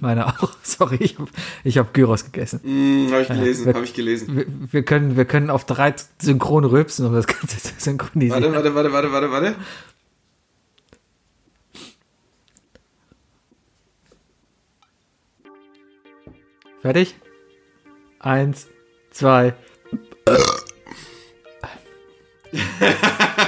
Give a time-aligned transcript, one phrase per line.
[0.00, 0.52] Meine auch.
[0.62, 1.30] Sorry, ich habe
[1.64, 2.60] ich hab Gyros gegessen.
[2.62, 4.36] Mm, habe ich gelesen, habe ich gelesen.
[4.36, 8.54] Wir, wir, können, wir können auf drei synchron rülpsen, um das Ganze zu synchronisieren.
[8.54, 9.54] Warte, warte, warte, warte, warte, warte.
[16.82, 17.16] Fertig?
[18.20, 18.68] Eins,
[19.10, 19.54] zwei.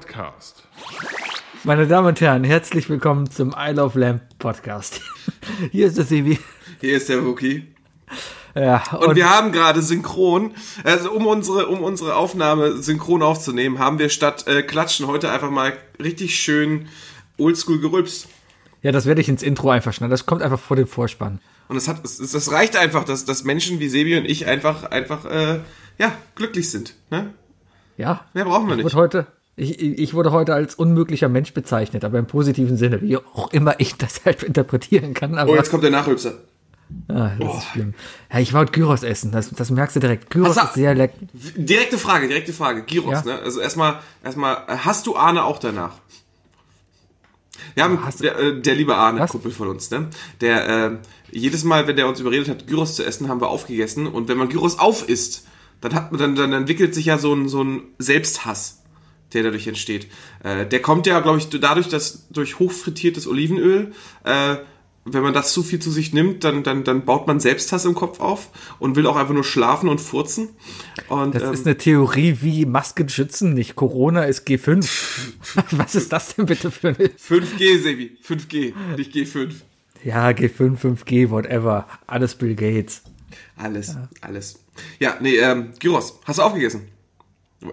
[0.00, 0.62] Podcast.
[1.62, 5.02] Meine Damen und Herren, herzlich willkommen zum I Love Lamp Podcast.
[5.72, 6.38] Hier ist der Sebi.
[6.80, 7.66] Hier ist der Wookie.
[8.54, 13.78] Ja, und, und, wir haben gerade synchron, also um unsere, um unsere Aufnahme synchron aufzunehmen,
[13.78, 16.88] haben wir statt äh, Klatschen heute einfach mal richtig schön
[17.36, 18.26] oldschool gerülpst.
[18.80, 20.12] Ja, das werde ich ins Intro einfach schneiden.
[20.12, 21.40] Das kommt einfach vor dem Vorspann.
[21.68, 24.84] Und es hat, es, das reicht einfach, dass, dass Menschen wie Sebi und ich einfach,
[24.84, 25.60] einfach, äh,
[25.98, 26.94] ja, glücklich sind.
[27.10, 27.34] Ne?
[27.98, 28.24] Ja.
[28.32, 28.94] Mehr brauchen wir nicht.
[28.94, 29.26] Heute,
[29.60, 33.78] ich, ich wurde heute als unmöglicher Mensch bezeichnet, aber im positiven Sinne, wie auch immer
[33.78, 35.36] ich das halt interpretieren kann.
[35.36, 36.34] Aber, oh, jetzt kommt der Nachhülpser.
[37.08, 37.58] Ah, das oh.
[37.58, 37.94] ist schlimm.
[38.32, 40.30] Ja, ich war heute Gyros essen, das, das merkst du direkt.
[40.30, 41.14] Gyros ist sehr lecker.
[41.56, 42.82] Direkte Frage, direkte Frage.
[42.82, 43.22] Gyros, ja?
[43.22, 43.38] ne?
[43.38, 45.98] Also erstmal, erstmal, hast du Arne auch danach?
[47.74, 49.30] Wir haben, der, äh, der liebe Arne, Was?
[49.30, 50.08] Kumpel von uns, ne?
[50.40, 50.96] Der, äh,
[51.30, 54.06] jedes Mal, wenn der uns überredet hat, Gyros zu essen, haben wir aufgegessen.
[54.06, 55.46] Und wenn man Gyros aufisst,
[55.80, 58.79] dann hat man, dann, dann entwickelt sich ja so ein, so ein Selbsthass
[59.32, 60.08] der dadurch entsteht.
[60.42, 63.92] Äh, der kommt ja, glaube ich, dadurch, dass durch hochfrittiertes Olivenöl,
[64.24, 64.56] äh,
[65.04, 67.94] wenn man das zu viel zu sich nimmt, dann, dann, dann baut man Selbsthass im
[67.94, 70.50] Kopf auf und will auch einfach nur schlafen und furzen.
[71.08, 74.86] Und, das ähm, ist eine Theorie wie Masken schützen, nicht Corona ist G5.
[75.70, 77.08] Was ist das denn bitte für eine...
[77.08, 79.52] 5G, Sebi, 5G, nicht G5.
[80.04, 81.86] Ja, G5, 5G, whatever.
[82.06, 83.02] Alles Bill Gates.
[83.56, 84.08] Alles, ja.
[84.20, 84.58] alles.
[84.98, 86.88] Ja, nee, ähm, Gyros, hast du aufgegessen?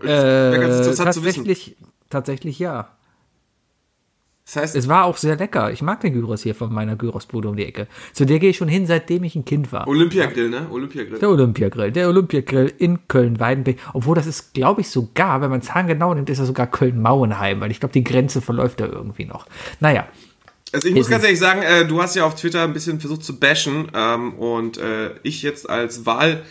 [0.04, 1.76] Äh, tatsächlich,
[2.10, 2.90] tatsächlich ja.
[4.48, 5.74] Das heißt, es war auch sehr lecker.
[5.74, 7.88] Ich mag den Gyros hier von meiner Gyrosbude um die Ecke.
[8.14, 9.86] Zu der gehe ich schon hin, seitdem ich ein Kind war.
[9.90, 10.68] Olympiagrill, ne?
[10.72, 11.20] Olympiagrill.
[11.20, 11.92] Der Olympiagrill.
[11.92, 13.78] Der Olympiagrill in Köln-Weidenbeck.
[13.92, 17.60] Obwohl das ist, glaube ich, sogar, wenn man es genau nimmt, ist das sogar Köln-Mauenheim,
[17.60, 19.48] weil ich glaube, die Grenze verläuft da irgendwie noch.
[19.82, 20.08] Naja.
[20.72, 23.26] Also ich muss ganz ehrlich sagen, äh, du hast ja auf Twitter ein bisschen versucht
[23.26, 26.44] zu bashen ähm, und äh, ich jetzt als Wahl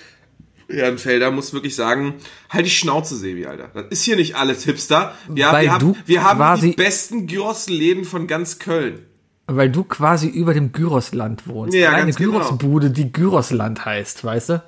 [0.69, 2.15] Ehrenfelder muss wirklich sagen,
[2.51, 3.71] halt die Schnauze, Sebi, Alter.
[3.75, 5.15] Das ist hier nicht alles Hipster.
[5.29, 9.07] Wir, Weil wir haben, wir haben die besten Gyros-Läden von ganz Köln.
[9.47, 11.77] Weil du quasi über dem Gyrosland wohnst.
[11.77, 12.33] Ja, Eine genau.
[12.33, 14.63] Gyrosbude, die Gyrosland heißt, weißt du?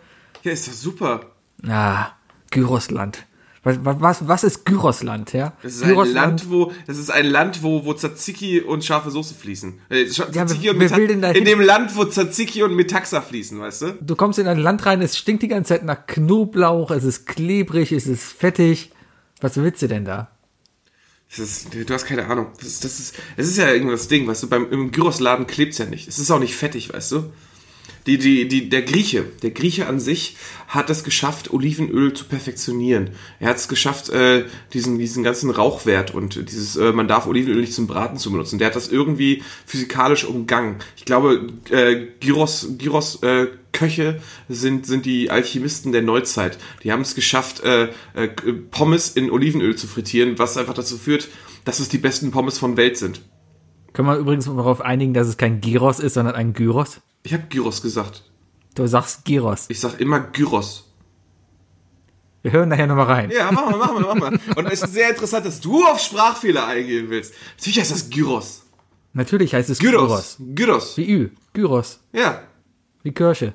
[0.45, 1.33] Ja, ist das super.
[1.65, 2.17] Ja,
[2.51, 3.27] Gyrosland.
[3.65, 5.53] Was, was, was ist Gyrosland, ja?
[5.63, 6.09] Das ist Gyrosland.
[6.09, 9.81] ein Land, wo, das ist ein Land, wo, wo Tzatziki und scharfe Soße fließen.
[9.89, 13.83] Äh, Tzatziki ja, wer, wer will in dem Land, wo Tzatziki und Metaxa fließen, weißt
[13.83, 13.99] du?
[14.01, 17.27] Du kommst in ein Land rein, es stinkt die ganze Zeit nach Knoblauch, es ist
[17.27, 18.93] klebrig, es ist fettig.
[19.41, 20.31] Was willst du denn da?
[21.37, 22.47] Ist, du hast keine Ahnung.
[22.59, 25.79] Das ist, das ist, es ist ja irgendwas Ding, weißt du, beim, im Gyrosladen klebt's
[25.79, 26.09] ja nicht.
[26.09, 27.33] Es ist auch nicht fettig, weißt du?
[28.07, 33.11] Die, die, die, der Grieche, der Grieche an sich hat es geschafft, Olivenöl zu perfektionieren.
[33.41, 37.61] Er hat es geschafft, äh, diesen, diesen ganzen Rauchwert und dieses, äh, man darf Olivenöl
[37.61, 38.59] nicht zum Braten zu benutzen.
[38.59, 40.77] Der hat das irgendwie physikalisch umgangen.
[40.97, 46.59] Ich glaube, äh, Gyros, Gyros äh, Köche sind, sind die Alchemisten der Neuzeit.
[46.83, 48.29] Die haben es geschafft, äh, äh,
[48.71, 51.29] Pommes in Olivenöl zu frittieren, was einfach dazu führt,
[51.65, 53.21] dass es die besten Pommes von Welt sind.
[53.93, 57.01] Können wir übrigens darauf einigen, dass es kein Gyros ist, sondern ein Gyros?
[57.23, 58.25] Ich habe Gyros gesagt.
[58.75, 59.67] Du sagst Gyros.
[59.69, 60.85] Ich sag immer Gyros.
[62.43, 63.31] Wir hören nachher nochmal rein.
[63.31, 64.57] Ja, machen wir, machen wir, machen wir.
[64.57, 67.35] Und es ist sehr interessant, dass du auf Sprachfehler eingehen willst.
[67.59, 68.63] Natürlich heißt das Gyros.
[69.13, 70.37] Natürlich heißt es Gyros.
[70.39, 70.55] Gyros.
[70.55, 70.97] Gyros.
[70.97, 71.31] Wie Ü.
[71.53, 72.01] Gyros.
[72.13, 72.43] Ja.
[73.03, 73.55] Wie Kirsche.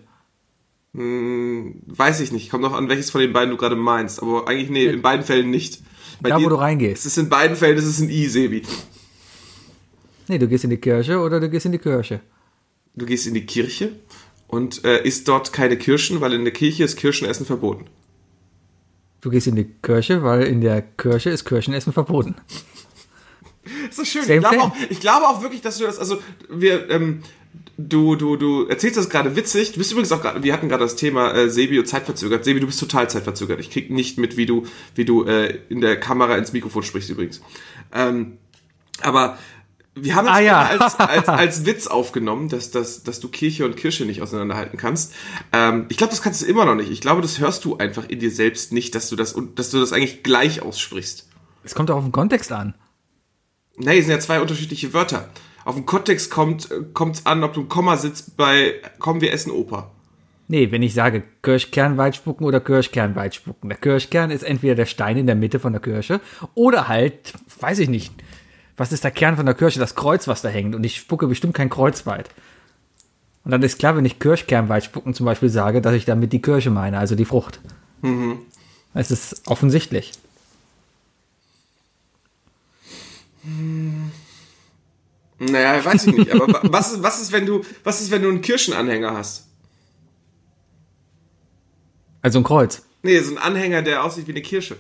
[0.94, 2.52] Hm, weiß ich nicht.
[2.52, 4.22] Kommt noch an, welches von den beiden du gerade meinst.
[4.22, 5.82] Aber eigentlich, nee, in beiden Fällen nicht.
[6.22, 7.06] Bei da, dir, wo du reingehst.
[7.06, 8.64] Es ist in beiden Fällen, es ist ein I, Sebi.
[10.28, 12.22] Nee, du gehst in die Kirche oder du gehst in die Kirche.
[12.96, 13.94] Du gehst in die Kirche
[14.48, 17.86] und äh, isst dort keine Kirschen, weil in der Kirche ist Kirschenessen verboten.
[19.22, 22.36] Du gehst in die Kirche, weil in der Kirche ist Kirschenessen verboten.
[23.88, 24.30] Das ist schön.
[24.30, 26.20] ich glaube, auch, ich glaube auch wirklich, dass du das, also
[26.50, 27.24] wir, ähm,
[27.78, 29.72] du, du, du erzählst das gerade witzig.
[29.72, 32.44] Du bist übrigens auch gerade, wir hatten gerade das Thema äh, Sebi und zeitverzögert.
[32.44, 33.60] Sebi, du bist total zeitverzögert.
[33.60, 34.66] Ich krieg nicht mit, wie du,
[34.96, 37.42] wie du äh, in der Kamera ins Mikrofon sprichst übrigens.
[37.94, 38.38] Ähm,
[39.02, 39.38] aber
[39.96, 40.62] Wir haben es ah, ja.
[40.62, 45.14] als, als, als Witz aufgenommen, dass, dass, dass du Kirche und Kirsche nicht auseinanderhalten kannst.
[45.52, 46.90] Ähm, ich glaube, das kannst du immer noch nicht.
[46.92, 49.80] Ich glaube, das hörst du einfach in dir selbst nicht, dass du das, dass du
[49.80, 51.28] das eigentlich gleich aussprichst.
[51.64, 52.74] Es kommt auch auf den Kontext an.
[53.78, 55.30] Nee, es sind ja zwei unterschiedliche Wörter.
[55.66, 59.52] Auf den Kontext kommt es an, ob du ein Komma sitzt bei Komm, wir essen
[59.52, 59.92] Opa.
[60.48, 63.70] Nee, wenn ich sage Kirschkern weitspucken oder Kirschkern weitspucken.
[63.70, 66.20] Der Kirschkern ist entweder der Stein in der Mitte von der Kirsche
[66.54, 68.14] oder halt, weiß ich nicht,
[68.78, 69.80] was ist der Kern von der Kirsche?
[69.80, 70.76] Das Kreuz, was da hängt.
[70.76, 72.30] Und ich spucke bestimmt kein Kreuz weit.
[73.44, 76.42] Und dann ist klar, wenn ich Kirschkern weitspucken zum Beispiel sage, dass ich damit die
[76.42, 77.60] Kirsche meine, also die Frucht.
[78.02, 78.40] Mhm.
[78.94, 80.12] Es ist offensichtlich.
[83.44, 84.12] Hm.
[85.40, 86.32] Naja, weiß ich nicht.
[86.32, 89.48] Aber was, was, ist, wenn du, was ist, wenn du einen Kirschenanhänger hast?
[92.22, 92.84] Also ein Kreuz?
[93.02, 94.78] Nee, so ein Anhänger, der aussieht wie eine Kirsche.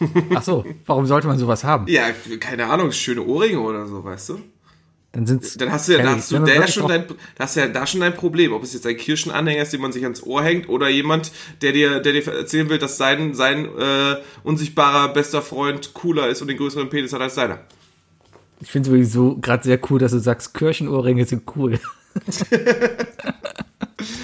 [0.34, 1.86] Ach so, warum sollte man sowas haben?
[1.88, 2.10] Ja,
[2.40, 4.38] keine Ahnung, schöne Ohrringe oder so, weißt du?
[5.12, 5.58] Dann sind's.
[5.58, 7.04] Dann hast du ja, dann hast du da schon dein,
[7.38, 10.04] hast ja da schon dein Problem, ob es jetzt ein Kirschenanhänger ist, den man sich
[10.04, 14.16] ans Ohr hängt, oder jemand, der dir, der dir erzählen will, dass sein, sein äh,
[14.42, 17.58] unsichtbarer bester Freund cooler ist und den größeren Penis hat als seiner.
[18.60, 21.78] Ich finde es sowieso gerade sehr cool, dass du sagst, Kirschenohrringe sind cool.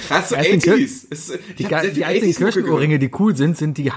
[0.09, 1.39] Hast du 80s?
[1.59, 3.93] Die, die, die einzigen Kirschenohrringe, die cool sind, sind die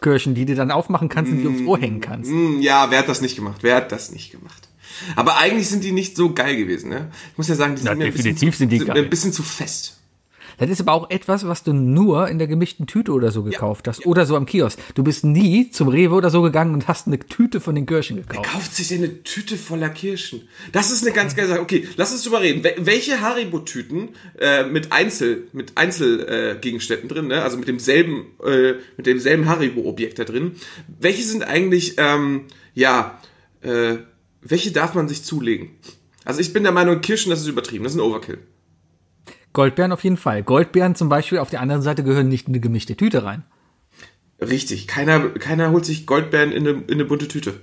[0.00, 2.30] Haribo-Kirschen, die du dann aufmachen kannst und die aufs Ohr hängen kannst.
[2.30, 3.58] Mm, ja, wer hat das nicht gemacht?
[3.62, 4.68] Wer hat das nicht gemacht?
[5.16, 7.10] Aber eigentlich sind die nicht so geil gewesen, ne?
[7.32, 9.32] Ich muss ja sagen, die sind, Na, mir, ein bisschen, zu, sind die ein bisschen
[9.32, 9.97] zu fest.
[10.58, 13.86] Das ist aber auch etwas, was du nur in der gemischten Tüte oder so gekauft
[13.86, 13.92] ja.
[13.92, 14.06] hast.
[14.06, 14.78] Oder so am Kiosk.
[14.94, 18.16] Du bist nie zum Rewe oder so gegangen und hast eine Tüte von den Kirschen
[18.16, 18.40] gekauft.
[18.42, 20.48] Wer kauft sich denn eine Tüte voller Kirschen?
[20.72, 21.60] Das ist eine ganz geile Sache.
[21.60, 22.64] Okay, lass uns drüber reden.
[22.78, 27.42] Welche Haribo-Tüten äh, mit Einzel, mit Einzelgegenständen äh, drin, ne?
[27.42, 30.52] also mit demselben, äh, mit demselben Haribo-Objekt da drin,
[31.00, 32.44] welche sind eigentlich, ähm,
[32.74, 33.20] ja,
[33.62, 33.96] äh,
[34.42, 35.70] welche darf man sich zulegen?
[36.24, 38.38] Also ich bin der Meinung, Kirschen, das ist übertrieben, das ist ein Overkill.
[39.58, 40.44] Goldbeeren auf jeden Fall.
[40.44, 43.42] Goldbeeren zum Beispiel auf der anderen Seite gehören nicht in eine gemischte Tüte rein.
[44.40, 44.86] Richtig.
[44.86, 47.60] Keiner, keiner holt sich Goldbeeren in eine, in eine bunte Tüte.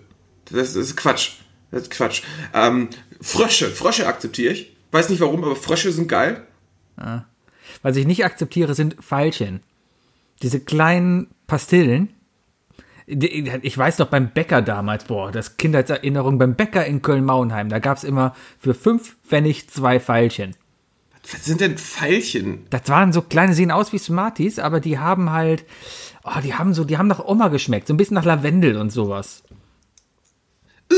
[0.51, 1.37] Das ist Quatsch.
[1.71, 2.21] Das ist Quatsch.
[2.53, 2.89] Ähm,
[3.21, 3.69] Frösche.
[3.69, 4.75] Frösche akzeptiere ich.
[4.91, 6.45] Weiß nicht warum, aber Frösche sind geil.
[6.97, 7.29] Ja.
[7.81, 9.61] Was ich nicht akzeptiere, sind Pfeilchen.
[10.41, 12.09] Diese kleinen Pastillen.
[13.05, 17.95] Ich weiß noch beim Bäcker damals, boah, das Kindheitserinnerung beim Bäcker in Köln-Mauenheim, da gab
[17.95, 20.57] es immer für fünf Pfennig zwei Pfeilchen.
[21.31, 22.65] Was sind denn Pfeilchen?
[22.69, 25.65] Das waren so kleine, sehen aus wie Smarties, aber die haben halt,
[26.23, 28.91] oh, die haben so, die haben nach Oma geschmeckt, so ein bisschen nach Lavendel und
[28.91, 29.43] sowas.
[30.91, 30.95] Äh,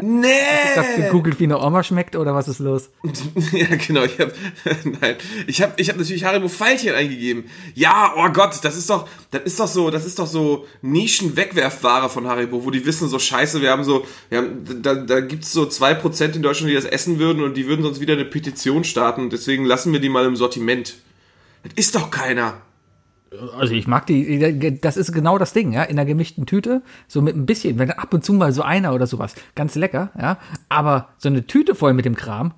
[0.00, 0.28] nee.
[0.72, 2.90] Ich hab gegoogelt, wie eine Oma schmeckt oder was ist los?
[3.52, 4.04] ja, genau.
[4.04, 4.32] Ich habe
[5.00, 5.16] nein,
[5.48, 7.46] ich habe ich habe natürlich Haribo Pfeilchen eingegeben.
[7.74, 11.36] Ja, oh Gott, das ist doch das ist doch so, das ist doch so Nischen
[11.36, 15.20] Wegwerfware von Haribo, wo die wissen so Scheiße, wir haben so wir haben da da
[15.20, 18.14] gibt's so zwei Prozent in Deutschland, die das essen würden und die würden sonst wieder
[18.14, 20.94] eine Petition starten, deswegen lassen wir die mal im Sortiment.
[21.64, 22.62] Das ist doch keiner.
[23.58, 27.20] Also ich mag die, das ist genau das Ding, ja, in der gemischten Tüte, so
[27.20, 30.38] mit ein bisschen, wenn ab und zu mal so einer oder sowas, ganz lecker, ja,
[30.70, 32.54] aber so eine Tüte voll mit dem Kram,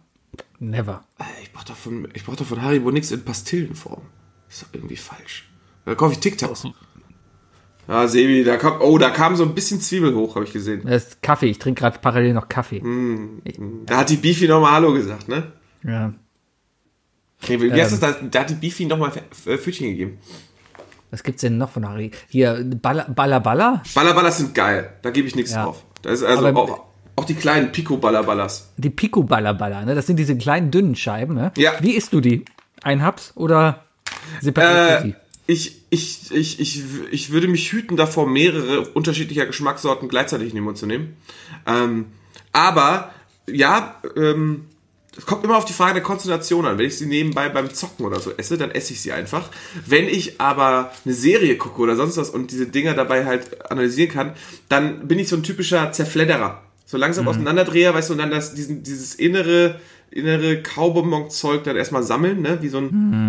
[0.61, 1.03] never.
[1.43, 4.03] Ich brauch doch von, ich brauch doch von Haribo nichts in Pastillenform.
[4.49, 5.49] Ist doch irgendwie falsch.
[5.85, 6.69] Da kaufe ich TikToks.
[7.89, 10.83] Ja, Sebi, da kam, oh, da kam so ein bisschen Zwiebel hoch, habe ich gesehen.
[10.85, 12.81] Das ist Kaffee, ich trinke gerade parallel noch Kaffee.
[12.81, 13.87] Mm, mm.
[13.87, 15.51] Da hat die Beefy nochmal Hallo gesagt, ne?
[15.83, 16.15] Ja.
[17.43, 18.01] Okay, wie ähm, heißt das?
[18.01, 20.19] Da, da hat die Beefy nochmal Pfötchen gegeben.
[21.11, 22.11] Was gibt's denn noch von Harry?
[22.29, 23.83] Hier, Baller Baller?
[23.95, 24.93] Baller Baller sind geil.
[25.03, 25.65] Da gebe ich nichts ja.
[25.65, 25.85] drauf.
[26.03, 26.85] Da ist also auch,
[27.17, 28.71] auch, die kleinen Pico Ballerballas.
[28.77, 29.95] Die Pico Ballerballer, ne?
[29.95, 31.53] Das sind diese kleinen dünnen Scheiben, ne?
[31.57, 31.73] Ja.
[31.81, 32.45] Wie isst du die?
[32.83, 33.85] Ein Haps oder
[34.41, 35.05] separat?
[35.05, 35.15] Äh,
[35.47, 40.65] ich, ich, ich, ich, ich würde mich hüten davor, mehrere unterschiedlicher Geschmackssorten gleichzeitig in den
[40.65, 41.17] Mund zu nehmen.
[41.67, 42.07] Ähm,
[42.53, 43.11] aber
[43.49, 44.67] ja, ähm,
[45.17, 46.79] es kommt immer auf die Frage der Konzentration an.
[46.79, 49.49] Wenn ich sie nebenbei beim Zocken oder so esse, dann esse ich sie einfach.
[49.87, 54.11] Wenn ich aber eine Serie gucke oder sonst was und diese Dinger dabei halt analysieren
[54.11, 54.33] kann,
[54.69, 56.63] dann bin ich so ein typischer Zerfledderer.
[56.87, 57.31] So langsam mhm.
[57.31, 62.59] auseinanderdreher, weißt du, und dann das, diesen, dieses innere, innere Kaubonbon-Zeug dann erstmal sammeln, ne,
[62.63, 62.85] wie so ein,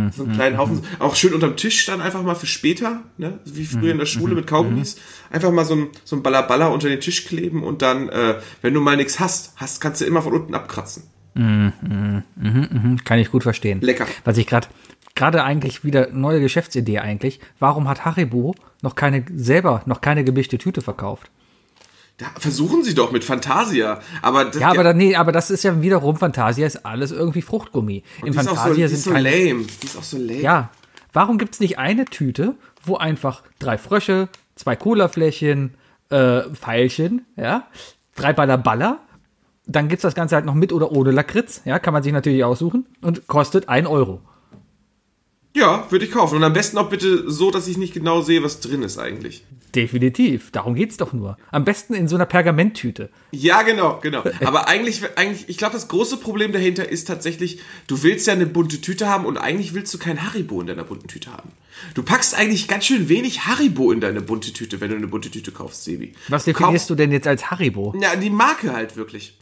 [0.06, 0.12] mhm.
[0.12, 0.78] so einen kleinen Haufen.
[0.78, 0.84] Mhm.
[1.00, 4.34] Auch schön unterm Tisch dann einfach mal für später, ne, wie früher in der Schule
[4.34, 4.40] mhm.
[4.40, 4.98] mit Kaugummis.
[5.32, 8.74] Einfach mal so ein, so ein Ballerballer unter den Tisch kleben und dann, äh, wenn
[8.74, 11.04] du mal nichts hast, hast, kannst du immer von unten abkratzen.
[11.34, 13.82] Mhm, mh, mh, kann ich gut verstehen.
[13.82, 14.06] Lecker.
[14.26, 14.68] Was ich gerade
[15.16, 17.40] gerade eigentlich wieder neue Geschäftsidee eigentlich.
[17.60, 21.30] Warum hat Haribo noch keine selber noch keine gemischte Tüte verkauft?
[22.18, 25.64] Da versuchen sie doch mit Fantasia, aber das, ja, aber ja, nee, aber das ist
[25.64, 28.04] ja wiederum Fantasia ist alles irgendwie Fruchtgummi.
[28.24, 29.66] In Fantasia so, sind so keine, lame.
[29.82, 30.42] Die ist auch so lame.
[30.42, 30.70] Ja,
[31.14, 35.74] warum gibt's nicht eine Tüte, wo einfach drei Frösche, zwei Colafläschchen,
[36.10, 37.68] äh, Pfeilchen, ja,
[38.16, 39.00] drei Baller
[39.66, 41.62] Dann gibt's das Ganze halt noch mit oder ohne Lakritz.
[41.66, 42.86] Ja, kann man sich natürlich aussuchen.
[43.02, 44.22] Und kostet ein Euro.
[45.54, 46.38] Ja, würde ich kaufen.
[46.38, 49.44] Und am besten auch bitte so, dass ich nicht genau sehe, was drin ist eigentlich.
[49.76, 50.52] Definitiv.
[50.52, 51.38] Darum geht's doch nur.
[51.52, 53.10] Am besten in so einer Pergamenttüte.
[53.32, 54.24] Ja, genau, genau.
[54.46, 58.46] Aber eigentlich, eigentlich, ich glaube, das große Problem dahinter ist tatsächlich, du willst ja eine
[58.46, 61.52] bunte Tüte haben und eigentlich willst du kein Haribo in deiner bunten Tüte haben.
[61.96, 65.32] Du packst eigentlich ganz schön wenig Haribo in deine bunte Tüte, wenn du eine bunte
[65.32, 66.14] Tüte kaufst, Sebi.
[66.30, 67.94] Was definierst du denn jetzt als Haribo?
[68.00, 69.38] Ja, die Marke halt wirklich.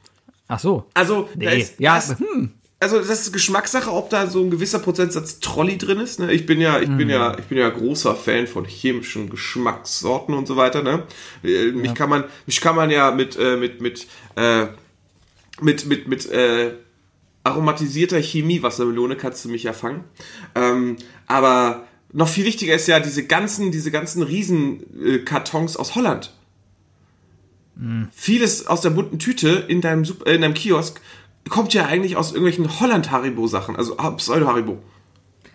[0.50, 0.86] Ach so.
[0.94, 1.62] Also, da Nee.
[1.62, 2.52] ist, Ja, da ist, hm.
[2.80, 6.20] also das ist Geschmackssache, ob da so ein gewisser Prozentsatz Trolli drin ist.
[6.20, 6.32] Ne?
[6.34, 10.48] Ich bin ja, ich bin ja, ich bin ja großer Fan von chemischen Geschmackssorten und
[10.48, 10.82] so weiter.
[10.84, 11.04] Ne?
[11.44, 14.66] Äh, Mich kann man, mich kann man ja mit, äh, mit, mit, äh,
[15.62, 16.74] mit, mit, mit äh,
[17.44, 20.04] aromatisierter Chemie Wassermelone kannst du mich ja fangen.
[20.56, 26.34] Ähm, aber noch viel wichtiger ist ja diese ganzen, diese ganzen Riesenkartons aus Holland.
[28.12, 31.00] Vieles aus der bunten Tüte in deinem, Sup- äh, in deinem Kiosk
[31.48, 34.78] kommt ja eigentlich aus irgendwelchen Holland-Haribo-Sachen, also Pseudo-Haribo.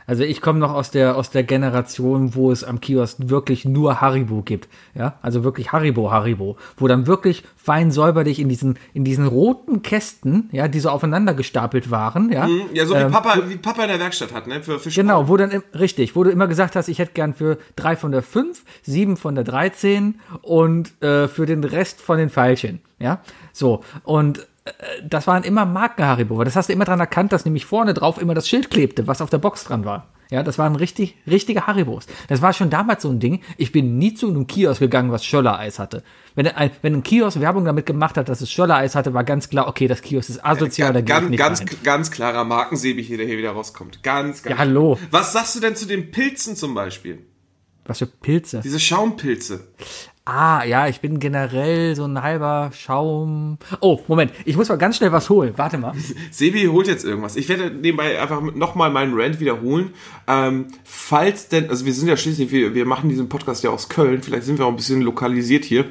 [0.06, 4.00] Also ich komme noch aus der aus der Generation, wo es am Kiosk wirklich nur
[4.00, 9.04] Haribo gibt, ja, also wirklich Haribo Haribo, wo dann wirklich fein säuberlich in diesen in
[9.04, 13.38] diesen roten Kästen, ja, die so aufeinander gestapelt waren, ja, Ja, so wie ähm, Papa,
[13.48, 14.62] wie Papa in der Werkstatt hat, ne?
[14.62, 14.94] Für Fisch.
[14.94, 18.12] Genau, wo dann richtig, wo du immer gesagt hast, ich hätte gern für drei von
[18.12, 22.80] der fünf, sieben von der 13 und äh, für den Rest von den Pfeilchen.
[22.98, 23.20] Ja,
[23.52, 23.82] so.
[24.02, 24.46] Und
[25.02, 28.20] das waren immer Marken Haribo, das hast du immer dran erkannt, dass nämlich vorne drauf
[28.20, 30.08] immer das Schild klebte, was auf der Box dran war.
[30.30, 32.06] Ja, das waren richtig, richtige Haribos.
[32.28, 33.42] Das war schon damals so ein Ding.
[33.58, 36.02] Ich bin nie zu einem Kiosk gegangen, was Schöller-Eis hatte.
[36.34, 39.50] Wenn ein, wenn ein Kiosk Werbung damit gemacht hat, dass es Schöller-Eis hatte, war ganz
[39.50, 41.68] klar, okay, das Kiosk ist asozial, da ganz, nicht ganz, rein.
[41.84, 44.02] ganz klarer Markensebi hier, der hier wieder rauskommt.
[44.02, 44.54] Ganz, ganz.
[44.54, 44.98] Ja, hallo.
[45.10, 47.18] Was sagst du denn zu den Pilzen zum Beispiel?
[47.86, 48.60] Was für Pilze.
[48.64, 49.68] Diese Schaumpilze.
[50.26, 53.58] Ah, ja, ich bin generell so ein halber Schaum.
[53.80, 55.52] Oh, Moment, ich muss mal ganz schnell was holen.
[55.56, 55.92] Warte mal.
[56.30, 57.36] Sebi holt jetzt irgendwas.
[57.36, 59.90] Ich werde nebenbei einfach nochmal meinen Rant wiederholen.
[60.26, 63.90] Ähm, falls denn, also wir sind ja schließlich, wir, wir machen diesen Podcast ja aus
[63.90, 65.84] Köln, vielleicht sind wir auch ein bisschen lokalisiert hier.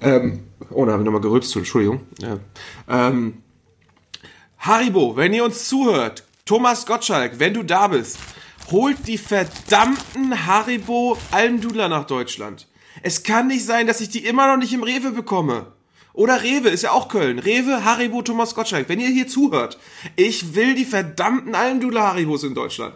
[0.00, 2.00] Ähm, oh, da habe ich nochmal gerülpst, Entschuldigung.
[2.18, 2.38] Ja.
[2.88, 3.42] Ähm,
[4.58, 8.18] Haribo, wenn ihr uns zuhört, Thomas Gottschalk, wenn du da bist,
[8.70, 12.66] holt die verdammten Haribo Almdudler nach Deutschland.
[13.02, 15.66] Es kann nicht sein, dass ich die immer noch nicht im Rewe bekomme.
[16.12, 17.38] Oder Rewe, ist ja auch Köln.
[17.38, 18.88] Rewe, Haribo, Thomas Gottschalk.
[18.88, 19.78] Wenn ihr hier zuhört,
[20.16, 22.94] ich will die verdammten Almdudler Haribos in Deutschland.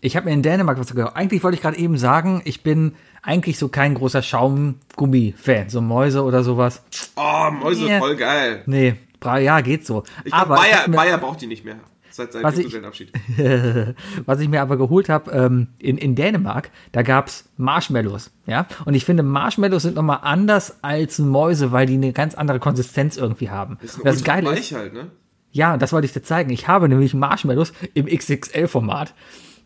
[0.00, 1.14] Ich habe mir in Dänemark was gehört.
[1.14, 5.68] Eigentlich wollte ich gerade eben sagen, ich bin eigentlich so kein großer Schaumgummi-Fan.
[5.68, 6.82] So Mäuse oder sowas.
[7.16, 7.98] Oh, Mäuse, Ja.
[7.98, 8.62] voll geil.
[8.66, 10.02] Nee, ja, geht so.
[10.24, 11.76] Ich glaub, aber Bayer, Bayer braucht die nicht mehr.
[12.14, 13.10] Seit seinem Was ich- Junggesellenabschied.
[14.24, 18.30] was ich mir aber geholt habe, ähm, in, in Dänemark, da gab's Marshmallows.
[18.46, 22.60] Ja, und ich finde, Marshmallows sind nochmal anders als Mäuse, weil die eine ganz andere
[22.60, 23.78] Konsistenz irgendwie haben.
[23.82, 25.10] Ist das ist, weich halt, ne?
[25.50, 26.50] Ja, das wollte ich dir zeigen.
[26.50, 29.12] Ich habe nämlich Marshmallows im XXL-Format.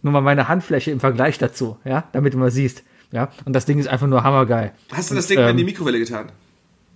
[0.01, 2.83] Nur mal meine Handfläche im Vergleich dazu, ja, damit du mal siehst.
[3.13, 4.73] Ja, und das Ding ist einfach nur hammergeil.
[4.91, 6.33] Hast du das Und, Ding mal in ähm, die Mikrowelle getan?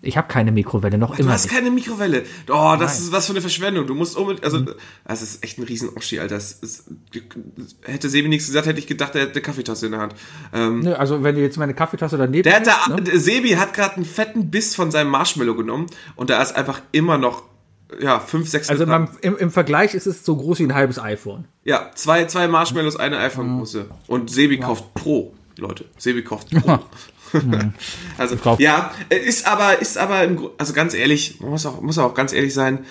[0.05, 1.55] Ich habe keine Mikrowelle, noch Du immer hast nicht.
[1.55, 2.25] keine Mikrowelle.
[2.51, 3.87] Oh, das ist was für eine Verschwendung.
[3.87, 4.61] Du musst unbedingt, also,
[5.07, 6.35] das ist echt ein riesen Oschi, Alter.
[6.35, 6.85] Das ist,
[7.83, 10.15] hätte Sebi nichts gesagt, hätte ich gedacht, er hätte eine Kaffeetasse in der Hand.
[10.53, 13.03] Ähm, Nö, also wenn du jetzt meine Kaffeetasse daneben der hat da, ne?
[13.03, 16.83] der Sebi hat gerade einen fetten Biss von seinem Marshmallow genommen und da ist einfach
[16.91, 17.45] immer noch,
[18.01, 20.99] ja, fünf, sechs Also im, im, im Vergleich ist es so groß wie ein halbes
[20.99, 21.45] iPhone.
[21.63, 23.87] Ja, zwei, zwei Marshmallows, eine iPhone-Größe.
[24.09, 25.85] Und Sebi kauft Pro, Leute.
[25.99, 26.81] Sebi kauft Pro.
[28.19, 31.81] also, glaub- ja, äh, ist aber, ist aber, im, also ganz ehrlich, man muss auch,
[31.81, 32.85] muss auch ganz ehrlich sein,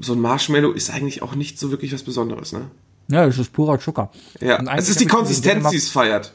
[0.00, 2.70] so ein Marshmallow ist eigentlich auch nicht so wirklich was Besonderes, ne?
[3.08, 4.10] Ja, das ist purer Zucker.
[4.40, 6.32] Ja, es ist die Konsistenz, die es feiert.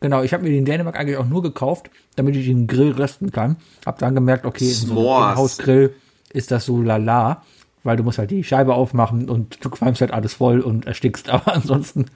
[0.00, 3.30] Genau, ich habe mir den Dänemark eigentlich auch nur gekauft, damit ich den Grill rösten
[3.30, 3.56] kann.
[3.86, 5.36] Hab dann gemerkt, okay, so S'mores.
[5.36, 5.94] Hausgrill
[6.30, 7.42] ist das so lala,
[7.84, 11.28] weil du musst halt die Scheibe aufmachen und du qualmst halt alles voll und erstickst.
[11.30, 12.06] Aber ansonsten,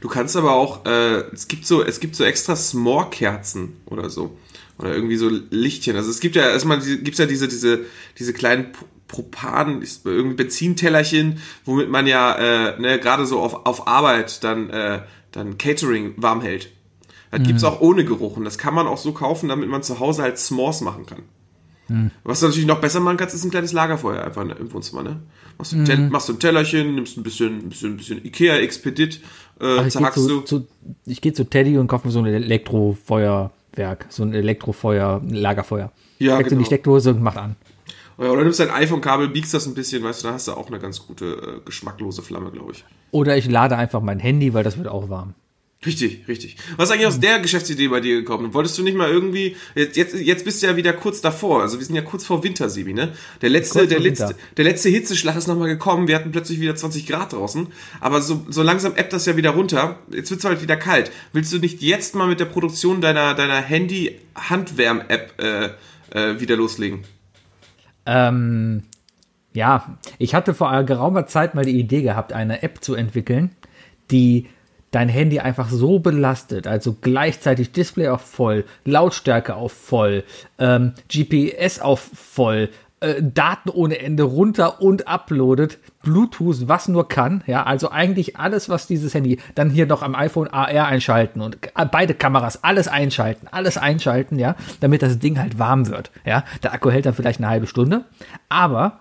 [0.00, 4.36] Du kannst aber auch, äh, es gibt so, es gibt so extra S'more-Kerzen oder so.
[4.78, 5.96] Oder irgendwie so Lichtchen.
[5.96, 7.80] Also es gibt ja erstmal, diese- gibt's ja diese, diese,
[8.18, 8.68] diese kleinen
[9.08, 15.02] Propan, irgendwie Benzintellerchen, womit man ja, äh, ne, gerade so auf, auf Arbeit dann, äh,
[15.32, 16.70] dann Catering warm hält.
[17.30, 19.98] Das gibt's auch ohne Geruch und das kann man auch so kaufen, damit man zu
[19.98, 21.22] Hause halt S'mores machen kann.
[22.24, 25.20] Was du natürlich noch besser machen kannst, ist ein kleines Lagerfeuer einfach im Wohnzimmer, ne?
[25.58, 28.24] Machst du, ein, Tel- machst du ein Tellerchen, nimmst ein bisschen, ein bisschen, ein bisschen
[28.24, 29.20] Ikea Expedit,
[29.60, 30.40] äh, gehe zerhackst zu, du.
[30.42, 30.66] zu,
[31.06, 35.92] ich geh zu Teddy und kaufe mir so ein Elektrofeuerwerk, so ein Elektrofeuer, ein Lagerfeuer.
[36.18, 36.66] Ja, Steckst in die genau.
[36.66, 37.56] Steckdose und macht an.
[38.16, 40.68] Oder oder nimmst dein iPhone-Kabel, biegst das ein bisschen, weißt du, da hast du auch
[40.68, 42.84] eine ganz gute, äh, geschmacklose Flamme, glaube ich.
[43.10, 45.34] Oder ich lade einfach mein Handy, weil das wird auch warm.
[45.86, 46.56] Richtig, richtig.
[46.76, 48.54] Was ist eigentlich aus der Geschäftsidee bei dir gekommen?
[48.54, 51.78] Wolltest du nicht mal irgendwie, jetzt, jetzt, jetzt bist du ja wieder kurz davor, also
[51.78, 53.12] wir sind ja kurz vor Winter, Sebi, ne?
[53.42, 54.38] Der letzte, der letzte, Winter.
[54.56, 57.68] der letzte Hitzeschlag ist nochmal gekommen, wir hatten plötzlich wieder 20 Grad draußen,
[58.00, 61.10] aber so, so langsam ebbt das ja wieder runter, jetzt wird's halt wieder kalt.
[61.32, 65.70] Willst du nicht jetzt mal mit der Produktion deiner, deiner Handy-Handwärm-App äh,
[66.10, 67.04] äh, wieder loslegen?
[68.06, 68.84] Ähm,
[69.52, 73.50] ja, ich hatte vor geraumer Zeit mal die Idee gehabt, eine App zu entwickeln,
[74.10, 74.48] die
[74.94, 80.24] dein Handy einfach so belastet, also gleichzeitig Display auf voll, Lautstärke auf voll,
[80.58, 82.68] ähm, GPS auf voll,
[83.00, 88.68] äh, Daten ohne Ende runter und uploadet, Bluetooth, was nur kann, ja, also eigentlich alles,
[88.68, 92.86] was dieses Handy, dann hier noch am iPhone AR einschalten und äh, beide Kameras, alles
[92.86, 96.44] einschalten, alles einschalten, ja, damit das Ding halt warm wird, ja.
[96.62, 98.04] Der Akku hält dann vielleicht eine halbe Stunde,
[98.48, 99.00] aber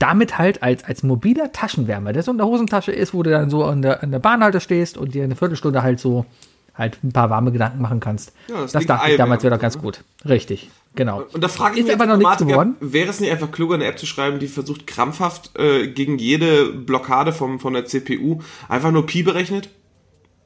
[0.00, 3.50] damit halt als, als mobiler Taschenwärmer, der so in der Hosentasche ist, wo du dann
[3.50, 6.26] so an der, an der Bahnhalte stehst und dir eine Viertelstunde halt so
[6.74, 8.32] halt ein paar warme Gedanken machen kannst.
[8.48, 9.82] Ja, das das dachte ich damals wäre doch ganz ne?
[9.82, 10.02] gut.
[10.26, 11.24] Richtig, genau.
[11.32, 12.76] Und da frage ich ist mich aber noch nichts geworden.
[12.80, 16.72] Wäre es nicht einfach kluger, eine App zu schreiben, die versucht krampfhaft äh, gegen jede
[16.72, 19.68] Blockade vom, von der CPU einfach nur Pi berechnet?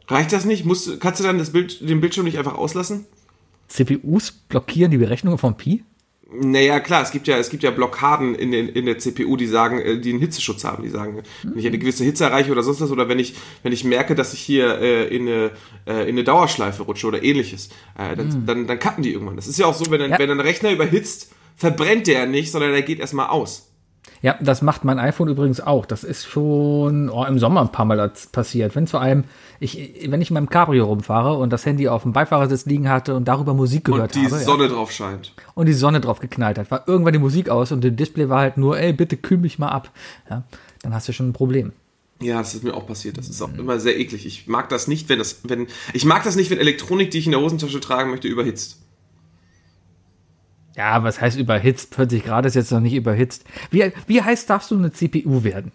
[0.09, 0.65] Reicht das nicht?
[0.65, 3.07] Musst, kannst du dann das Bild, den Bildschirm nicht einfach auslassen?
[3.69, 5.85] CPUs blockieren die Berechnungen von Pi?
[6.33, 9.47] Naja, klar, es gibt ja, es gibt ja Blockaden in, den, in der CPU, die
[9.47, 10.83] sagen, äh, die einen Hitzeschutz haben.
[10.83, 13.73] Die sagen, wenn ich eine gewisse Hitze erreiche oder sonst was, oder wenn ich, wenn
[13.73, 15.51] ich merke, dass ich hier äh, in, eine,
[15.87, 19.37] äh, in eine Dauerschleife rutsche oder ähnliches, äh, dann, dann, dann cutten die irgendwann.
[19.37, 20.19] Das ist ja auch so, wenn ein, Ja.
[20.19, 23.71] wenn ein Rechner überhitzt, verbrennt der nicht, sondern der geht erstmal aus.
[24.25, 25.85] Ja, das macht mein iPhone übrigens auch.
[25.85, 28.75] Das ist schon oh, im Sommer ein paar Mal passiert.
[28.75, 29.25] Wenn zu einem,
[29.61, 33.15] ich, wenn ich in meinem Cabrio rumfahre und das Handy auf dem Beifahrersitz liegen hatte
[33.17, 35.35] und darüber Musik gehört Und die habe ja, Sonne drauf scheint.
[35.53, 38.41] und die Sonne drauf geknallt hat, war irgendwann die Musik aus und das Display war
[38.41, 39.91] halt nur, ey, bitte kühl mich mal ab.
[40.31, 40.45] Ja,
[40.81, 41.73] dann hast du schon ein Problem.
[42.23, 43.19] Ja, das ist mir auch passiert.
[43.19, 44.25] Das ist auch immer sehr eklig.
[44.25, 47.27] Ich mag das nicht, wenn das, wenn, ich mag das nicht, wenn Elektronik, die ich
[47.27, 48.84] in der Hosentasche tragen möchte, überhitzt.
[50.77, 51.95] Ja, was heißt überhitzt?
[51.95, 53.45] 40 Grad ist jetzt noch nicht überhitzt.
[53.71, 55.73] Wie, wie heiß darfst du eine CPU werden?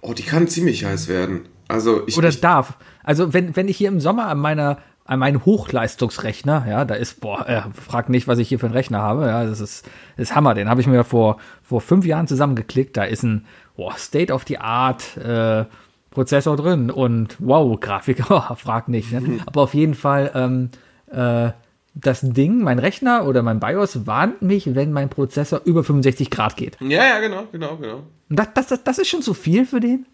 [0.00, 1.42] Oh, die kann ziemlich heiß werden.
[1.68, 2.74] Also ich, Oder ich darf?
[3.02, 7.20] Also wenn, wenn ich hier im Sommer an meiner an meinen Hochleistungsrechner, ja, da ist,
[7.20, 9.84] boah, äh, frag nicht, was ich hier für einen Rechner habe, ja, das ist,
[10.16, 13.44] das ist Hammer, den habe ich mir vor, vor fünf Jahren zusammengeklickt, da ist ein,
[13.76, 15.64] boah, State-of-the-Art, äh,
[16.10, 19.40] Prozessor drin und wow, Grafik, oh, frag nicht, ne?
[19.44, 20.70] aber auf jeden Fall, ähm,
[21.10, 21.50] äh,
[21.94, 26.56] das Ding, mein Rechner oder mein BIOS warnt mich, wenn mein Prozessor über 65 Grad
[26.56, 26.76] geht.
[26.80, 28.02] ja, ja, genau, genau, genau.
[28.30, 30.06] Und das, das, das, das ist schon zu viel für den?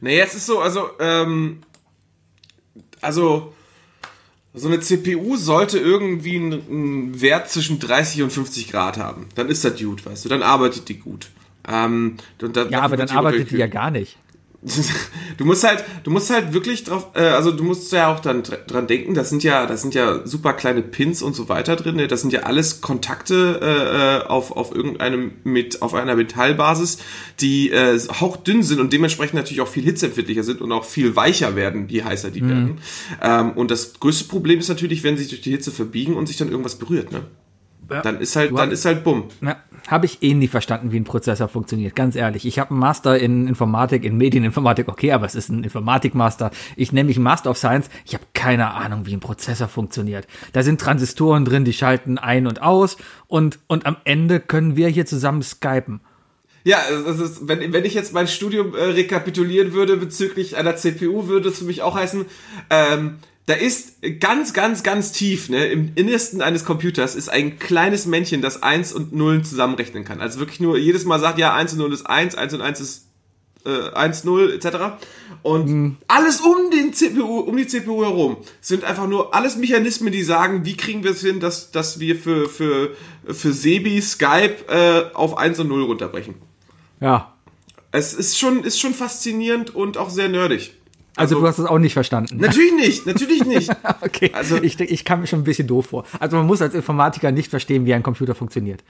[0.00, 1.60] Nee, es ist so, also, ähm,
[3.00, 3.52] also,
[4.52, 9.28] so eine CPU sollte irgendwie einen, einen Wert zwischen 30 und 50 Grad haben.
[9.34, 11.28] Dann ist das gut, weißt du, dann arbeitet die gut.
[11.68, 14.16] Ähm, und da- Ja, aber dann arbeitet die ja gar nicht.
[15.36, 18.44] Du musst halt, du musst halt wirklich drauf, äh, also du musst ja auch dann
[18.44, 21.74] dr- dran denken, das sind ja, das sind ja super kleine Pins und so weiter
[21.74, 21.96] drin.
[21.96, 22.06] ne?
[22.06, 26.98] Das sind ja alles Kontakte äh, äh, auf, auf irgendeinem mit, auf einer Metallbasis,
[27.40, 31.56] die äh, hauchdünn sind und dementsprechend natürlich auch viel hitzeempfindlicher sind und auch viel weicher
[31.56, 32.78] werden, je heißer die werden.
[33.20, 36.26] Ähm, und das größte Problem ist natürlich, wenn sie sich durch die Hitze verbiegen und
[36.26, 37.22] sich dann irgendwas berührt, ne?
[38.02, 39.24] Dann ist halt, dann hast- ist halt bumm.
[39.42, 39.56] Ja,
[39.88, 42.46] habe ich eh nie verstanden, wie ein Prozessor funktioniert, ganz ehrlich.
[42.46, 46.50] Ich habe einen Master in Informatik, in Medieninformatik, okay, aber es ist ein Informatikmaster.
[46.76, 50.26] Ich nenne mich Master of Science, ich habe keine Ahnung, wie ein Prozessor funktioniert.
[50.52, 54.88] Da sind Transistoren drin, die schalten ein und aus und, und am Ende können wir
[54.88, 56.00] hier zusammen skypen.
[56.66, 61.28] Ja, es ist, wenn, wenn ich jetzt mein Studium äh, rekapitulieren würde bezüglich einer CPU,
[61.28, 62.24] würde es für mich auch heißen,
[62.70, 68.06] ähm, da ist ganz, ganz, ganz tief, ne, im Innersten eines Computers ist ein kleines
[68.06, 70.20] Männchen, das 1 und 0 zusammenrechnen kann.
[70.20, 72.80] Also wirklich nur jedes Mal sagt, ja, 1 und 0 ist 1, 1 und 1
[72.80, 73.06] ist
[73.66, 74.76] äh, 1, 0, etc.
[75.42, 80.22] Und alles um den CPU, um die CPU herum sind einfach nur alles Mechanismen, die
[80.22, 85.14] sagen, wie kriegen wir es hin, dass, dass wir für, für, für Sebi Skype äh,
[85.14, 86.36] auf 1 und 0 runterbrechen.
[87.00, 87.34] Ja.
[87.92, 90.72] Es ist schon, ist schon faszinierend und auch sehr nerdig.
[91.16, 92.38] Also, du hast es auch nicht verstanden.
[92.38, 93.70] Natürlich nicht, natürlich nicht.
[94.00, 96.04] Okay, Also- also ich, ich kam mir schon ein bisschen doof vor.
[96.20, 98.82] Also man muss als Informatiker nicht verstehen, wie ein Computer funktioniert.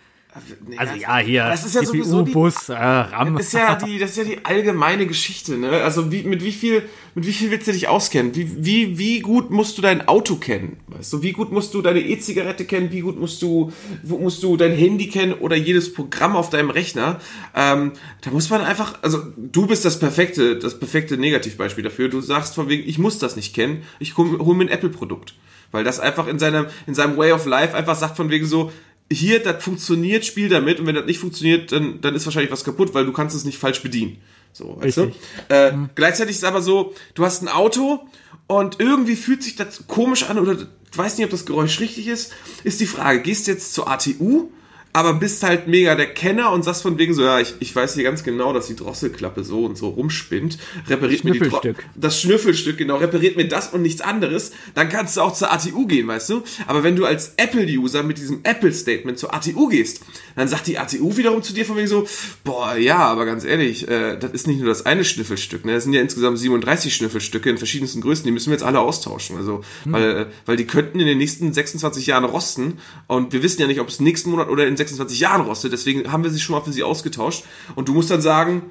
[0.66, 3.36] Nee, Also ja, hier Das ist ja sowieso die, CPU-Bus, äh, RAM.
[3.36, 5.70] Das ist ja die, das ist ja die allgemeine Geschichte, ne?
[5.82, 6.82] Also wie, mit wie viel,
[7.14, 8.34] mit wie viel willst du dich auskennen?
[8.34, 10.78] Wie, wie, wie gut musst du dein Auto kennen?
[10.88, 12.90] Weißt du, wie gut musst du deine E-Zigarette kennen?
[12.90, 16.70] Wie gut musst du, wo musst du dein Handy kennen oder jedes Programm auf deinem
[16.70, 17.20] Rechner?
[17.54, 17.92] Ähm,
[18.22, 22.08] da muss man einfach, also du bist das perfekte, das perfekte Negativbeispiel dafür.
[22.08, 25.34] Du sagst von wegen, ich muss das nicht kennen, ich hol, hol mir ein Apple-Produkt.
[25.70, 28.70] Weil das einfach in seinem, in seinem Way of Life einfach sagt von wegen so,
[29.12, 32.64] hier, das funktioniert, spiel damit und wenn das nicht funktioniert, dann, dann ist wahrscheinlich was
[32.64, 34.18] kaputt, weil du kannst es nicht falsch bedienen.
[34.52, 35.20] So, weißt Richtig.
[35.48, 35.54] du?
[35.54, 38.00] Äh, Gleichzeitig ist aber so, du hast ein Auto
[38.46, 42.32] und irgendwie fühlt sich das komisch an oder weiß nicht, ob das Geräusch richtig ist,
[42.62, 44.50] ist die Frage, gehst du jetzt zur ATU
[44.94, 47.94] aber bist halt mega der Kenner und sagst von wegen so, ja, ich, ich weiß
[47.94, 50.56] hier ganz genau, dass die Drosselklappe so und so rumspinnt.
[50.86, 51.60] Repariert mir die Dro
[51.96, 55.88] das Schnüffelstück, genau, repariert mir das und nichts anderes, dann kannst du auch zur ATU
[55.88, 56.44] gehen, weißt du?
[56.68, 60.00] Aber wenn du als Apple-User mit diesem Apple-Statement zur ATU gehst,
[60.36, 62.06] dann sagt die ATU wiederum zu dir von wegen so,
[62.44, 65.72] boah, ja, aber ganz ehrlich, äh, das ist nicht nur das eine Schnüffelstück, ne?
[65.74, 69.36] Das sind ja insgesamt 37 Schnüffelstücke in verschiedensten Größen, die müssen wir jetzt alle austauschen.
[69.36, 69.92] Also, hm.
[69.92, 72.78] weil, äh, weil die könnten in den nächsten 26 Jahren rosten
[73.08, 75.72] und wir wissen ja nicht, ob es nächsten Monat oder in 26 Jahren rostet.
[75.72, 77.44] Deswegen haben wir sie schon mal für sie ausgetauscht.
[77.74, 78.62] Und du musst dann sagen,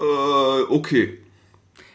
[0.00, 1.18] äh, okay.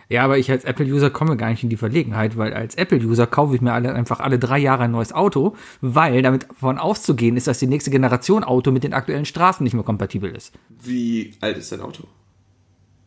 [0.08, 3.56] Ja, aber ich als Apple-User komme gar nicht in die Verlegenheit, weil als Apple-User kaufe
[3.56, 7.48] ich mir alle, einfach alle drei Jahre ein neues Auto, weil damit davon auszugehen ist,
[7.48, 10.54] dass die nächste Generation Auto mit den aktuellen Straßen nicht mehr kompatibel ist.
[10.70, 12.04] Wie alt ist dein Auto?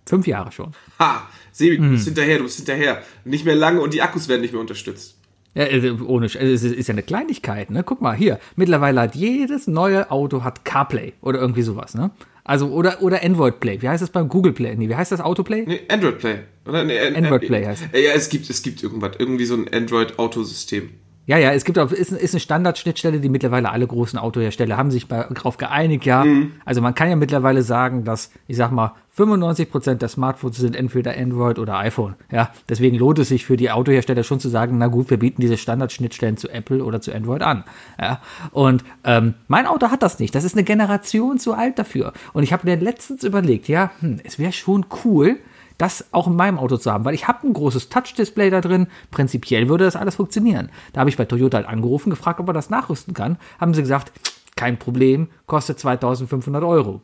[0.07, 0.73] Fünf Jahre schon.
[0.99, 2.15] Ha, Sebi, du bist hm.
[2.15, 3.03] hinterher, du bist hinterher.
[3.25, 5.18] Nicht mehr lange und die Akkus werden nicht mehr unterstützt.
[5.59, 7.83] Ja, also ohne, also es ist ja eine Kleinigkeit, ne?
[7.83, 12.13] Guck mal, hier, mittlerweile hat jedes neue Auto hat CarPlay oder irgendwie sowas, ne?
[12.45, 13.83] Also, oder, oder Android Play.
[13.83, 14.77] Wie heißt das beim Google Play?
[14.77, 15.65] Nee, wie heißt das Autoplay?
[15.67, 16.39] Nee, Android Play.
[16.65, 18.01] Oder, nee, Android Play heißt es.
[18.01, 20.91] Ja, es gibt, es gibt irgendwas, irgendwie so ein Android-Autosystem.
[21.29, 24.91] Ja, ja, es gibt auch, ist, ist eine Standardschnittstelle, die mittlerweile alle großen Autohersteller haben
[24.91, 26.25] sich darauf geeinigt, ja.
[26.25, 26.53] Mhm.
[26.65, 31.15] Also man kann ja mittlerweile sagen, dass, ich sag mal, 95% der Smartphones sind entweder
[31.15, 32.15] Android oder iPhone.
[32.33, 35.43] Ja, deswegen lohnt es sich für die Autohersteller schon zu sagen, na gut, wir bieten
[35.43, 37.65] diese Standardschnittstellen zu Apple oder zu Android an.
[38.01, 40.35] Ja, und ähm, mein Auto hat das nicht.
[40.35, 42.15] Das ist eine Generation zu alt dafür.
[42.33, 45.37] Und ich habe mir letztens überlegt, ja, hm, es wäre schon cool,
[45.79, 48.89] das auch in meinem Auto zu haben, weil ich habe ein großes Touch-Display da drin.
[49.11, 50.71] Prinzipiell würde das alles funktionieren.
[50.93, 53.39] Da habe ich bei Toyota halt angerufen, gefragt, ob er das nachrüsten kann.
[53.61, 54.13] Haben sie gesagt,
[54.57, 57.01] kein Problem, kostet 2500 Euro.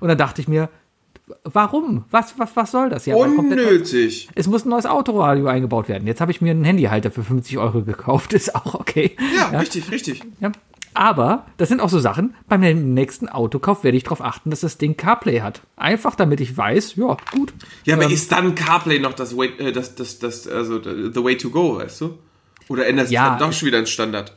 [0.00, 0.70] Und dann dachte ich mir,
[1.44, 2.04] warum?
[2.10, 3.06] Was, was, was soll das?
[3.06, 4.28] Ja, Unnötig.
[4.34, 6.06] Es muss ein neues Autoradio eingebaut werden.
[6.06, 8.32] Jetzt habe ich mir einen Handyhalter für 50 Euro gekauft.
[8.32, 9.16] Ist auch okay.
[9.36, 9.58] Ja, ja.
[9.58, 10.22] richtig, richtig.
[10.40, 10.52] Ja.
[10.98, 12.60] Aber das sind auch so Sachen, beim
[12.92, 15.62] nächsten Autokauf werde ich darauf achten, dass das Ding CarPlay hat.
[15.76, 17.54] Einfach damit ich weiß, ja, gut.
[17.84, 21.22] Ja, aber ähm, ist dann CarPlay noch das way, äh, das, das, das, also the
[21.22, 22.18] way to go, weißt du?
[22.66, 24.32] Oder ändert sich ja, dann doch schon wieder ein Standard?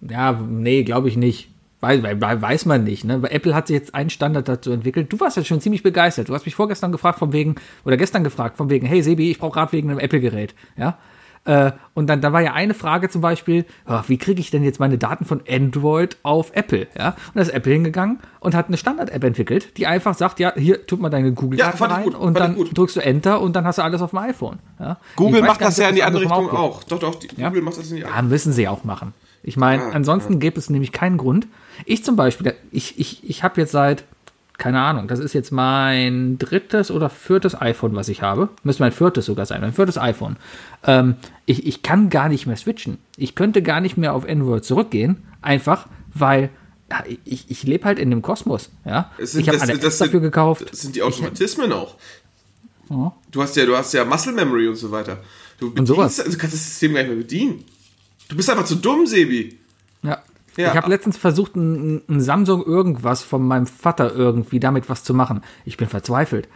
[0.00, 1.50] Ja, nee, glaube ich nicht.
[1.82, 3.20] Weil, weil, weiß man nicht, ne?
[3.20, 5.12] Weil Apple hat sich jetzt einen Standard dazu entwickelt.
[5.12, 6.30] Du warst ja schon ziemlich begeistert.
[6.30, 9.38] Du hast mich vorgestern gefragt von wegen, oder gestern gefragt von wegen, hey Sebi, ich
[9.38, 10.54] brauche gerade wegen einem Apple-Gerät.
[10.78, 10.96] Ja.
[11.44, 14.62] Äh, und dann da war ja eine Frage zum Beispiel, oh, wie kriege ich denn
[14.62, 16.86] jetzt meine Daten von Android auf Apple?
[16.98, 17.08] Ja?
[17.08, 20.86] Und da ist Apple hingegangen und hat eine Standard-App entwickelt, die einfach sagt, ja, hier
[20.86, 23.78] tut mal deine Google-Daten ja, rein gut, und dann drückst du Enter und dann hast
[23.78, 24.58] du alles auf dem iPhone.
[24.78, 24.98] Ja?
[25.16, 26.58] Google macht das ja in die andere Richtung auch.
[26.58, 26.84] auch.
[26.84, 27.48] Doch, doch, ja?
[27.48, 29.14] Google macht das in die andere Ja, müssen sie auch machen.
[29.42, 30.38] Ich meine, ah, ansonsten ja.
[30.40, 31.46] gibt es nämlich keinen Grund.
[31.86, 34.04] Ich zum Beispiel, ich, ich, ich habe jetzt seit
[34.60, 38.50] keine Ahnung, das ist jetzt mein drittes oder viertes iPhone, was ich habe.
[38.62, 40.36] Müsste mein viertes sogar sein, mein viertes iPhone.
[40.84, 42.98] Ähm, ich, ich kann gar nicht mehr switchen.
[43.16, 46.50] Ich könnte gar nicht mehr auf Android zurückgehen, einfach weil
[47.24, 48.70] ich, ich lebe halt in dem Kosmos.
[48.84, 49.10] Ja?
[49.18, 50.66] Sind, ich habe eine das dafür gekauft.
[50.70, 51.96] Das sind die Automatismen ich, auch.
[52.90, 53.14] Ja.
[53.30, 55.22] Du hast ja, du hast ja Muscle Memory und so weiter.
[55.58, 56.16] Du, bedienst, und sowas.
[56.16, 57.64] du kannst das System gar nicht mehr bedienen.
[58.28, 59.58] Du bist einfach zu dumm, Sebi.
[60.02, 60.22] Ja,
[60.60, 60.68] ja.
[60.70, 65.14] Ich habe letztens versucht, ein, ein, Samsung irgendwas von meinem Vater irgendwie damit was zu
[65.14, 65.42] machen.
[65.64, 66.48] Ich bin verzweifelt.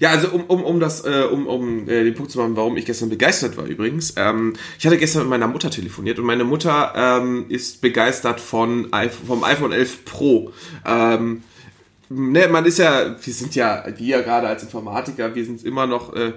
[0.00, 2.76] Ja, also um, um, um das, äh, um, um äh, den Punkt zu machen, warum
[2.76, 4.14] ich gestern begeistert war übrigens.
[4.16, 8.88] Ähm, ich hatte gestern mit meiner Mutter telefoniert und meine Mutter ähm, ist begeistert von
[9.26, 10.52] vom iPhone 11 Pro.
[10.84, 11.42] Ähm,
[12.10, 15.86] ne, man ist ja, wir sind ja, wir ja gerade als Informatiker, wir sind immer
[15.86, 16.32] noch äh,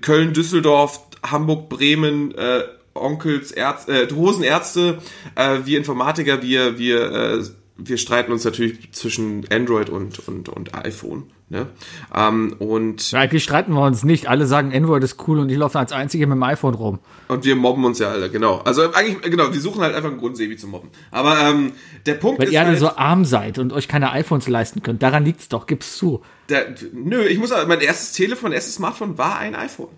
[0.00, 2.62] Köln, Düsseldorf, Hamburg, Bremen, äh,
[2.94, 4.98] Onkels, Ärz, äh, Hosenärzte,
[5.34, 7.44] äh, wir Informatiker, wir, wir, äh,
[7.76, 11.24] wir streiten uns natürlich zwischen Android und, und, und iPhone.
[11.52, 11.66] Ne?
[12.14, 14.26] Ähm, und ja, eigentlich streiten wir uns nicht.
[14.26, 16.98] Alle sagen, Android ist cool und ich laufe als Einzige mit dem iPhone rum.
[17.28, 18.62] Und wir mobben uns ja alle, genau.
[18.64, 20.88] Also eigentlich, genau, wir suchen halt einfach einen Grund, Sebi zu mobben.
[21.10, 21.72] Aber ähm,
[22.06, 22.50] der Punkt Weil ist.
[22.50, 25.02] Weil ihr alle halt, so arm seid und euch keine iPhones leisten könnt.
[25.02, 26.22] Daran liegt's doch, gib's zu.
[26.48, 29.90] Der, nö, ich muss mein erstes Telefon, erstes Smartphone war ein iPhone.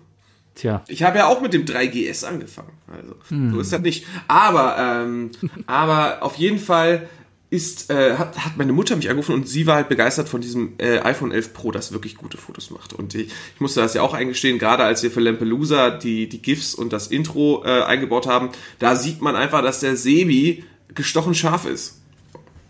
[0.55, 0.83] Tja.
[0.87, 2.71] Ich habe ja auch mit dem 3GS angefangen.
[2.87, 3.53] Also, hm.
[3.53, 4.05] so ist das nicht.
[4.27, 5.31] Aber, ähm,
[5.67, 7.09] aber auf jeden Fall
[7.49, 10.73] ist, äh, hat, hat meine Mutter mich angerufen und sie war halt begeistert von diesem
[10.77, 12.93] äh, iPhone 11 Pro, das wirklich gute Fotos macht.
[12.93, 16.41] Und ich, ich musste das ja auch eingestehen, gerade als wir für Lampelusa die, die
[16.41, 20.63] GIFs und das Intro äh, eingebaut haben, da sieht man einfach, dass der Sebi
[20.93, 22.01] gestochen scharf ist.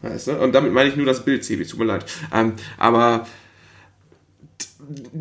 [0.01, 0.39] Weißt du?
[0.39, 2.05] Und damit meine ich nur das Bild, Sebi, tut mir leid.
[2.33, 3.27] Ähm, aber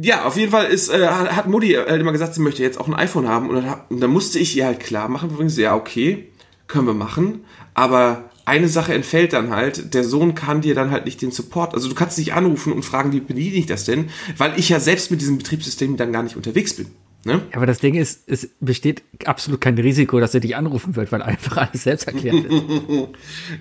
[0.00, 2.88] ja, auf jeden Fall ist, äh, hat Mutti halt immer gesagt, sie möchte jetzt auch
[2.88, 3.48] ein iPhone haben.
[3.50, 6.28] Und dann, und dann musste ich ihr halt klar machen, übrigens, ja, okay,
[6.66, 7.44] können wir machen.
[7.74, 11.74] Aber eine Sache entfällt dann halt, der Sohn kann dir dann halt nicht den Support.
[11.74, 14.10] Also du kannst dich anrufen und fragen, wie bediene ich das denn?
[14.36, 16.88] Weil ich ja selbst mit diesem Betriebssystem dann gar nicht unterwegs bin.
[17.26, 17.40] Ne?
[17.50, 21.10] Ja, aber das Ding ist, es besteht absolut kein Risiko, dass er dich anrufen wird,
[21.10, 22.62] weil einfach alles selbst erklärt ist.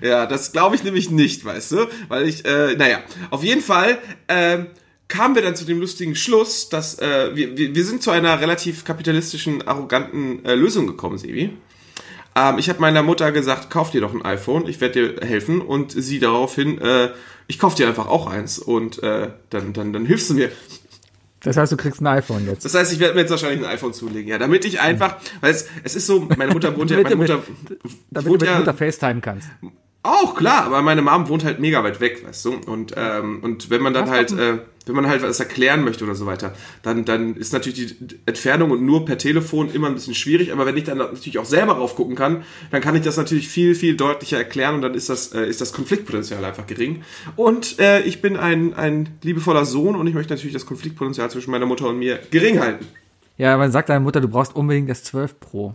[0.02, 1.86] Ja, das glaube ich nämlich nicht, weißt du?
[2.08, 2.98] Weil ich, äh, naja,
[3.30, 4.64] auf jeden Fall äh,
[5.14, 8.40] kamen wir dann zu dem lustigen Schluss, dass äh, wir, wir, wir sind zu einer
[8.40, 11.56] relativ kapitalistischen, arroganten äh, Lösung gekommen, Sebi.
[12.34, 15.60] Ähm, ich habe meiner Mutter gesagt, kauf dir doch ein iPhone, ich werde dir helfen.
[15.60, 17.10] Und sie daraufhin, äh,
[17.46, 20.50] ich kauf dir einfach auch eins und äh, dann, dann, dann hilfst du mir.
[21.44, 22.64] Das heißt, du kriegst ein iPhone jetzt.
[22.64, 25.52] Das heißt, ich werde mir jetzt wahrscheinlich ein iPhone zulegen, ja, damit ich einfach, weil
[25.52, 27.46] es, es ist so, meine Mutter wohnt ja, meine Damit du Mutter
[28.10, 29.48] Damit wohnt du mit ja, Mutter FaceTime kannst.
[30.04, 33.70] Auch klar, aber meine Mom wohnt halt mega weit weg, weißt du, und ähm, und
[33.70, 37.06] wenn man dann halt, äh, wenn man halt was erklären möchte oder so weiter, dann
[37.06, 40.76] dann ist natürlich die Entfernung und nur per Telefon immer ein bisschen schwierig, aber wenn
[40.76, 43.96] ich dann natürlich auch selber drauf gucken kann, dann kann ich das natürlich viel viel
[43.96, 47.02] deutlicher erklären und dann ist das äh, ist das Konfliktpotenzial einfach gering.
[47.34, 51.50] Und äh, ich bin ein ein liebevoller Sohn und ich möchte natürlich das Konfliktpotenzial zwischen
[51.50, 52.86] meiner Mutter und mir gering halten.
[53.38, 55.74] Ja, man sagt deiner Mutter, du brauchst unbedingt das 12 Pro.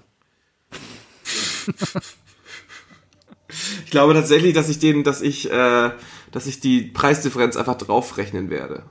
[3.85, 5.91] Ich glaube tatsächlich, dass ich den, dass ich, äh,
[6.31, 8.83] dass ich die Preisdifferenz einfach draufrechnen werde.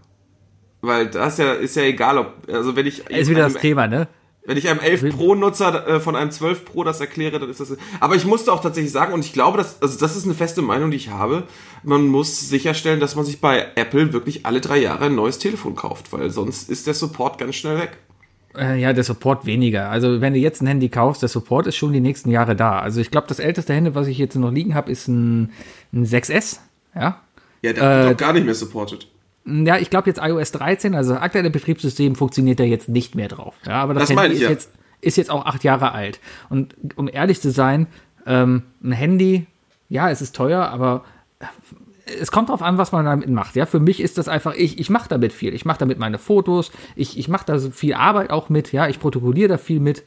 [0.81, 3.87] Weil das ja ist ja egal, ob also wenn ich Ist wieder das einem, Thema,
[3.87, 4.09] ne?
[4.45, 7.61] wenn ich einem 11 Pro Nutzer äh, von einem 12 Pro das erkläre, dann ist
[7.61, 7.77] das.
[8.01, 10.63] Aber ich musste auch tatsächlich sagen und ich glaube, dass also das ist eine feste
[10.63, 11.45] Meinung, die ich habe.
[11.83, 15.75] Man muss sicherstellen, dass man sich bei Apple wirklich alle drei Jahre ein neues Telefon
[15.75, 17.99] kauft, weil sonst ist der Support ganz schnell weg.
[18.59, 19.91] Äh, ja, der Support weniger.
[19.91, 22.81] Also wenn du jetzt ein Handy kaufst, der Support ist schon die nächsten Jahre da.
[22.81, 25.51] Also ich glaube, das älteste Handy, was ich jetzt noch liegen habe, ist ein,
[25.93, 26.59] ein 6S.
[26.95, 27.21] Ja.
[27.63, 29.07] Ja, der Äh, wird doch gar nicht mehr supported.
[29.47, 33.29] Ja, ich glaube jetzt iOS 13, also das aktuelle Betriebssystem funktioniert da jetzt nicht mehr
[33.29, 33.55] drauf.
[33.67, 34.51] Ja, aber das, Das Handy meine ich, ist, ja.
[34.51, 36.21] jetzt, ist jetzt auch acht Jahre alt.
[36.51, 37.87] Und um ehrlich zu sein,
[38.27, 39.47] ähm, ein Handy,
[39.89, 41.05] ja, es ist teuer, aber
[42.21, 43.57] es kommt darauf an, was man damit macht.
[43.57, 45.55] Ja, für mich ist das einfach, ich, ich mache damit viel.
[45.55, 48.89] Ich mache damit meine Fotos, ich, ich mache da so viel Arbeit auch mit, ja,
[48.89, 50.05] ich protokolliere da viel mit.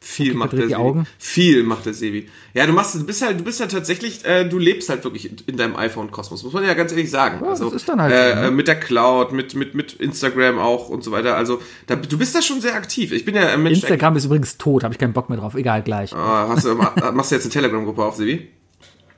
[0.00, 0.88] Viel macht verdreht der Sevi.
[0.88, 1.06] Augen.
[1.18, 2.28] Viel macht der Sevi.
[2.52, 5.30] Ja, du machst, du bist halt, du bist halt tatsächlich, äh, du lebst halt wirklich
[5.30, 7.38] in, in deinem iPhone-Kosmos, muss man ja ganz ehrlich sagen.
[7.42, 8.50] Ja, also, das ist dann halt äh, so, ne?
[8.50, 11.36] mit der Cloud, mit, mit, mit Instagram auch und so weiter.
[11.38, 13.12] Also, da, du bist da schon sehr aktiv.
[13.12, 15.54] Ich bin ja Mensch, Instagram ist übrigens tot, habe ich keinen Bock mehr drauf.
[15.54, 16.12] Egal, gleich.
[16.14, 18.48] Ah, hast du, ma- machst du jetzt eine Telegram-Gruppe auf, Sevi?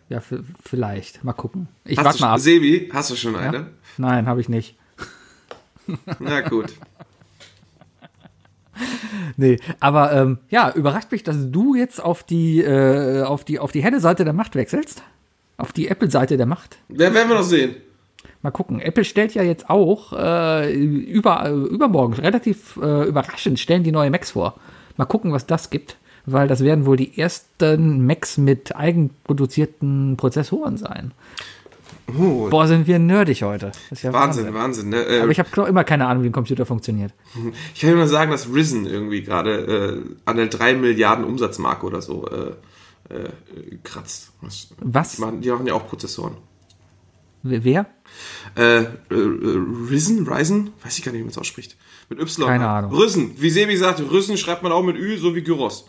[0.09, 0.23] Ja,
[0.62, 1.25] vielleicht.
[1.25, 1.69] Mal gucken.
[1.85, 2.38] Ich warte mal ab.
[2.38, 3.69] Sevi, hast du schon eine?
[3.99, 4.77] Nein, habe ich nicht.
[6.19, 6.73] Na gut.
[9.37, 13.73] Nee, aber ähm, ja, überrascht mich, dass du jetzt auf die, äh, auf die, auf
[13.73, 15.03] die Henne-Seite der Macht wechselst.
[15.57, 16.77] Auf die Apple-Seite der Macht.
[16.88, 17.77] Wer werden wir noch sehen?
[18.42, 18.81] Mal gucken.
[18.81, 24.11] Apple stellt ja jetzt auch äh, über, äh, übermorgen, relativ äh, überraschend, stellen die neue
[24.11, 24.55] Macs vor.
[24.97, 30.77] Mal gucken, was das gibt, weil das werden wohl die ersten Macs mit eigenproduzierten Prozessoren
[30.77, 31.12] sein.
[32.19, 33.73] Oh, Boah, sind wir nerdig heute.
[34.01, 34.91] Ja Wahnsinn, Wahnsinn.
[34.91, 35.03] Ne?
[35.03, 37.12] Äh, Aber ich habe noch immer keine Ahnung, wie ein Computer funktioniert.
[37.75, 42.03] Ich kann nur sagen, dass Risen irgendwie gerade äh, an der 3 Milliarden Umsatzmarke oder
[42.03, 43.29] so äh, äh,
[43.83, 44.33] kratzt.
[44.41, 44.69] Was?
[44.79, 45.17] Was?
[45.17, 46.37] Die machen, die machen ja auch Prozessoren.
[47.43, 47.87] Wer?
[48.57, 50.27] Äh, äh, Risen?
[50.27, 50.73] Ryzen?
[50.83, 51.77] Weiß ich gar nicht, wie man es ausspricht.
[52.09, 52.47] Mit Y.
[52.47, 52.93] Keine Ahnung.
[52.95, 53.33] Risen.
[53.37, 55.89] Wie Sebi sagt, Risen schreibt man auch mit Ü, so wie Gyros.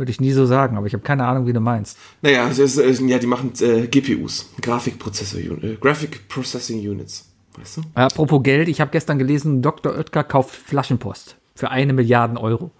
[0.00, 1.98] Würde ich nie so sagen, aber ich habe keine Ahnung, wie du meinst.
[2.22, 4.48] Naja, das ist, ja, die machen äh, GPUs.
[4.62, 7.28] Grafikprozessor äh, Graphic Processing Units.
[7.58, 7.82] Weißt du?
[7.92, 9.94] Apropos Geld, ich habe gestern gelesen, Dr.
[9.94, 12.70] Oetker kauft Flaschenpost für eine Milliarde Euro.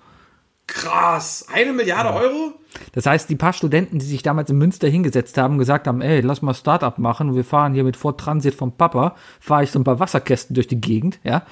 [0.67, 1.45] Krass.
[1.53, 2.55] Eine Milliarde Euro?
[2.93, 6.23] Das heißt, die paar Studenten, die sich damals in Münster hingesetzt haben, gesagt haben, ey,
[6.23, 9.79] lass mal Startup machen, wir fahren hier mit Ford Transit vom Papa, fahre ich so
[9.79, 11.43] ein paar Wasserkästen durch die Gegend, ja.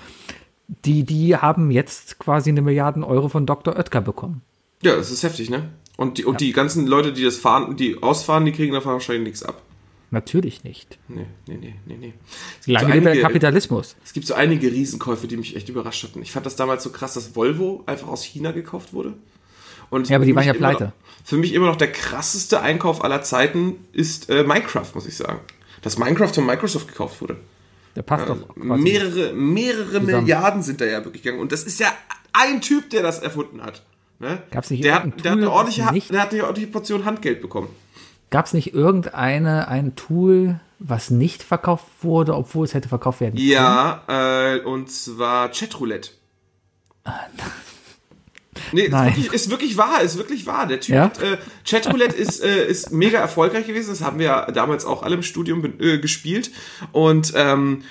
[0.87, 3.77] Die, die haben jetzt quasi eine Milliarde Euro von Dr.
[3.77, 4.41] Oetker bekommen.
[4.83, 5.71] Ja, das ist heftig, ne?
[5.97, 9.25] Und die, und die ganzen Leute, die das fahren, die ausfahren, die kriegen davon wahrscheinlich
[9.25, 9.63] nichts ab.
[10.11, 10.99] Natürlich nicht.
[11.09, 12.15] Nee, nee, nee, nee, nee.
[12.61, 13.97] Es gibt, Lange so der einige, Kapitalismus.
[14.05, 16.23] es gibt so einige Riesenkäufe, die mich echt überrascht hatten.
[16.23, 19.15] Ich fand das damals so krass, dass Volvo einfach aus China gekauft wurde.
[19.91, 20.85] Und Ja, aber die waren ja pleite.
[20.85, 20.93] Noch,
[21.25, 25.41] für mich immer noch der krasseste Einkauf aller Zeiten ist äh, Minecraft, muss ich sagen.
[25.83, 27.37] Dass Minecraft von Microsoft gekauft wurde.
[27.95, 28.83] Der passt doch quasi.
[28.83, 31.43] Mehrere, mehrere Milliarden sind da ja wirklich gegangen.
[31.43, 31.93] Und das ist ja
[32.33, 33.83] ein Typ, der das erfunden hat.
[34.21, 34.43] Ne?
[34.51, 37.41] Gab's nicht der, hat, der, hat eine ordentliche, nicht- der hat eine ordentliche Portion Handgeld
[37.41, 37.69] bekommen.
[38.31, 43.37] Gab es nicht irgendeine ein Tool, was nicht verkauft wurde, obwohl es hätte verkauft werden
[43.37, 43.49] können?
[43.49, 46.11] Ja, äh, und zwar Chatroulette.
[48.73, 49.07] Nee, ist Nein.
[49.15, 50.67] wirklich, ist wirklich wahr, ist wirklich wahr.
[50.67, 51.05] Der Typ Ja?
[51.05, 53.91] hat, äh, Chatroulette ist, äh, ist mega erfolgreich gewesen.
[53.91, 56.51] Das haben wir ja damals auch alle im Studium äh, gespielt.
[56.93, 57.83] Und ähm,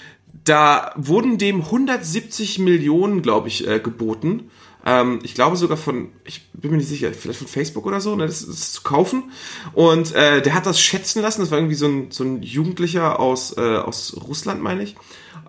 [0.44, 4.52] da wurden dem 170 Millionen, glaube ich, äh, geboten.
[4.88, 8.16] Ähm, ich glaube sogar von, ich bin mir nicht sicher, vielleicht von Facebook oder so,
[8.16, 9.32] ne, das, ist zu kaufen.
[9.74, 13.20] Und äh, der hat das schätzen lassen, das war irgendwie so ein, so ein Jugendlicher
[13.20, 14.96] aus, äh, aus Russland, meine ich.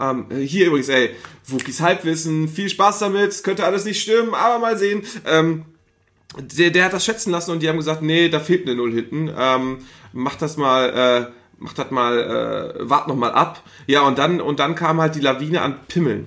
[0.00, 1.10] Ähm, hier übrigens, ey,
[1.46, 5.04] Wookies Halbwissen, viel Spaß damit, könnte alles nicht stimmen, aber mal sehen.
[5.24, 5.66] Ähm,
[6.36, 8.92] der, der hat das schätzen lassen und die haben gesagt, nee, da fehlt eine Null
[8.92, 9.30] hinten.
[9.38, 9.78] Ähm,
[10.12, 13.62] mach das mal, äh, mach das mal, äh, wart noch mal ab.
[13.86, 16.26] Ja, und dann, und dann kam halt die Lawine an Pimmeln.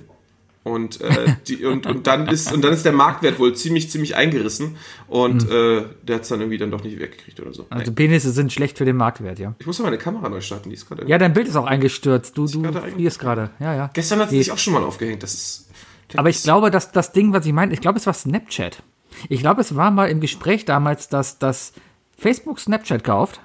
[0.64, 4.16] Und, äh, die, und, und, dann ist, und dann ist der Marktwert wohl ziemlich, ziemlich
[4.16, 4.78] eingerissen.
[5.08, 5.52] Und mhm.
[5.52, 7.66] äh, der hat es dann irgendwie dann doch nicht weggekriegt oder so.
[7.70, 9.56] Also Penisse sind schlecht für den Marktwert, ja.
[9.58, 11.08] Ich muss mal meine Kamera neu starten, die ist gerade.
[11.08, 12.38] Ja, dein Bild ist auch eingestürzt.
[12.38, 13.50] Du, du frierst gerade.
[13.60, 13.90] Ja, ja.
[13.94, 15.24] Gestern hat es sich auch schon mal aufgehängt.
[15.24, 15.68] Das ist.
[16.16, 18.84] Aber ich glaube, dass das Ding, was ich meine, ich glaube, es war Snapchat.
[19.30, 21.74] Ich glaube, es war mal im Gespräch damals, dass das
[22.18, 23.42] Facebook Snapchat kauft.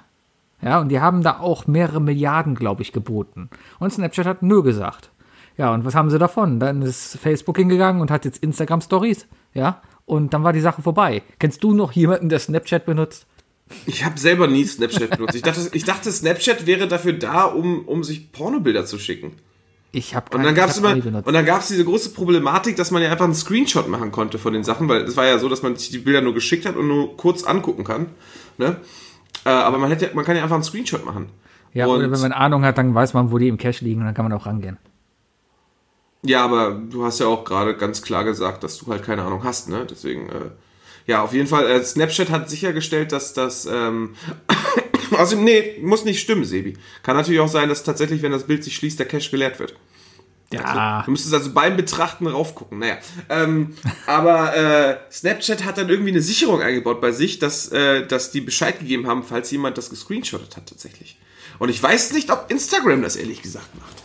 [0.61, 3.49] Ja, und die haben da auch mehrere Milliarden, glaube ich, geboten.
[3.79, 5.11] Und Snapchat hat nur gesagt.
[5.57, 6.59] Ja, und was haben sie davon?
[6.59, 10.81] Dann ist Facebook hingegangen und hat jetzt Instagram Stories, ja, und dann war die Sache
[10.81, 11.23] vorbei.
[11.39, 13.25] Kennst du noch jemanden, der Snapchat benutzt?
[13.85, 15.35] Ich habe selber nie Snapchat benutzt.
[15.35, 19.33] Ich dachte, ich dachte, Snapchat wäre dafür da, um, um sich Pornobilder zu schicken.
[19.91, 22.91] Ich habe und dann gab es immer und dann gab es diese große Problematik, dass
[22.91, 25.49] man ja einfach einen Screenshot machen konnte von den Sachen, weil es war ja so,
[25.49, 28.07] dass man sich die Bilder nur geschickt hat und nur kurz angucken kann.
[28.57, 28.77] Ne?
[29.45, 31.29] Äh, aber man hätte, man kann ja einfach einen Screenshot machen.
[31.73, 34.01] Ja, und oder wenn man Ahnung hat, dann weiß man, wo die im Cache liegen
[34.01, 34.77] und dann kann man auch rangehen.
[36.27, 39.43] Ja, aber du hast ja auch gerade ganz klar gesagt, dass du halt keine Ahnung
[39.43, 39.87] hast, ne?
[39.89, 40.49] Deswegen, äh,
[41.05, 44.15] ja, auf jeden Fall, äh, Snapchat hat sichergestellt, dass das, ähm,
[45.17, 46.77] also, nee, muss nicht stimmen, Sebi.
[47.01, 49.73] Kann natürlich auch sein, dass tatsächlich, wenn das Bild sich schließt, der Cache geleert wird.
[50.51, 50.63] Ja.
[50.63, 52.79] Also, du müsstest also beim Betrachten raufgucken.
[52.79, 52.97] Naja.
[53.29, 58.31] Ähm, aber äh, Snapchat hat dann irgendwie eine Sicherung eingebaut bei sich, dass, äh, dass
[58.31, 61.17] die Bescheid gegeben haben, falls jemand das gescreenshottet hat tatsächlich.
[61.59, 63.96] Und ich weiß nicht, ob Instagram das ehrlich gesagt macht.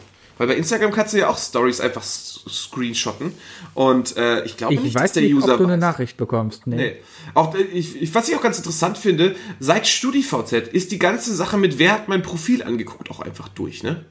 [0.42, 3.33] Weil bei Instagram kannst du ja auch Stories einfach screenshotten.
[3.74, 5.52] Und äh, ich glaube nicht, ich weiß dass der nicht, User.
[5.52, 6.66] Ob du eine Nachricht bekommst.
[6.66, 6.74] Nee.
[6.74, 6.96] nee.
[7.35, 11.59] Auch, äh, ich, was ich auch ganz interessant finde, seit StudiVZ ist die ganze Sache
[11.59, 14.05] mit wer hat mein Profil angeguckt auch einfach durch, ne?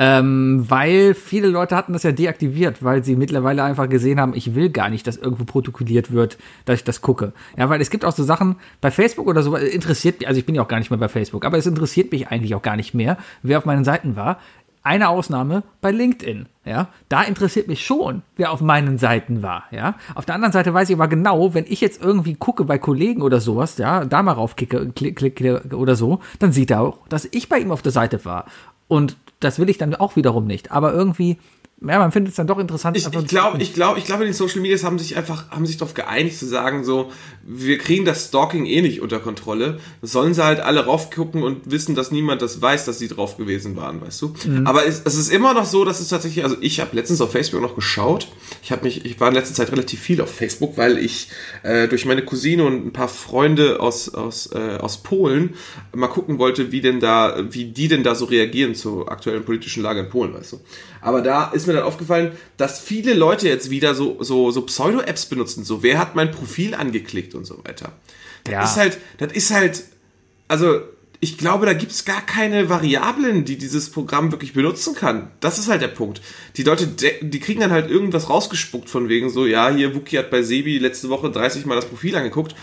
[0.00, 4.54] Ähm, weil viele Leute hatten das ja deaktiviert, weil sie mittlerweile einfach gesehen haben, ich
[4.54, 7.32] will gar nicht, dass irgendwo protokolliert wird, dass ich das gucke.
[7.56, 10.46] Ja, weil es gibt auch so Sachen bei Facebook oder so, interessiert mich, also ich
[10.46, 12.76] bin ja auch gar nicht mehr bei Facebook, aber es interessiert mich eigentlich auch gar
[12.76, 14.38] nicht mehr, wer auf meinen Seiten war.
[14.82, 16.88] Eine Ausnahme bei LinkedIn, ja.
[17.08, 19.94] Da interessiert mich schon, wer auf meinen Seiten war, ja.
[20.14, 23.22] Auf der anderen Seite weiß ich aber genau, wenn ich jetzt irgendwie gucke bei Kollegen
[23.22, 27.28] oder sowas, ja, da mal raufklicke klick, klick, oder so, dann sieht er auch, dass
[27.30, 28.46] ich bei ihm auf der Seite war.
[28.86, 30.72] Und das will ich dann auch wiederum nicht.
[30.72, 31.38] Aber irgendwie
[31.80, 32.96] ja, man findet es dann doch interessant.
[32.96, 35.76] Ich, ich glaube, ich glaube, ich glaube, die Social Medias haben sich einfach, haben sich
[35.76, 37.12] darauf geeinigt zu sagen, so,
[37.44, 39.78] wir kriegen das Stalking eh nicht unter Kontrolle.
[40.02, 43.76] sollen sie halt alle raufgucken und wissen, dass niemand das weiß, dass sie drauf gewesen
[43.76, 44.34] waren, weißt du?
[44.44, 44.66] Mhm.
[44.66, 47.30] Aber es, es, ist immer noch so, dass es tatsächlich, also ich habe letztens auf
[47.30, 48.26] Facebook noch geschaut.
[48.60, 51.28] Ich habe mich, ich war in letzter Zeit relativ viel auf Facebook, weil ich
[51.62, 55.54] äh, durch meine Cousine und ein paar Freunde aus aus äh, aus Polen
[55.94, 59.84] mal gucken wollte, wie denn da, wie die denn da so reagieren zur aktuellen politischen
[59.84, 60.60] Lage in Polen, weißt du?
[61.00, 65.26] Aber da ist mir dann aufgefallen, dass viele Leute jetzt wieder so, so, so Pseudo-Apps
[65.26, 65.64] benutzen.
[65.64, 67.92] So, wer hat mein Profil angeklickt und so weiter.
[68.44, 68.64] Das ja.
[68.64, 69.84] ist halt, das ist halt,
[70.48, 70.80] also
[71.20, 75.30] ich glaube, da gibt es gar keine Variablen, die dieses Programm wirklich benutzen kann.
[75.40, 76.20] Das ist halt der Punkt.
[76.56, 80.30] Die Leute, die kriegen dann halt irgendwas rausgespuckt von wegen so, ja, hier Wookie hat
[80.30, 82.54] bei Sebi letzte Woche 30 Mal das Profil angeguckt.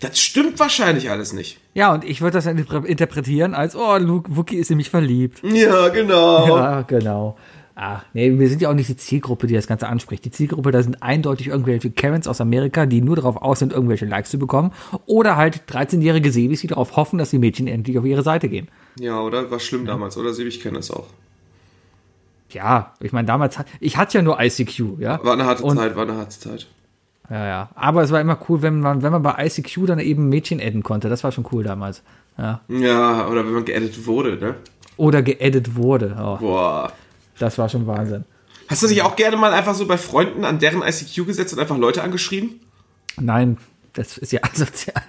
[0.00, 1.58] Das stimmt wahrscheinlich alles nicht.
[1.74, 5.42] Ja, und ich würde das interpretieren als, oh, Luke, Wookie ist in mich verliebt.
[5.44, 6.48] Ja, genau.
[6.48, 7.36] Ja, genau.
[7.82, 10.22] Ach, nee, wir sind ja auch nicht die Zielgruppe, die das Ganze anspricht.
[10.26, 14.04] Die Zielgruppe, da sind eindeutig irgendwelche Karens aus Amerika, die nur darauf aus sind, irgendwelche
[14.04, 14.72] Likes zu bekommen.
[15.06, 18.68] Oder halt 13-jährige Sebis, die darauf hoffen, dass die Mädchen endlich auf ihre Seite gehen.
[18.98, 19.50] Ja, oder?
[19.50, 19.92] War schlimm ja.
[19.92, 20.34] damals, oder?
[20.34, 21.06] Sebi, ich kenne das auch.
[22.50, 25.24] Ja, ich meine, damals, ich hatte ja nur ICQ, ja.
[25.24, 26.66] War eine harte Und, Zeit, war eine harte Zeit.
[27.30, 27.70] Ja, ja.
[27.76, 30.82] Aber es war immer cool, wenn man, wenn man bei ICQ dann eben Mädchen adden
[30.82, 31.08] konnte.
[31.08, 32.02] Das war schon cool damals.
[32.36, 34.56] Ja, ja oder wenn man geaddet wurde, ne?
[34.98, 36.14] Oder geaddet wurde.
[36.20, 36.36] Oh.
[36.36, 36.92] Boah.
[37.40, 38.24] Das war schon Wahnsinn.
[38.68, 41.58] Hast du dich auch gerne mal einfach so bei Freunden an deren ICQ gesetzt und
[41.58, 42.60] einfach Leute angeschrieben?
[43.18, 43.56] Nein,
[43.94, 45.02] das ist ja asozial.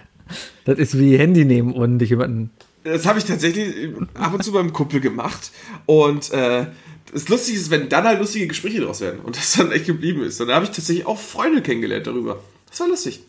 [0.63, 2.50] Das ist wie Handy nehmen und dich jemanden.
[2.86, 5.52] Das habe ich tatsächlich ab und zu beim Kumpel gemacht.
[5.86, 6.67] Und äh,
[7.12, 10.24] das Lustige ist, wenn dann halt lustige Gespräche draus werden und das dann echt geblieben
[10.24, 10.39] ist.
[10.39, 12.41] Und da habe ich tatsächlich auch Freunde kennengelernt darüber.
[12.70, 13.22] Das war lustig.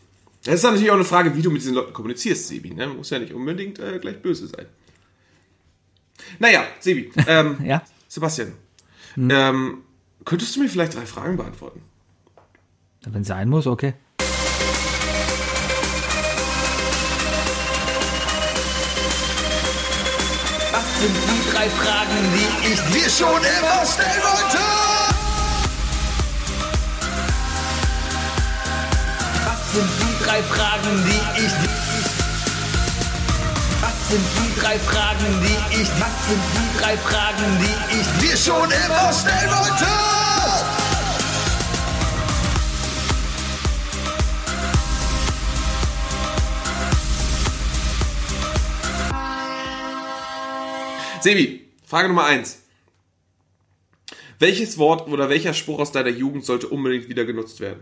[0.44, 2.72] Das ist dann natürlich auch eine Frage, wie du mit diesen Leuten kommunizierst, Sebi.
[2.72, 2.86] Ne?
[2.86, 4.66] Muss ja nicht unbedingt äh, gleich böse sein.
[6.38, 7.10] Naja, Sebi.
[7.26, 7.82] Ähm, ja?
[8.08, 8.52] Sebastian,
[9.14, 9.30] hm.
[9.30, 9.78] Ähm,
[10.24, 11.82] könntest du mir vielleicht drei Fragen beantworten?
[13.04, 13.94] Wenn es sein muss, okay.
[20.70, 24.58] Was sind die drei Fragen, die ich dir schon immer stellen wollte?
[29.44, 31.52] Was sind die drei Fragen, die ich...
[31.52, 31.81] Was
[34.12, 35.88] sind die drei Fragen, die ich...
[35.98, 39.86] Was sind die drei Fragen, die ich dir schon immer stellen wollte?
[51.22, 52.58] Sebi, Frage Nummer eins.
[54.38, 57.80] Welches Wort oder welcher Spruch aus deiner Jugend sollte unbedingt wieder genutzt werden?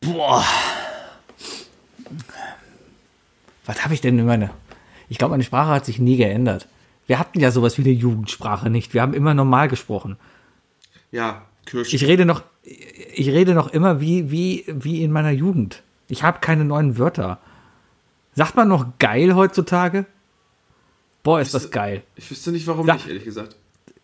[0.00, 0.44] Boah.
[3.64, 4.50] Was habe ich denn in meiner.
[5.08, 6.68] Ich glaube, meine Sprache hat sich nie geändert.
[7.06, 8.94] Wir hatten ja sowas wie eine Jugendsprache nicht.
[8.94, 10.16] Wir haben immer normal gesprochen.
[11.12, 11.92] Ja, Kirsch.
[11.92, 15.82] Ich rede noch, ich rede noch immer wie, wie, wie in meiner Jugend.
[16.08, 17.38] Ich habe keine neuen Wörter.
[18.34, 20.06] Sagt man noch geil heutzutage?
[21.22, 22.02] Boah, ist das geil.
[22.16, 22.94] Ich wüsste nicht, warum Ja.
[22.94, 23.56] nicht, ehrlich gesagt.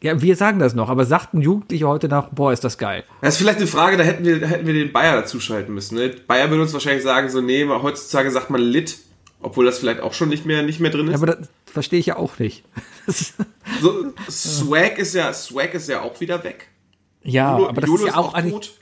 [0.03, 3.05] Ja, wir sagen das noch, aber sagten Jugendliche heute noch, boah, ist das geil.
[3.20, 5.96] Das ist vielleicht eine Frage, da hätten wir, hätten wir den Bayer dazuschalten müssen.
[5.96, 6.14] Ne?
[6.26, 8.98] Bayer würde uns wahrscheinlich sagen, so, nee, heutzutage sagt man Lit,
[9.41, 11.14] obwohl das vielleicht auch schon nicht mehr, nicht mehr drin ist.
[11.14, 12.64] Aber das verstehe ich ja auch nicht.
[13.07, 16.68] So, Swag ist ja, Swag ist ja auch wieder weg.
[17.22, 18.53] ja, Jolo- aber das Jolo ist ja auch eigentlich.
[18.53, 18.72] tot.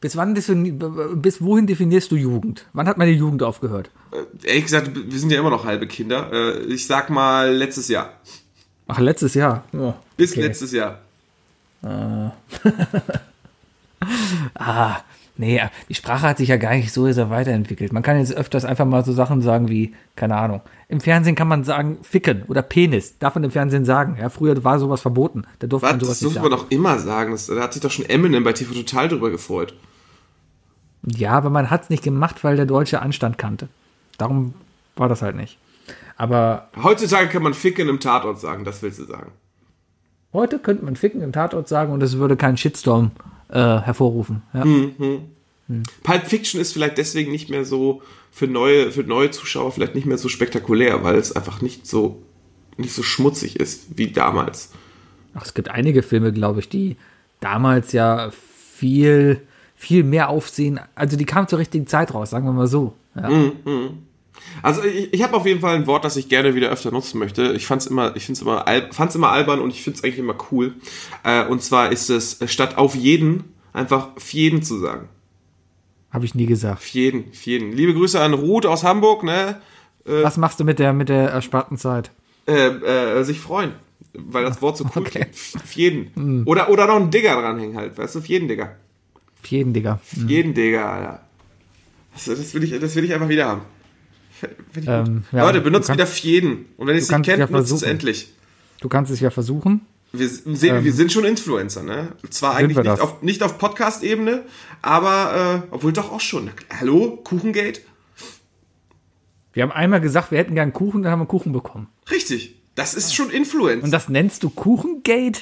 [0.00, 2.66] Bis wann bis wohin definierst du Jugend?
[2.74, 3.90] Wann hat meine Jugend aufgehört?
[4.12, 6.30] Äh, Ehrlich gesagt, wir sind ja immer noch halbe Kinder.
[6.32, 8.12] Äh, Ich sag mal letztes Jahr.
[8.88, 9.64] Ach, letztes Jahr.
[9.72, 10.42] Ja, Bis okay.
[10.42, 11.00] letztes Jahr.
[14.54, 15.00] Ah,
[15.38, 17.92] nee, die Sprache hat sich ja gar nicht so sehr weiterentwickelt.
[17.92, 20.60] Man kann jetzt öfters einfach mal so Sachen sagen wie, keine Ahnung.
[20.88, 23.18] Im Fernsehen kann man sagen Ficken oder Penis.
[23.18, 24.16] Darf man im Fernsehen sagen.
[24.20, 25.44] Ja, früher war sowas verboten.
[25.58, 25.92] Da durfte Was?
[25.92, 26.68] man sowas Das nicht durfte man sagen.
[26.70, 27.32] doch immer sagen.
[27.32, 29.74] Das, da hat sich doch schon Eminem bei TV Total drüber gefreut.
[31.04, 33.68] Ja, aber man hat es nicht gemacht, weil der Deutsche Anstand kannte.
[34.18, 34.54] Darum
[34.96, 35.58] war das halt nicht.
[36.16, 39.32] Aber Heutzutage kann man Ficken im Tatort sagen, das willst du sagen.
[40.32, 44.42] heute könnte man Ficken im Tatort sagen und es würde keinen Shitstorm äh, hervorrufen.
[44.52, 44.64] Ja.
[46.02, 50.06] Pulp Fiction ist vielleicht deswegen nicht mehr so für neue, für neue Zuschauer vielleicht nicht
[50.06, 52.22] mehr so spektakulär, weil es einfach nicht so,
[52.76, 54.70] nicht so schmutzig ist wie damals.
[55.34, 56.96] Ach, es gibt einige Filme, glaube ich, die
[57.40, 59.40] damals ja viel,
[59.74, 60.80] viel mehr aufsehen.
[60.94, 62.94] Also die kamen zur richtigen Zeit raus, sagen wir mal so.
[63.14, 63.28] Ja.
[64.62, 67.18] Also ich, ich habe auf jeden Fall ein Wort, das ich gerne wieder öfter nutzen
[67.18, 67.52] möchte.
[67.52, 70.36] Ich fand's immer, ich find's immer, al- fand's immer albern und ich find's eigentlich immer
[70.50, 70.74] cool.
[71.24, 75.08] Äh, und zwar ist es äh, statt auf jeden einfach auf jeden zu sagen.
[76.10, 76.78] Habe ich nie gesagt.
[76.78, 77.72] Auf jeden, auf jeden.
[77.72, 79.60] Liebe Grüße an Ruth aus Hamburg, ne?
[80.04, 82.10] Was machst du mit der, mit der ersparten Zeit?
[82.46, 83.72] Äh, äh, sich freuen,
[84.14, 85.26] weil das Wort so cool Okay.
[85.26, 85.64] klingt.
[85.64, 86.44] Auf jeden.
[86.44, 88.76] Oder, oder noch ein Digger dranhängen halt, weißt du, auf jeden Digger.
[89.42, 89.94] Auf jeden, Digga.
[89.94, 91.20] Auf jeden Digger, Alter.
[92.14, 93.62] Das, das, will ich, das will ich einfach wieder haben.
[94.86, 96.66] Ähm, ja, Leute, benutzt kannst- wieder auf jeden.
[96.76, 98.32] Und wenn ihr es nicht kennt, ja nutzt es endlich.
[98.80, 99.86] Du kannst es ja versuchen.
[100.12, 102.12] Wir, sehen, wir sind schon Influencer, ne?
[102.30, 102.64] Zwar Ähm.
[102.64, 104.44] Eigentlich nicht auf, nicht auf Podcast-Ebene,
[104.82, 106.50] aber äh, obwohl doch auch schon.
[106.78, 107.16] Hallo?
[107.24, 107.80] Kuchengate?
[109.52, 111.88] Wir haben einmal gesagt, wir hätten gern Kuchen, dann haben wir Kuchen bekommen.
[112.10, 112.60] Richtig.
[112.74, 113.84] Das ist schon Influencer.
[113.84, 115.40] Und das nennst du Kuchengate?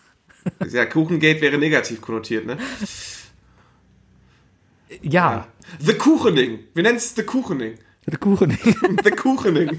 [0.70, 2.56] ja, Kuchengate wäre negativ konnotiert, ne?
[5.02, 5.46] Ja.
[5.78, 6.60] The Kuchening.
[6.74, 7.74] Wir nennen es The Kuchening.
[8.04, 8.50] Der Kuchen.
[9.04, 9.78] The Kuchening.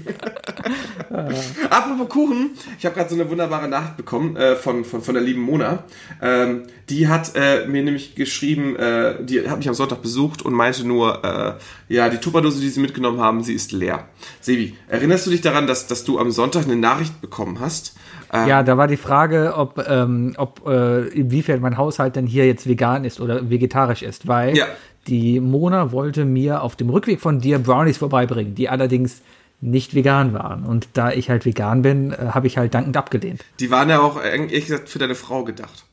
[1.70, 5.22] Apropos Kuchen, ich habe gerade so eine wunderbare Nachricht bekommen äh, von, von, von der
[5.22, 5.84] lieben Mona.
[6.22, 10.54] Ähm, die hat äh, mir nämlich geschrieben, äh, die hat mich am Sonntag besucht und
[10.54, 14.08] meinte nur, äh, ja, die Tupperdose, die sie mitgenommen haben, sie ist leer.
[14.40, 17.94] Sebi, erinnerst du dich daran, dass, dass du am Sonntag eine Nachricht bekommen hast?
[18.32, 22.46] Äh, Ja, da war die Frage, ob, ähm, ob äh, inwiefern mein Haushalt denn hier
[22.46, 24.66] jetzt vegan ist oder vegetarisch ist, weil Ja.
[25.06, 29.20] Die Mona wollte mir auf dem Rückweg von dir Brownies vorbeibringen, die allerdings
[29.60, 30.64] nicht vegan waren.
[30.64, 33.44] Und da ich halt vegan bin, äh, habe ich halt dankend abgelehnt.
[33.60, 35.84] Die waren ja auch, äh, ehrlich gesagt, für deine Frau gedacht.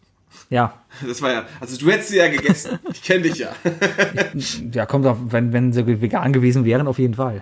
[0.50, 0.74] Ja,
[1.08, 2.78] Das war ja, also du hättest sie ja gegessen.
[2.92, 3.52] Ich kenne dich ja.
[4.74, 7.42] ja, kommt auf, wenn, wenn sie vegan gewesen wären, auf jeden Fall.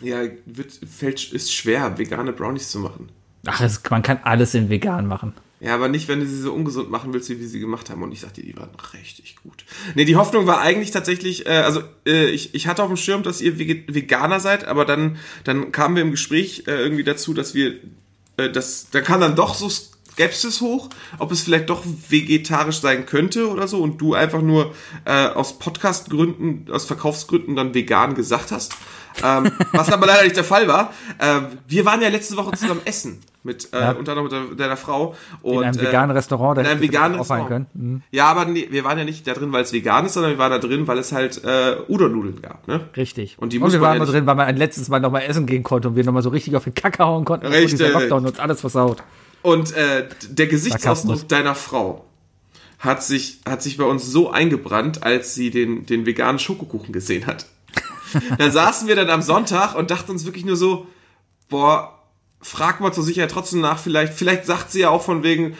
[0.00, 3.10] Ja, wird, fällt, ist schwer, vegane Brownies zu machen.
[3.46, 5.34] Ach, es, man kann alles in vegan machen.
[5.60, 8.02] Ja, aber nicht, wenn du sie so ungesund machen willst, wie wir sie gemacht haben.
[8.02, 9.66] Und ich sagte, die waren richtig gut.
[9.94, 13.22] Nee, die Hoffnung war eigentlich tatsächlich, äh, also äh, ich, ich hatte auf dem Schirm,
[13.22, 17.54] dass ihr Veganer seid, aber dann, dann kamen wir im Gespräch äh, irgendwie dazu, dass
[17.54, 17.74] wir,
[18.38, 19.68] äh, das, da kam dann doch so
[20.20, 24.74] Skepsis hoch, ob es vielleicht doch vegetarisch sein könnte oder so und du einfach nur
[25.06, 28.74] äh, aus Podcast-Gründen, aus Verkaufsgründen dann vegan gesagt hast.
[29.24, 30.92] Ähm, was aber leider nicht der Fall war.
[31.18, 33.90] Ähm, wir waren ja letzte Woche zusammen essen mit, äh, Ja.
[33.92, 35.14] unter anderem mit deiner Frau.
[35.40, 37.48] Und, In einem äh, veganen Restaurant, da in einem veganen Restaurant.
[37.48, 37.66] können.
[37.72, 38.02] Mhm.
[38.10, 40.38] Ja, aber nee, wir waren ja nicht da drin, weil es vegan ist, sondern wir
[40.38, 42.68] waren da drin, weil es halt äh, Udon-Nudeln gab.
[42.68, 42.80] Ne?
[42.96, 43.36] Richtig.
[43.38, 45.20] Und die und wir waren ja nicht- drin, weil man ein letztes Mal noch mal
[45.20, 47.46] essen gehen konnte und wir noch mal so richtig auf den Kacke hauen konnten.
[47.46, 47.70] Richtig.
[47.78, 49.02] dieser Lockdown uns alles versaut.
[49.42, 50.46] Und äh, der.
[50.46, 52.04] Gesichtsausdruck deiner Frau
[52.78, 57.26] hat sich, hat sich bei uns so eingebrannt, als sie den, den veganen Schokokuchen gesehen
[57.26, 57.46] hat.
[58.38, 60.86] dann saßen wir dann am Sonntag und dachten uns wirklich nur so,
[61.48, 61.98] boah,
[62.40, 65.56] frag mal zur Sicherheit trotzdem nach, vielleicht, vielleicht sagt sie ja auch von wegen,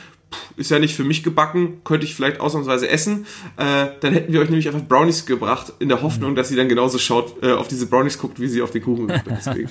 [0.56, 3.26] ist ja nicht für mich gebacken, könnte ich vielleicht ausnahmsweise essen.
[3.56, 6.68] Äh, dann hätten wir euch nämlich einfach Brownies gebracht, in der Hoffnung, dass sie dann
[6.68, 9.26] genauso schaut, äh, auf diese Brownies guckt, wie sie auf den Kuchen guckt.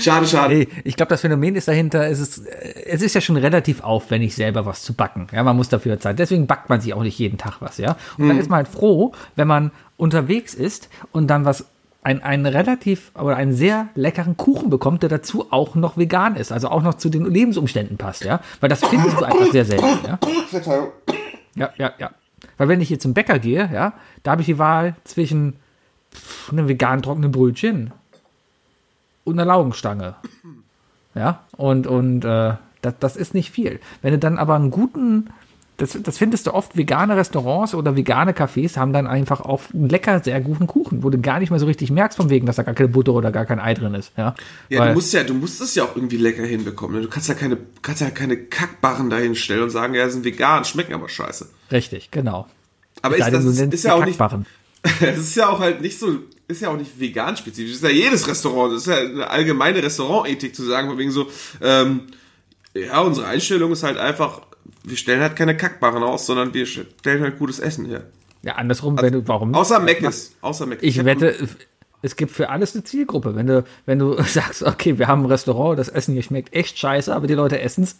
[0.00, 0.54] Schade, schade.
[0.54, 4.34] Nee, ich glaube, das Phänomen ist dahinter, es ist, es ist ja schon relativ aufwendig,
[4.34, 5.28] selber was zu backen.
[5.32, 6.18] Ja, man muss dafür Zeit.
[6.18, 7.96] Deswegen backt man sich auch nicht jeden Tag was, ja.
[8.16, 11.66] Und dann ist man halt froh, wenn man unterwegs ist und dann was
[12.02, 16.52] ein, einen relativ oder einen sehr leckeren Kuchen bekommt, der dazu auch noch vegan ist,
[16.52, 18.40] also auch noch zu den Lebensumständen passt, ja.
[18.60, 20.18] Weil das findest du einfach sehr selten, ja.
[21.54, 22.10] Ja, ja, ja.
[22.56, 25.56] Weil wenn ich hier zum Bäcker gehe, ja, da habe ich die Wahl zwischen
[26.50, 27.92] einem veganen trockenen Brötchen
[29.24, 30.14] und einer Laugenstange.
[31.14, 33.80] Ja, und, und äh, das, das ist nicht viel.
[34.02, 35.30] Wenn du dann aber einen guten,
[35.78, 39.88] das, das findest du oft, vegane Restaurants oder vegane Cafés haben dann einfach auch einen
[39.88, 42.56] lecker, sehr guten Kuchen, wo du gar nicht mehr so richtig merkst, von wegen, dass
[42.56, 44.12] da gar keine Butter oder gar kein Ei drin ist.
[44.16, 44.34] Ja,
[44.68, 46.96] Ja, Weil- du musst ja, du musst es ja auch irgendwie lecker hinbekommen.
[46.96, 47.02] ne?
[47.02, 50.64] Du kannst ja keine, kannst ja keine Kackbarren dahin stellen und sagen, ja, sind vegan,
[50.64, 51.48] schmecken aber scheiße.
[51.72, 52.46] Richtig, genau.
[53.00, 54.32] Aber Es ist, das ist, ist ja auch nicht, das
[55.18, 56.18] ist ja auch halt nicht so,
[56.48, 57.72] ist ja auch nicht vegan spezifisch.
[57.80, 58.72] Das ist ja jedes Restaurant.
[58.74, 61.28] Das ist ja eine allgemeine Restaurantethik zu sagen, von wegen so,
[61.62, 62.00] ähm,
[62.74, 64.42] ja, unsere Einstellung ist halt einfach,
[64.88, 68.04] wir stellen halt keine Kackbarren aus, sondern wir stellen halt gutes Essen her.
[68.42, 69.54] Ja, andersrum, wenn du, warum?
[69.54, 70.32] Außer Mc's.
[70.40, 70.82] Außer Mc's.
[70.82, 71.34] Ich wette,
[72.02, 73.34] es gibt für alles eine Zielgruppe.
[73.34, 76.78] Wenn du, wenn du sagst, okay, wir haben ein Restaurant, das Essen hier schmeckt echt
[76.78, 77.96] scheiße, aber die Leute essen es.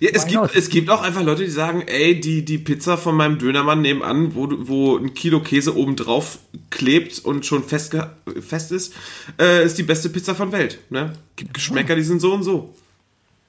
[0.00, 0.52] Ja, es not?
[0.52, 3.80] gibt, es gibt auch einfach Leute, die sagen, ey, die, die Pizza von meinem Dönermann
[3.80, 6.38] nebenan, wo, wo ein Kilo Käse oben drauf
[6.70, 7.96] klebt und schon fest,
[8.40, 8.94] fest ist,
[9.40, 10.78] äh, ist die beste Pizza von Welt.
[10.90, 11.12] Ne?
[11.36, 12.74] Gibt Geschmäcker, die sind so und so.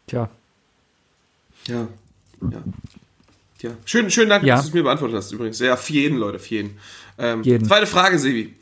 [0.08, 0.30] Tja,
[1.68, 1.88] Ja.
[2.52, 3.70] Ja.
[3.70, 3.76] ja.
[3.86, 4.56] Schön, schön danke, Ja.
[4.56, 5.60] dass du es mir beantwortet hast übrigens.
[5.60, 6.78] Ja, für jeden, Leute, für jeden.
[7.18, 7.66] Ähm, Jeden.
[7.66, 8.54] Zweite Frage, Sebi.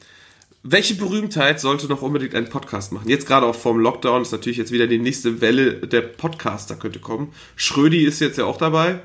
[0.64, 3.10] Welche Berühmtheit sollte noch unbedingt einen Podcast machen?
[3.10, 7.00] Jetzt gerade auch vorm Lockdown ist natürlich jetzt wieder die nächste Welle der Podcaster könnte
[7.00, 7.34] kommen.
[7.56, 9.00] Schrödi ist jetzt ja auch dabei.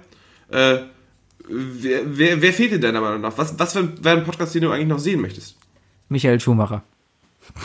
[0.50, 0.78] Äh,
[1.48, 3.38] wer, wer, wer fehlt dir deiner Meinung nach?
[3.38, 5.56] Was, was wäre wär ein Podcast, den du eigentlich noch sehen möchtest?
[6.10, 6.82] Michael Schumacher.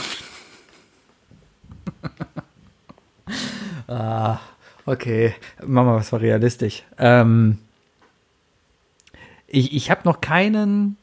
[3.88, 4.40] ah,
[4.86, 5.36] okay.
[5.66, 6.84] Machen wir was war realistisch.
[6.98, 7.58] Ähm,
[9.48, 10.98] ich ich habe noch keinen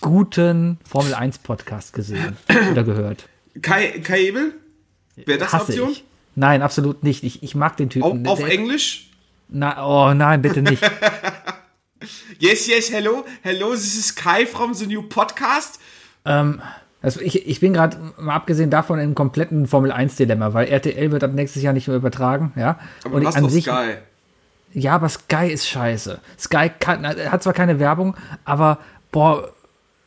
[0.00, 2.36] guten Formel 1 Podcast gesehen
[2.70, 3.28] oder gehört.
[3.62, 4.54] Kai, Kai Ebel?
[5.16, 5.90] Wäre das Hasse Option?
[5.92, 6.04] ich.
[6.34, 7.22] Nein, absolut nicht.
[7.22, 8.26] Ich, ich mag den Typen.
[8.26, 9.10] Auf, auf Englisch?
[9.48, 10.82] Na, oh nein, bitte nicht.
[12.38, 13.24] Yes, yes, hello.
[13.42, 15.78] Hello, this is Kai from the new podcast.
[17.04, 21.22] Also ich, ich bin gerade, mal abgesehen davon, im kompletten Formel 1-Dilemma, weil RTL wird
[21.22, 22.78] ab nächstes Jahr nicht mehr übertragen, ja.
[23.04, 23.96] Aber du hast doch Sky.
[24.72, 26.18] Ja, aber Sky ist scheiße.
[26.38, 28.78] Sky kann, hat zwar keine Werbung, aber
[29.12, 29.50] boah,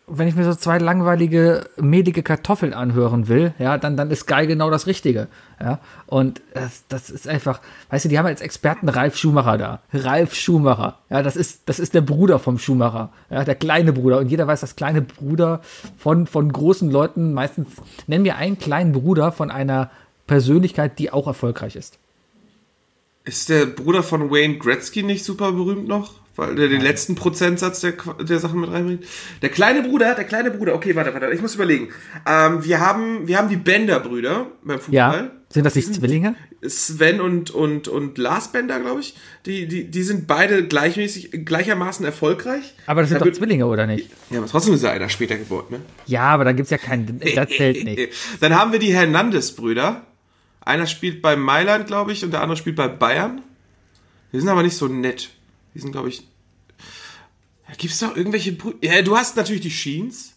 [0.10, 4.48] wenn ich mir so zwei langweilige, mehlige Kartoffeln anhören will, ja, dann, dann ist Sky
[4.48, 5.28] genau das Richtige.
[5.62, 9.82] Ja, und das, das ist einfach, weißt du, die haben als Experten Ralf Schumacher da.
[9.92, 11.00] Ralf Schumacher.
[11.10, 13.10] Ja, das ist, das ist der Bruder vom Schumacher.
[13.30, 14.20] Ja, der kleine Bruder.
[14.20, 15.62] Und jeder weiß, das kleine Bruder
[15.98, 17.68] von, von großen Leuten meistens,
[18.08, 19.92] nenn mir einen kleinen Bruder von einer
[20.26, 22.00] Persönlichkeit, die auch erfolgreich ist.
[23.26, 26.14] Ist der Bruder von Wayne Gretzky nicht super berühmt noch?
[26.38, 29.04] Weil der den letzten Prozentsatz der, der Sachen mit reinbringt.
[29.42, 31.90] Der kleine Bruder, der kleine Bruder, okay, warte, warte, ich muss überlegen.
[32.28, 35.12] Ähm, wir, haben, wir haben die Bender-Brüder beim Ja.
[35.12, 35.32] Fußball.
[35.50, 36.36] Sind das nicht Zwillinge?
[36.62, 39.16] Sven und, und, und Lars Bender, glaube ich.
[39.46, 42.76] Die, die, die sind beide gleichmäßig, gleichermaßen erfolgreich.
[42.86, 44.10] Aber das sind Da doch Zwillinge, oder nicht?
[44.30, 45.80] Ja, aber trotzdem ist ja einer später geboren, ne?
[46.06, 48.12] Ja, aber da gibt's ja keinen, das zählt nicht.
[48.42, 50.02] Dann haben wir die Hernandez-Brüder.
[50.62, 53.42] Einer spielt bei Mailand, glaube ich, und der andere spielt bei Bayern.
[54.34, 55.30] Die sind aber nicht so nett.
[55.78, 56.28] Die sind, glaube ich.
[57.70, 58.78] Ja, gibt's doch irgendwelche Brüder?
[58.82, 60.34] Ja, du hast natürlich die Sheens.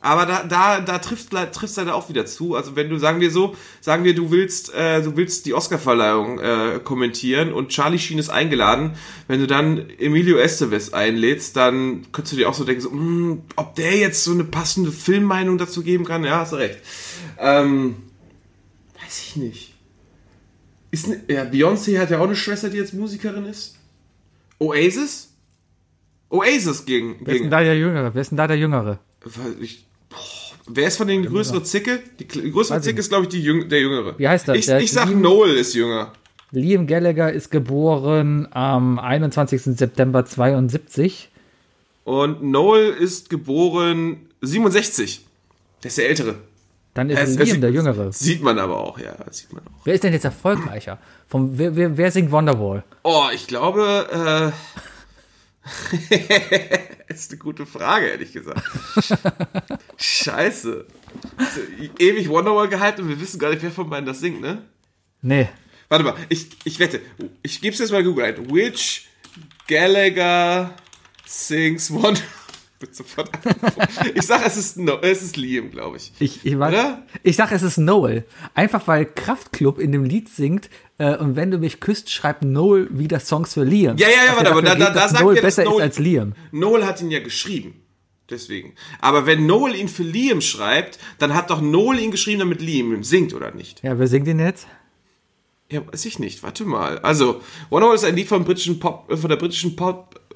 [0.00, 2.56] Aber da, da, da trifft trifft leider auch wieder zu.
[2.56, 6.40] Also wenn du, sagen wir so, sagen wir, du willst, äh, du willst die Oscarverleihung
[6.40, 8.96] äh, kommentieren und Charlie Sheen ist eingeladen.
[9.28, 13.42] Wenn du dann Emilio Estevez einlädst, dann könntest du dir auch so denken, so, hm,
[13.54, 16.24] ob der jetzt so eine passende Filmmeinung dazu geben kann.
[16.24, 16.80] Ja, hast du recht.
[17.38, 17.94] Ähm,
[19.00, 19.74] weiß ich nicht.
[20.90, 23.76] Ist ne, ja, Beyoncé hat ja auch eine Schwester, die jetzt Musikerin ist.
[24.58, 25.30] Oasis?
[26.30, 28.14] Oasis gegen, Wer ist denn da der Jüngere?
[28.14, 28.98] Wer ist denn da der Jüngere?
[29.60, 30.16] ich, boah,
[30.66, 32.00] wer ist von den die größere Zicke?
[32.18, 34.18] Die kle- größere Weiß Zicke ist, glaube ich, die Jüng der Jüngere.
[34.18, 34.56] Wie heißt das?
[34.56, 36.12] Ich, Der ich sag, Liam- Noel ist jünger.
[36.50, 39.62] Liam Gallagher ist geboren am 21.
[39.76, 41.30] September 72.
[42.04, 45.24] Und Noel ist geboren 67.
[45.82, 46.36] Der ist der Ältere.
[46.94, 48.12] Dann ist Es- es Liam sieht- der Jüngere.
[48.12, 49.84] Sieht man aber auch, ja, sieht man auch.
[49.84, 50.98] Wer ist denn jetzt erfolgreicher?
[51.28, 52.84] Vom, wer, wer, wer singt Wonderwall?
[53.02, 54.52] Oh, ich glaube, äh,
[57.12, 58.62] ist eine gute Frage, ehrlich gesagt.
[59.96, 60.86] Scheiße.
[61.38, 61.60] So,
[61.98, 64.62] ewig Wonderwall gehypt und wir wissen gar nicht, wer von beiden das singt, ne?
[65.22, 65.48] Nee.
[65.88, 67.00] Warte mal, ich, ich wette.
[67.42, 68.50] Ich gebe es jetzt mal Google ein.
[68.52, 69.08] Which
[69.68, 70.70] Gallagher
[71.26, 72.20] sings Wonder...
[72.84, 73.30] Wird sofort
[74.14, 76.12] ich sag, es ist, no, es ist Liam, glaube ich.
[76.18, 77.02] Ich, ich, weiß- Oder?
[77.22, 78.24] ich sag, es ist Noel.
[78.52, 80.68] Einfach weil Kraftklub in dem Lied singt
[80.98, 83.96] äh, und wenn du mich küsst, schreibt Noel wieder Songs für Liam.
[83.96, 85.98] Ja, ja, ja, warte, aber da- da- geht, da sagt Noel besser Noel- ist als
[85.98, 86.34] Liam.
[86.52, 87.80] Noel hat ihn ja geschrieben.
[88.28, 88.74] Deswegen.
[89.00, 93.02] Aber wenn Noel ihn für Liam schreibt, dann hat doch Noel ihn geschrieben, damit Liam
[93.02, 93.82] singt, oder nicht?
[93.82, 94.66] Ja, wer singt den jetzt?
[95.70, 96.42] Ja, weiß ich nicht.
[96.42, 96.98] Warte mal.
[96.98, 99.74] Also, Wonderwall ist ein Lied vom britischen Pop, äh, von der britischen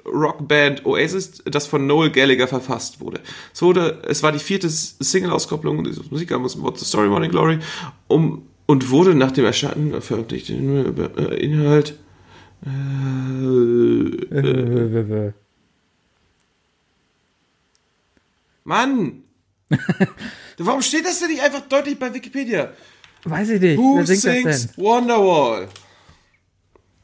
[0.09, 3.21] Pop-Rock-Band Oasis, das von Noel Gallagher verfasst wurde.
[3.53, 7.59] Es wurde, es war die vierte Single-Auskopplung dieses Musikalbums What's the Story, Morning Glory,
[8.09, 10.51] um, und wurde nach dem Erscheinen veröffentlicht.
[10.51, 11.95] Äh, Inhalt,
[12.65, 12.69] äh,
[18.65, 19.23] Mann!
[20.59, 22.73] Warum steht das denn nicht einfach deutlich bei Wikipedia?
[23.25, 23.79] Weiß ich nicht.
[23.79, 24.77] Who sings?
[24.77, 25.69] Wonderwall?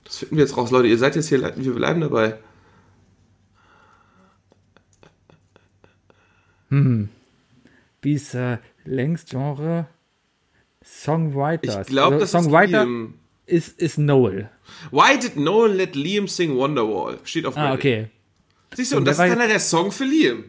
[0.05, 0.87] Das finden wir jetzt raus, Leute.
[0.89, 2.39] Ihr seid jetzt hier, wir bleiben dabei.
[6.71, 9.87] Wie ist äh, längst Genre?
[10.85, 11.83] Songwriters.
[11.83, 13.15] Ich glaube, Also das Songwriter ist Liam.
[13.47, 14.51] ist, ist Noel.
[14.91, 17.19] Why did Noel let Liam sing Wonderwall?
[17.25, 17.79] Steht auf Ah, Reddit.
[17.79, 18.11] okay.
[18.75, 20.45] Siehst du, und Und das ist dann der Song für Liam.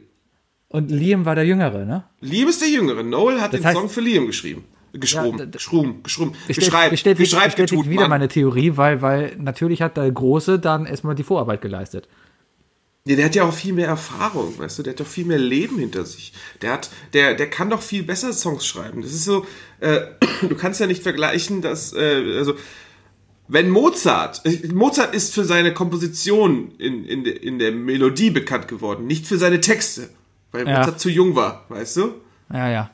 [0.70, 2.04] Und Liam war der Jüngere, ne?
[2.22, 3.04] Liam ist der Jüngere.
[3.04, 4.66] Noel hat Das den heißt- Song für Liam geschrieben.
[4.94, 6.32] Ja, d- d- geschruben, geschruben.
[6.48, 8.12] Bestätigt, Geschreibt, bestätigt, geschreibt, bestätigt getut, wieder Mann.
[8.12, 12.08] meine Theorie, weil, weil natürlich hat der Große dann erstmal die Vorarbeit geleistet.
[13.08, 15.38] Ja, der hat ja auch viel mehr Erfahrung, weißt du, der hat doch viel mehr
[15.38, 16.34] Leben hinter sich.
[16.64, 19.04] Der hat, der, der kann doch viel besser Songs schreiben.
[19.04, 19.46] Das ist so,
[19.80, 20.02] äh,
[20.42, 22.56] du kannst ja nicht vergleichen, dass, äh, also,
[23.48, 29.06] wenn Mozart, äh, Mozart ist für seine Komposition in, in, in der Melodie bekannt geworden,
[29.06, 30.10] nicht für seine Texte,
[30.52, 30.80] weil Ja.
[30.80, 32.16] Mozart zu jung war, weißt du?
[32.52, 32.90] Ja, ja.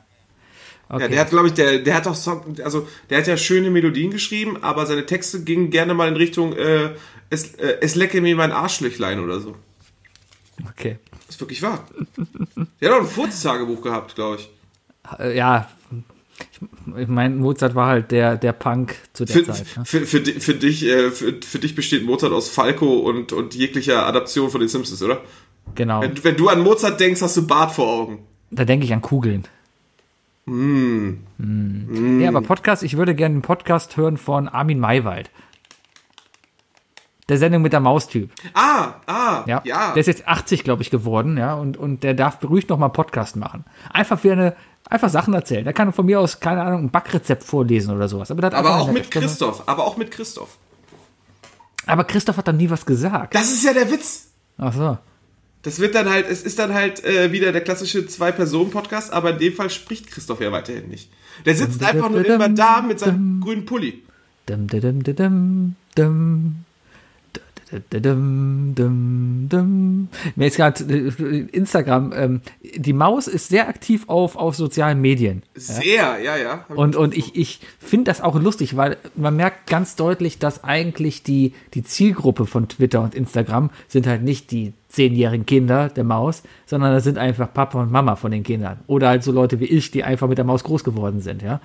[0.90, 1.04] Okay.
[1.04, 3.70] Ja, der hat, glaube ich, der, der hat auch Song, also der hat ja schöne
[3.70, 6.90] Melodien geschrieben, aber seine Texte gingen gerne mal in Richtung, äh,
[7.30, 9.56] es, äh, es lecke mir mein Arschlöchlein oder so.
[10.68, 10.98] Okay.
[11.26, 11.84] Das ist wirklich wahr.
[12.80, 14.50] Der hat auch ein Furztagebuch gehabt, glaube ich.
[15.18, 15.68] Äh, ja.
[16.98, 19.66] Ich, meine, Mozart war halt der, der Punk zu der Für, Zeit.
[19.76, 19.84] Ne?
[19.84, 24.06] für, für, für, dich, äh, für, für dich besteht Mozart aus Falco und, und jeglicher
[24.06, 25.20] Adaption von den Simpsons, oder?
[25.74, 26.02] Genau.
[26.02, 28.26] Wenn, wenn du an Mozart denkst, hast du Bart vor Augen.
[28.50, 29.46] Da denke ich an Kugeln.
[30.44, 31.18] Mm.
[31.38, 35.30] Nee, aber Podcast, ich würde gerne einen Podcast hören von Armin Maywald.
[37.28, 38.30] Der Sendung mit der Maustyp.
[38.52, 39.62] Ah, ah, Ja.
[39.64, 39.92] ja.
[39.92, 42.88] Der ist jetzt 80, glaube ich, geworden, ja, und, und der darf ruhig noch mal
[42.88, 43.64] Podcast machen.
[43.92, 44.56] Einfach wie eine,
[44.88, 45.64] einfach Sachen erzählen.
[45.64, 48.30] Der kann von mir aus, keine Ahnung, ein Backrezept vorlesen oder sowas.
[48.30, 49.26] Aber, aber auch mit Stimme.
[49.26, 50.58] Christoph, aber auch mit Christoph.
[51.86, 53.34] Aber Christoph hat dann nie was gesagt.
[53.34, 54.28] Das ist ja der Witz.
[54.58, 54.98] Ach so.
[55.62, 59.38] Das wird dann halt, es ist dann halt äh, wieder der klassische Zwei-Personen-Podcast, aber in
[59.38, 61.08] dem Fall spricht Christoph ja weiterhin nicht.
[61.46, 64.02] Der sitzt einfach nur immer da mit seinem grünen Pulli.
[64.46, 66.64] Dum, dum, dum, dum, dum.
[70.36, 72.40] Mir ist gerade äh, Instagram, ähm,
[72.74, 75.42] die Maus ist sehr aktiv auf, auf sozialen Medien.
[75.54, 76.66] Sehr, ja, ja.
[76.68, 81.22] Und, und ich, ich finde das auch lustig, weil man merkt ganz deutlich, dass eigentlich
[81.22, 86.42] die, die Zielgruppe von Twitter und Instagram sind halt nicht die zehnjährigen Kinder der Maus,
[86.66, 88.80] sondern das sind einfach Papa und Mama von den Kindern.
[88.86, 91.60] Oder halt so Leute wie ich, die einfach mit der Maus groß geworden sind, ja.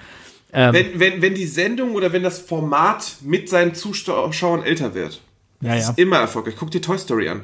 [0.74, 5.22] wenn, wenn, wenn die Sendung oder wenn das Format mit seinen Zuschauern älter wird,
[5.62, 5.90] Ja, das ja.
[5.92, 6.56] ist immer erfolgreich.
[6.58, 7.44] Guck dir Toy Story an.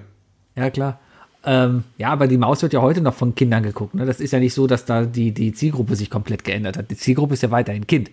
[0.55, 0.99] Ja, klar.
[1.45, 3.95] Ähm, ja, aber die Maus wird ja heute noch von Kindern geguckt.
[3.95, 4.05] Ne?
[4.05, 6.89] Das ist ja nicht so, dass da die, die Zielgruppe sich komplett geändert hat.
[6.89, 8.11] Die Zielgruppe ist ja weiterhin Kind.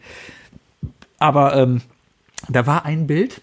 [1.18, 1.82] Aber ähm,
[2.48, 3.40] da war ein Bild,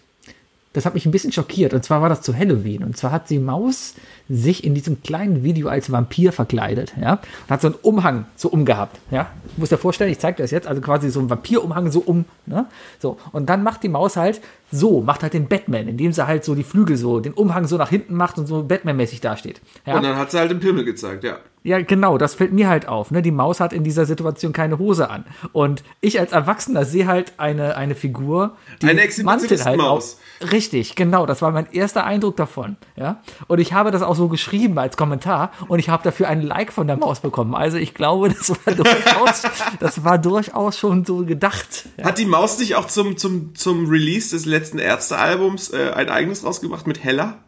[0.74, 1.72] das hat mich ein bisschen schockiert.
[1.72, 2.84] Und zwar war das zu Halloween.
[2.84, 3.94] Und zwar hat die Maus
[4.28, 8.48] sich in diesem kleinen Video als Vampir verkleidet, ja, und hat so einen Umhang so
[8.50, 9.30] umgehabt, ja.
[9.54, 12.00] Du musst dir vorstellen, ich zeige dir das jetzt, also quasi so ein Vampirumhang so
[12.00, 12.66] um, ne,
[12.98, 13.16] so.
[13.32, 16.54] Und dann macht die Maus halt so, macht halt den Batman, indem sie halt so
[16.54, 19.60] die Flügel so, den Umhang so nach hinten macht und so Batman-mäßig dasteht.
[19.86, 19.96] Ja?
[19.96, 21.38] Und dann hat sie halt den Pimmel gezeigt, ja.
[21.64, 23.10] Ja, genau, das fällt mir halt auf.
[23.10, 23.20] Ne?
[23.20, 25.24] Die Maus hat in dieser Situation keine Hose an.
[25.52, 30.18] Und ich als Erwachsener sehe halt eine, eine Figur, die Eine Mantel halt Exhibitionistenmaus.
[30.40, 30.52] auf.
[30.52, 32.76] Richtig, genau, das war mein erster Eindruck davon.
[32.96, 33.22] Ja?
[33.48, 36.72] Und ich habe das auch so geschrieben als Kommentar und ich habe dafür einen Like
[36.72, 37.54] von der Maus bekommen.
[37.54, 39.42] Also ich glaube, das war durchaus,
[39.80, 41.88] das war durchaus schon so gedacht.
[41.98, 42.04] Ja?
[42.04, 46.44] Hat die Maus nicht auch zum, zum, zum Release des letzten Ärztealbums äh, ein eigenes
[46.44, 47.38] rausgemacht mit Hella?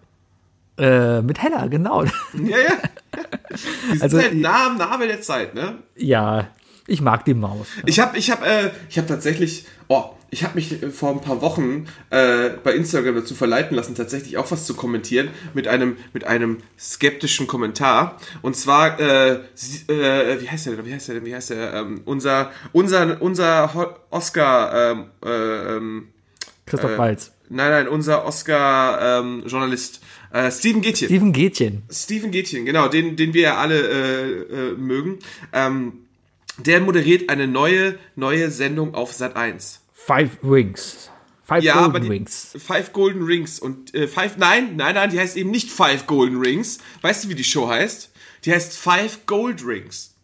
[0.78, 2.04] Äh, mit Hella, genau.
[2.04, 2.72] Ja, ja.
[3.94, 5.78] Die Also- halt nah am Nabel der Zeit, ne?
[5.96, 6.48] Ja,
[6.86, 7.66] Ich mag die Maus.
[7.86, 11.20] Ich habe ich hab, äh, ich hab tatsächlich, oh, ich habe mich äh, vor ein
[11.20, 15.96] paar Wochen äh, bei Instagram dazu verleiten lassen, tatsächlich auch was zu kommentieren mit einem,
[16.12, 18.16] mit einem skeptischen Kommentar.
[18.42, 19.32] Und zwar, äh,
[19.88, 23.20] äh, wie heißt der denn, wie heißt der denn, wie heißt der, ähm, unser, unser,
[23.20, 26.08] unser Oscar, ähm, äh, ähm,
[26.70, 27.32] Christoph Walz.
[27.48, 30.00] nein, nein, unser Oscar-Journalist,
[30.32, 31.08] äh, Steven Gätchen.
[31.08, 31.82] Steven Gätchen.
[31.90, 35.18] Steven Gätchen, genau, den, den wir ja alle äh, äh, mögen.
[35.52, 35.92] Ähm,
[36.58, 39.80] der moderiert eine neue, neue Sendung auf Sat 1.
[39.92, 41.10] Five Rings.
[41.44, 42.56] Five Ja, Golden die, Rings.
[42.58, 46.38] Five Golden Rings und äh, Five, nein, nein, nein, die heißt eben nicht Five Golden
[46.40, 46.78] Rings.
[47.02, 48.10] Weißt du, wie die Show heißt?
[48.44, 50.14] Die heißt Five Gold Rings.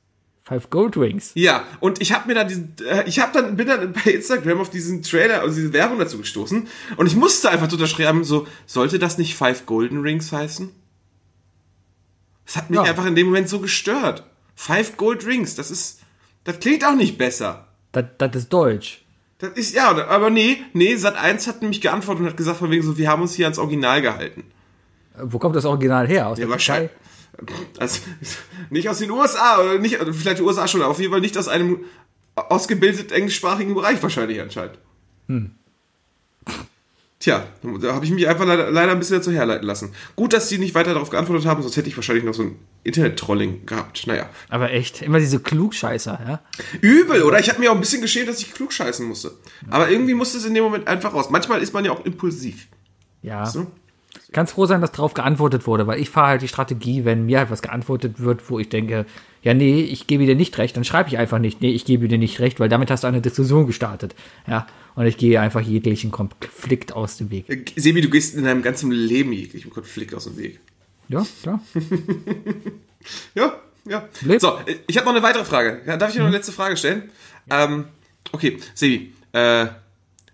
[0.49, 1.33] Five Gold Rings.
[1.35, 4.61] Ja, und ich habe mir dann diesen, äh, ich habe dann bin dann bei Instagram
[4.61, 8.47] auf diesen Trailer, also diese Werbung dazu gestoßen und ich musste einfach drunter schreiben, so
[8.65, 10.71] sollte das nicht Five Golden Rings heißen?
[12.47, 12.85] Das hat mich Ja.
[12.85, 14.25] einfach in dem Moment so gestört.
[14.55, 16.01] Five Gold Rings, das ist,
[16.45, 17.67] das klingt auch nicht besser.
[17.91, 19.03] Das, das ist Deutsch.
[19.39, 22.71] Das ist ja, aber nee, nee, Sat 1 hat nämlich geantwortet und hat gesagt von
[22.71, 24.45] wegen so, wir haben uns hier ans Original gehalten.
[25.17, 26.29] Äh, Wo kommt das Original her?
[26.29, 26.91] Aus Ja, der wahrscheinlich.
[27.79, 28.01] Also,
[28.71, 31.21] nicht aus den USA, oder nicht, oder vielleicht die USA schon, aber auf jeden Fall
[31.21, 31.85] nicht aus einem
[32.35, 34.79] ausgebildeten englischsprachigen Bereich wahrscheinlich anscheinend.
[37.19, 37.47] Tja,
[37.81, 39.93] da habe ich mich einfach leider, leider ein bisschen dazu herleiten lassen.
[40.17, 42.57] Gut, dass die nicht weiter darauf geantwortet haben, sonst hätte ich wahrscheinlich noch so ein
[42.85, 44.07] Internet-Trolling gehabt.
[44.07, 44.29] Naja.
[44.51, 46.41] Aber echt, immer diese Klugscheißer, ja?
[46.83, 47.41] Übel, oder?
[47.41, 49.33] Ich habe mir auch ein bisschen geschämt, dass ich klug scheißen musste.
[49.71, 51.31] Aber irgendwie musste es in dem Moment einfach raus.
[51.31, 52.69] Manchmal ist man ja auch impulsiv.
[53.23, 53.47] Ja.
[53.47, 53.67] So?
[54.37, 57.39] Ganz froh sein, dass darauf geantwortet wurde, weil ich fahre halt die Strategie, wenn mir
[57.39, 59.07] halt was geantwortet wird, wo ich denke,
[59.43, 62.07] ja, nee, ich gebe dir nicht recht, dann schreibe ich einfach nicht, nee, ich gebe
[62.07, 64.15] dir nicht recht, weil damit hast du eine Diskussion gestartet.
[64.47, 64.67] Ja.
[64.95, 67.73] Und ich gehe einfach jeglichen Konflikt aus dem Weg.
[67.77, 70.61] Sebi, du gehst in deinem ganzen Leben jeglichem Konflikt aus dem Weg.
[71.09, 71.61] Ja, klar.
[73.35, 74.07] Ja, ja.
[74.21, 74.43] Lebt.
[74.43, 75.81] So, ich habe noch eine weitere Frage.
[75.87, 77.05] Ja, darf ich noch eine letzte Frage stellen?
[77.49, 77.87] Ähm,
[78.33, 79.67] okay, Sebi, äh,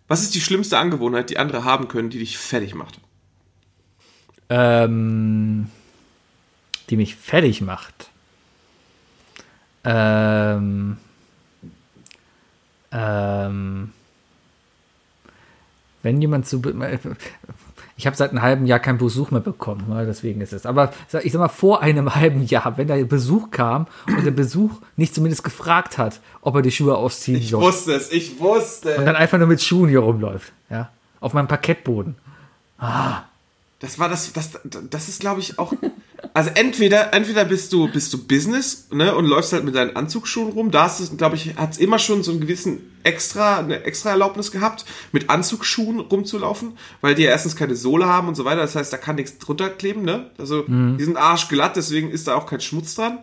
[0.08, 2.98] was ist die schlimmste Angewohnheit, die andere haben können, die dich fertig macht?
[4.54, 5.68] Ähm,
[6.90, 8.10] die mich fertig macht.
[9.82, 10.98] Ähm,
[12.92, 13.92] ähm,
[16.02, 16.60] wenn jemand zu.
[17.96, 20.66] Ich habe seit einem halben Jahr keinen Besuch mehr bekommen, ne, deswegen ist es.
[20.66, 20.92] Aber
[21.22, 25.14] ich sag mal, vor einem halben Jahr, wenn der Besuch kam und der Besuch nicht
[25.14, 27.62] zumindest gefragt hat, ob er die Schuhe ausziehen Ich soll.
[27.62, 28.96] wusste es, ich wusste.
[28.96, 30.52] Und dann einfach nur mit Schuhen hier rumläuft.
[30.68, 30.90] Ja.
[31.20, 32.16] Auf meinem Parkettboden.
[33.82, 35.72] Das war das, das, das ist, glaube ich, auch.
[36.34, 40.52] Also entweder, entweder bist du, bist du Business, ne, und läufst halt mit deinen Anzugsschuhen
[40.52, 40.70] rum.
[40.70, 44.10] Da ist es, glaube ich, hat es immer schon so einen gewissen extra, eine extra
[44.10, 48.60] Erlaubnis gehabt, mit Anzugsschuhen rumzulaufen, weil die ja erstens keine Sohle haben und so weiter.
[48.60, 50.30] Das heißt, da kann nichts drunter kleben, ne?
[50.38, 53.18] Also, die sind arschglatt, deswegen ist da auch kein Schmutz dran.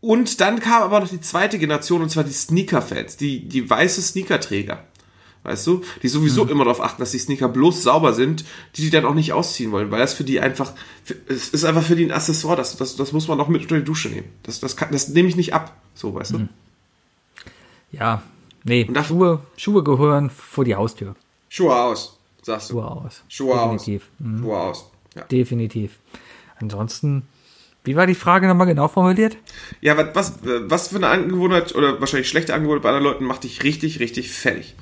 [0.00, 4.00] Und dann kam aber noch die zweite Generation, und zwar die Sneaker-Fans, die, die weiße
[4.00, 4.84] Sneakerträger.
[5.46, 5.82] Weißt du?
[6.02, 8.44] Die sowieso immer darauf achten, dass die Sneaker bloß sauber sind,
[8.74, 10.72] die die dann auch nicht ausziehen wollen, weil das für die einfach,
[11.28, 13.76] es ist einfach für die ein Accessoire, das, das, das muss man auch mit unter
[13.78, 14.28] die Dusche nehmen.
[14.42, 16.48] Das, das, kann, das nehme ich nicht ab, so, weißt du?
[17.92, 18.22] Ja.
[18.64, 21.14] Nee, das- Schuhe, Schuhe gehören vor die Haustür.
[21.48, 22.74] Schuhe aus, sagst du.
[22.74, 23.22] Schuhe aus.
[23.28, 23.84] Schuhe aus.
[23.84, 24.08] Definitiv.
[24.18, 24.38] Mhm.
[24.40, 24.90] Schuhe aus.
[25.14, 25.92] Ja, Definitiv.
[26.60, 27.22] Ansonsten,
[27.84, 29.36] wie war die Frage nochmal genau formuliert?
[29.80, 33.44] ja was, was, was für eine Angewohnheit oder wahrscheinlich schlechte Angewohnheit bei anderen Leuten macht
[33.44, 34.74] dich richtig, richtig fertig?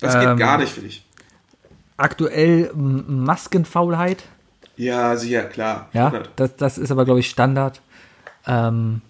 [0.00, 1.04] Das geht Ähm, gar nicht für dich.
[1.96, 4.24] Aktuell Maskenfaulheit.
[4.76, 5.88] Ja, sicher, klar.
[5.92, 6.30] Ja, 100.
[6.36, 7.80] das, das ist aber, glaube ich, Standard.
[8.46, 9.00] Ähm,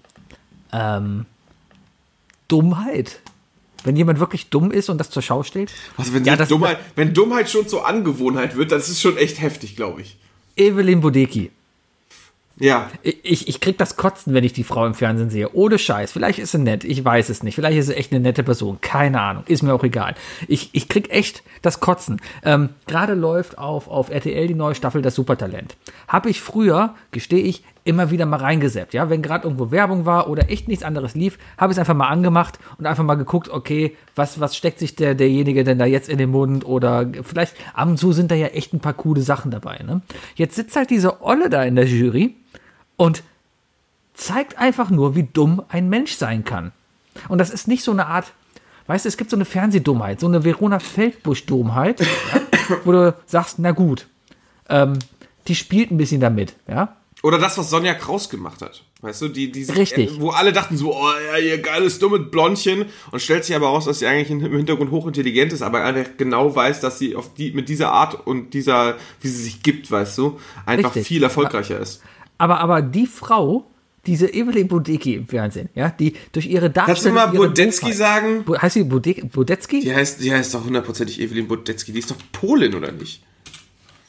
[0.72, 1.26] ähm,
[2.49, 3.20] Dummheit.
[3.84, 5.72] Wenn jemand wirklich dumm ist und das zur Schau steht.
[5.97, 9.76] Also wenn, Ja, Dummheit, wenn Dummheit schon zur Angewohnheit wird, das ist schon echt heftig,
[9.76, 10.18] glaube ich.
[10.57, 11.53] Evelyn Bodecki.
[12.61, 15.53] Ja, Ich, ich krieg das Kotzen, wenn ich die Frau im Fernsehen sehe.
[15.53, 16.13] Ohne Scheiß.
[16.13, 16.85] Vielleicht ist sie nett.
[16.85, 17.55] Ich weiß es nicht.
[17.55, 18.79] Vielleicht ist sie echt eine nette Person.
[18.81, 19.45] Keine Ahnung.
[19.47, 20.15] Ist mir auch egal.
[20.49, 22.21] Ich, ich krieg echt das Kotzen.
[22.45, 25.77] Ähm, Gerade läuft auf, auf RTL die neue Staffel Das Supertalent.
[26.09, 28.93] Habe ich früher, gestehe ich, immer wieder mal reingesäppt.
[28.93, 31.95] Ja, wenn gerade irgendwo Werbung war oder echt nichts anderes lief, habe ich es einfach
[31.95, 35.87] mal angemacht und einfach mal geguckt, okay, was, was steckt sich der, derjenige denn da
[35.87, 38.93] jetzt in den Mund oder vielleicht ab und zu sind da ja echt ein paar
[38.93, 39.79] coole Sachen dabei.
[39.87, 40.03] Ne?
[40.35, 42.35] Jetzt sitzt halt diese Olle da in der Jury
[42.99, 43.23] und
[44.13, 46.73] zeigt einfach nur, wie dumm ein Mensch sein kann.
[47.29, 48.33] Und das ist nicht so eine Art,
[48.89, 52.07] weißt du, es gibt so eine Fernsehdummheit, so eine Verona Feldbusch-Dummheit, ja,
[52.85, 54.07] wo du sagst, na gut,
[54.69, 54.99] ähm,
[55.47, 56.95] die spielt ein bisschen damit, ja.
[57.23, 58.85] Oder das, was Sonja Kraus gemacht hat.
[59.01, 60.21] Weißt du, die, die sich- Richtig.
[60.21, 62.87] Wo alle dachten so, oh ja, ihr geiles, dummes Blondchen.
[63.11, 66.55] Und stellt sich aber raus, dass sie eigentlich im Hintergrund hochintelligent ist, aber einfach genau
[66.55, 70.17] weiß, dass sie auf die, mit dieser Art und dieser, wie sie sich gibt, weißt
[70.19, 71.09] du, einfach Richtig.
[71.09, 72.03] viel erfolgreicher ist.
[72.39, 73.64] Aber, aber die Frau
[74.07, 77.14] diese Evelyn Bodecki im Fernsehen, ja, die durch ihre Darstellung.
[77.18, 78.45] Kannst du mal Doofheit- sagen?
[78.45, 79.80] Bo- Heißt sie Bode Bodecki?
[79.80, 81.93] Die heißt, die heißt doch hundertprozentig Evelyn Bodecki.
[81.93, 83.22] Die ist doch Polin, oder nicht?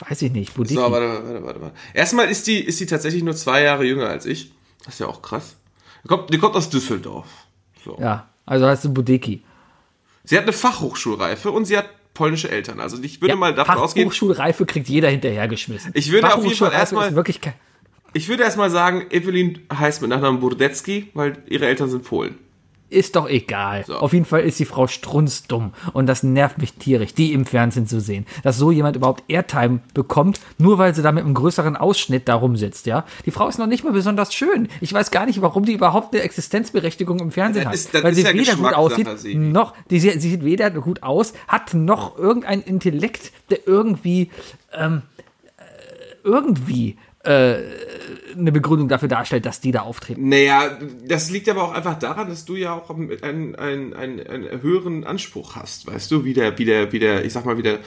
[0.08, 0.54] Weiß ich nicht.
[0.54, 0.76] Bodecki.
[0.76, 1.76] So, warte, warte, warte, warte.
[1.94, 4.54] Erstmal ist die, ist die tatsächlich nur zwei Jahre jünger als ich.
[4.86, 5.58] Das ist ja auch krass.
[6.04, 7.28] Die kommt, die kommt aus Düsseldorf.
[7.84, 7.98] So.
[8.00, 9.44] ja, also heißt sie Bodecki.
[10.24, 12.80] Sie hat eine Fachhochschulreife und sie hat polnische Eltern.
[12.80, 15.92] Also ich würde mal davon ausgehen, Fachhochschulreife kriegt jeder hinterhergeschmissen.
[15.96, 17.54] Ich würde auf jeden Fall erstmal- ist wirklich kein,
[18.14, 22.36] ich würde erstmal sagen, Evelyn heißt mit Nachnamen Burdecki, weil ihre Eltern sind Polen.
[22.92, 23.84] Ist doch egal.
[23.86, 23.98] So.
[23.98, 25.74] Auf jeden Fall ist die Frau strunzdumm.
[25.94, 28.26] Und das nervt mich tierisch, die im Fernsehen zu sehen.
[28.42, 32.34] Dass so jemand überhaupt Airtime bekommt, nur weil sie da mit einem größeren Ausschnitt da
[32.34, 33.06] rumsitzt, ja.
[33.28, 34.70] Die Frau ist noch nicht mal besonders schön.
[34.82, 37.76] Ich weiß gar nicht, warum die überhaupt eine Existenzberechtigung im Fernsehen hat.
[37.76, 39.36] ist- das weil sie ja weder gut aussieht, Sebi.
[39.36, 44.32] noch, die, sie, sie sieht weder gut aus, hat noch irgendein Intellekt, der irgendwie,
[44.76, 45.04] ähm,
[45.58, 45.62] äh,
[46.24, 46.98] irgendwie,
[47.30, 50.30] eine Begründung dafür darstellt, dass die da auftreten.
[50.30, 50.78] Naja,
[51.08, 55.04] das liegt aber auch einfach daran, dass du ja auch einen, einen, einen, einen höheren
[55.04, 57.80] Anspruch hast, weißt du, wie der, wie der, wie der, ich sag mal, wie der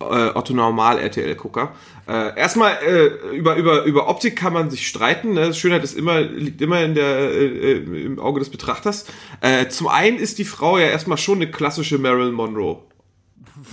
[0.00, 1.72] äh, Otto Normal RTL-Gucker.
[2.08, 5.54] Äh, erstmal, äh, über, über, über Optik kann man sich streiten, ne?
[5.54, 9.06] Schönheit ist immer, liegt immer in der, äh, äh, im Auge des Betrachters.
[9.40, 12.82] Äh, zum einen ist die Frau ja erstmal schon eine klassische Marilyn Monroe.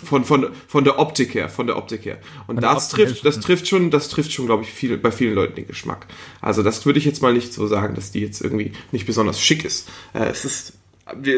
[0.06, 2.20] Von, von, von der Optik her, von der Optik her.
[2.48, 5.36] Und der das trifft, das trifft schon, das trifft schon, glaube ich, viel, bei vielen
[5.36, 6.08] Leuten den Geschmack.
[6.40, 9.42] Also das würde ich jetzt mal nicht so sagen, dass die jetzt irgendwie nicht besonders
[9.42, 9.90] schick ist.
[10.14, 10.74] Äh, es ist,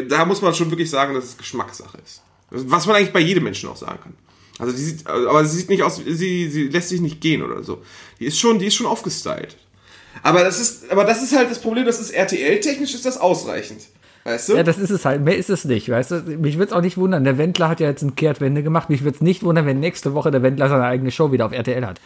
[0.08, 2.22] da muss man schon wirklich sagen, dass es Geschmackssache ist.
[2.50, 4.14] Was man eigentlich bei jedem Menschen auch sagen kann.
[4.58, 7.62] Also die sieht, aber sie sieht nicht aus, sie, sie lässt sich nicht gehen oder
[7.62, 7.82] so.
[8.20, 9.56] Die ist schon, die ist schon aufgestylt.
[10.22, 13.82] Aber das ist, aber das ist halt das Problem, das ist RTL-technisch ist das ausreichend.
[14.26, 14.56] Weißt du?
[14.56, 15.22] Ja, das ist es halt.
[15.22, 16.14] Mehr ist es nicht, weißt du?
[16.38, 17.22] Mich würde es auch nicht wundern.
[17.22, 18.90] Der Wendler hat ja jetzt eine Kehrtwende gemacht.
[18.90, 21.52] Mich würde es nicht wundern, wenn nächste Woche der Wendler seine eigene Show wieder auf
[21.52, 22.00] RTL hat.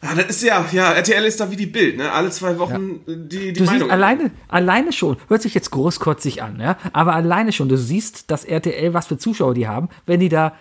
[0.00, 2.10] Ah, das ist ja, ja, RTL ist da wie die Bild, ne?
[2.10, 3.82] Alle zwei Wochen die, die Du Meinung.
[3.82, 8.30] siehst alleine, alleine schon, hört sich jetzt großkotzig an, ja, aber alleine schon, du siehst,
[8.30, 10.52] dass RTL, was für Zuschauer die haben, wenn die da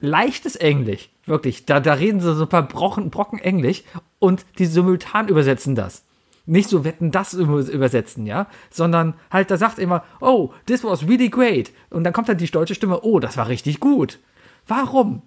[0.00, 3.84] leichtes Englisch, wirklich, da, da reden sie so ein paar Brocken, Brocken Englisch
[4.18, 6.02] und die simultan übersetzen das.
[6.50, 11.06] Nicht so wetten das über- übersetzen, ja, sondern halt, da sagt immer, oh, this was
[11.06, 11.70] really great.
[11.90, 14.18] Und dann kommt dann die deutsche Stimme, oh, das war richtig gut.
[14.66, 15.20] Warum?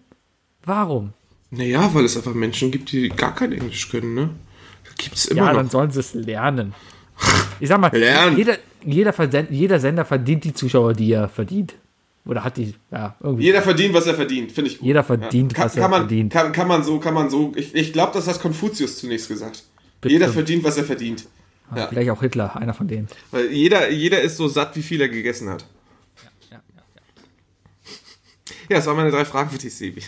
[0.66, 1.14] Warum?
[1.52, 4.30] Naja, weil es einfach Menschen gibt, die gar kein Englisch können, ne?
[4.98, 5.72] Gibt's immer Ja, dann noch.
[5.72, 6.74] sollen sie es lernen.
[7.60, 8.36] Ich sag mal, Lernen.
[8.38, 11.76] jeder, jeder, jeder Sender verdient die Zuschauer, die er verdient.
[12.26, 13.44] Oder hat die, ja, irgendwie.
[13.44, 14.88] Jeder verdient, was er verdient, finde ich gut.
[14.88, 16.34] Jeder verdient, kann, was er kann man, verdient.
[16.34, 17.52] Kann, kann man so, kann man so.
[17.56, 19.64] Ich, ich glaube, das hat Konfuzius zunächst gesagt.
[20.02, 20.14] Bitte.
[20.14, 21.28] Jeder verdient, was er verdient.
[21.76, 21.88] Ja.
[21.88, 23.08] Vielleicht auch Hitler, einer von denen.
[23.32, 25.66] Weil jeder, jeder ist so satt, wie viel er gegessen hat.
[28.70, 30.02] Ja, das waren meine drei Fragen für dich, Sebi.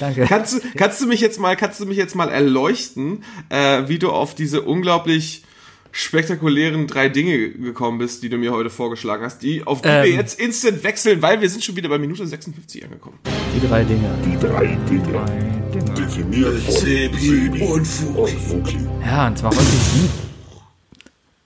[0.00, 0.24] Danke.
[0.26, 4.00] Kannst du, kannst du mich jetzt mal, kannst du mich jetzt mal erleuchten, äh, wie
[4.00, 5.44] du auf diese unglaublich
[5.92, 10.04] spektakulären drei Dinge gekommen bist, die du mir heute vorgeschlagen hast, die, auf die wir
[10.04, 10.16] Ähm.
[10.16, 13.18] jetzt instant wechseln, weil wir sind schon wieder bei Minute 56 angekommen.
[13.54, 14.08] Die drei Dinge.
[14.24, 15.60] Die drei Dinge.
[15.96, 18.78] Definiert von Sebi und Fuki.
[19.04, 20.08] Ja, und zwar heute die.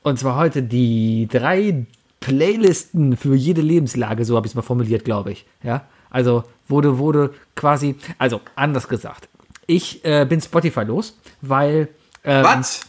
[0.02, 1.86] Und zwar heute die drei
[2.20, 5.46] Playlisten für jede Lebenslage, so habe ich es mal formuliert, glaube ich.
[5.62, 9.28] Ja, also wurde, wurde quasi, also anders gesagt.
[9.66, 11.88] Ich äh, bin Spotify los, weil.
[12.24, 12.80] Ähm, Was?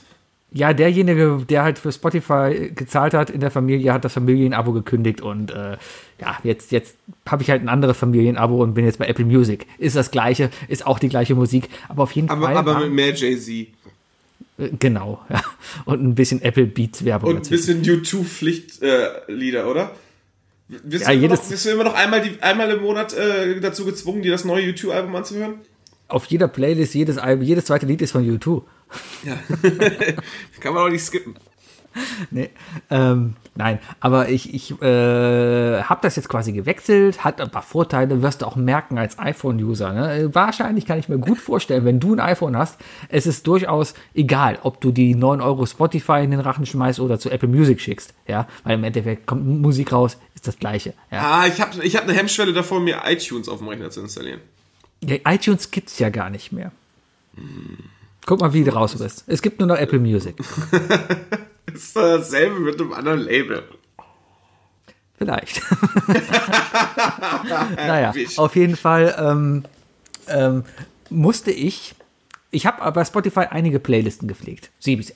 [0.57, 5.19] Ja, derjenige, der halt für Spotify gezahlt hat in der Familie, hat das Familienabo gekündigt
[5.19, 5.75] und äh,
[6.21, 6.95] ja, jetzt, jetzt
[7.27, 9.67] habe ich halt ein anderes Familienabo und bin jetzt bei Apple Music.
[9.79, 12.55] Ist das gleiche, ist auch die gleiche Musik, aber auf jeden Aber, Fall.
[12.55, 13.49] aber mit mehr Jay-Z.
[14.57, 15.41] äh, genau, ja.
[15.83, 19.91] Und ein bisschen Apple Beats Werbung Und ein bisschen U2-Pflichtlieder, oder?
[20.67, 23.13] Wirst, Ja, du immer jedes- noch, wirst du immer noch einmal, die, einmal im Monat
[23.13, 25.55] äh, dazu gezwungen, dir das neue U2-Album anzuhören?
[26.07, 28.61] Auf jeder Playlist, jedes Album, jedes zweite Lied ist von U2.
[29.23, 29.37] Ja.
[30.59, 31.35] Kann man auch nicht skippen.
[32.29, 32.49] Nee,
[32.89, 38.21] ähm, nein, aber ich, ich äh, habe das jetzt quasi gewechselt, hat ein paar Vorteile,
[38.21, 39.93] wirst du auch merken als iPhone-User.
[39.93, 40.29] Ne?
[40.33, 42.77] Wahrscheinlich kann ich mir gut vorstellen, wenn du ein iPhone hast,
[43.07, 47.17] es ist durchaus egal, ob du die 9 Euro Spotify in den Rachen schmeißt oder
[47.17, 48.13] zu Apple Music schickst.
[48.27, 50.93] Ja, weil im Endeffekt kommt Musik raus, ist das Gleiche.
[51.11, 51.21] Ja?
[51.21, 54.41] Ah, ich habe ich hab eine Hemmschwelle davor, mir iTunes auf dem Rechner zu installieren.
[55.01, 56.71] Ja, iTunes gibt's ja gar nicht mehr.
[58.25, 59.23] Guck mal, wie du raus bist.
[59.27, 60.35] Es gibt nur noch Apple Music.
[60.37, 63.63] Das ist doch dasselbe mit einem anderen Label.
[65.17, 65.61] Vielleicht.
[67.77, 69.63] naja, auf jeden Fall ähm,
[70.27, 70.63] ähm,
[71.09, 71.95] musste ich,
[72.51, 74.71] ich habe bei Spotify einige Playlisten gepflegt.
[74.79, 75.13] Sibis,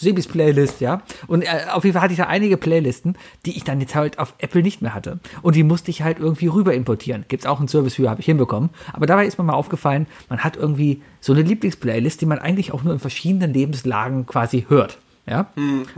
[0.00, 1.02] Sibis Playlist, ja.
[1.26, 4.18] Und äh, auf jeden Fall hatte ich da einige Playlisten, die ich dann jetzt halt
[4.18, 5.20] auf Apple nicht mehr hatte.
[5.42, 7.24] Und die musste ich halt irgendwie rüber importieren.
[7.28, 8.70] Gibt es auch einen Service für, habe ich hinbekommen.
[8.92, 12.72] Aber dabei ist mir mal aufgefallen, man hat irgendwie so eine Lieblingsplaylist, die man eigentlich
[12.72, 14.98] auch nur in verschiedenen Lebenslagen quasi hört.
[15.26, 15.46] Ja.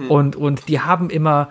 [0.08, 1.48] Und, und die haben immer,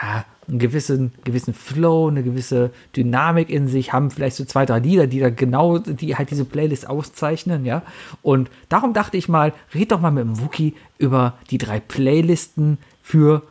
[0.00, 4.78] ja, einen gewissen, gewissen Flow, eine gewisse Dynamik in sich, haben vielleicht so zwei, drei
[4.78, 7.82] Lieder, die da genau, die halt diese Playlist auszeichnen, ja.
[8.22, 12.78] Und darum dachte ich mal, red doch mal mit dem Wookie über die drei Playlisten
[13.02, 13.42] für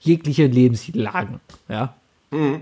[0.00, 1.94] jegliche Lebenslagen, ja.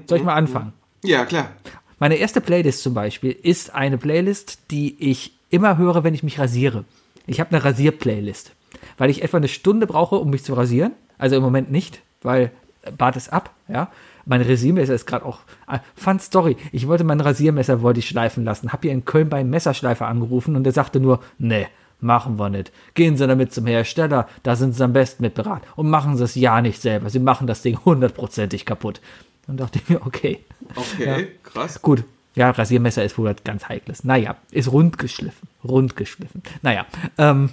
[0.07, 0.73] Soll ich mal anfangen?
[1.05, 1.53] Ja, klar.
[2.01, 6.39] Meine erste Playlist zum Beispiel ist eine Playlist, die ich immer höre, wenn ich mich
[6.39, 6.85] rasiere.
[7.27, 8.53] Ich habe eine Rasier-Playlist,
[8.99, 10.93] weil ich etwa eine Stunde brauche, um mich zu rasieren.
[11.19, 12.51] Also im Moment nicht, weil
[12.97, 13.91] Bart ist ab, ja.
[14.27, 15.41] Mein Rasiermesser ist gerade auch.
[15.67, 16.57] Ah, Fun Story.
[16.73, 18.73] Ich wollte mein Rasiermesser wollte ich schleifen lassen.
[18.73, 21.67] Hab hier in Köln beim Messerschleifer angerufen und der sagte nur, nee,
[22.01, 22.71] machen wir nicht.
[22.95, 25.67] Gehen Sie damit zum Hersteller, da sind Sie am besten mit beraten.
[25.75, 27.11] Und machen Sie es ja nicht selber.
[27.11, 29.01] Sie machen das Ding hundertprozentig kaputt.
[29.47, 30.45] Dann dachte ich mir, okay.
[30.77, 31.81] Okay, krass.
[31.83, 32.05] Gut.
[32.37, 34.05] Ja, Rasiermesser ist wohl was ganz Heikles.
[34.05, 35.49] Naja, ist rund geschliffen.
[35.65, 36.43] Rund geschliffen.
[36.63, 36.87] Naja,
[37.19, 37.51] ähm,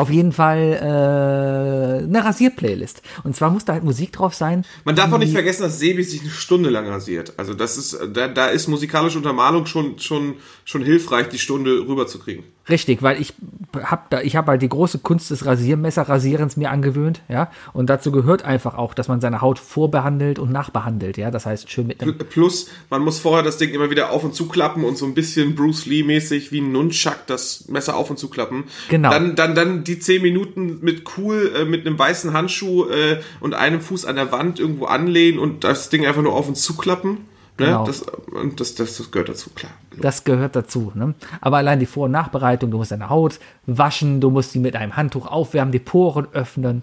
[0.00, 3.02] auf jeden Fall äh, eine Rasierplaylist.
[3.22, 4.64] Und zwar muss da halt Musik drauf sein.
[4.84, 7.34] Man darf auch nicht vergessen, dass Sebi sich eine Stunde lang rasiert.
[7.36, 12.44] Also das ist, da, da ist musikalische Untermalung schon, schon, schon hilfreich, die Stunde rüberzukriegen.
[12.70, 13.34] Richtig, weil ich
[13.82, 17.50] habe da, ich habe halt die große Kunst des Rasiermesserrasierens mir angewöhnt, ja.
[17.72, 21.30] Und dazu gehört einfach auch, dass man seine Haut vorbehandelt und nachbehandelt, ja.
[21.30, 24.34] Das heißt, schön mit einem Plus, man muss vorher das Ding immer wieder auf und
[24.34, 28.64] zuklappen und so ein bisschen Bruce Lee-mäßig wie ein Nunchuck das Messer auf und zuklappen.
[28.88, 29.10] Genau.
[29.10, 33.54] Dann, dann, dann die zehn Minuten mit cool, äh, mit einem weißen Handschuh äh, und
[33.54, 37.18] einem Fuß an der Wand irgendwo anlehnen und das Ding einfach nur auf und zuklappen.
[37.60, 37.66] Ne?
[37.66, 37.84] Genau.
[37.84, 39.72] Das, und das, das, das gehört dazu, klar.
[40.00, 40.92] Das gehört dazu.
[40.94, 41.14] Ne?
[41.42, 44.76] Aber allein die Vor- und Nachbereitung, du musst deine Haut waschen, du musst sie mit
[44.76, 46.82] einem Handtuch aufwärmen, die Poren öffnen.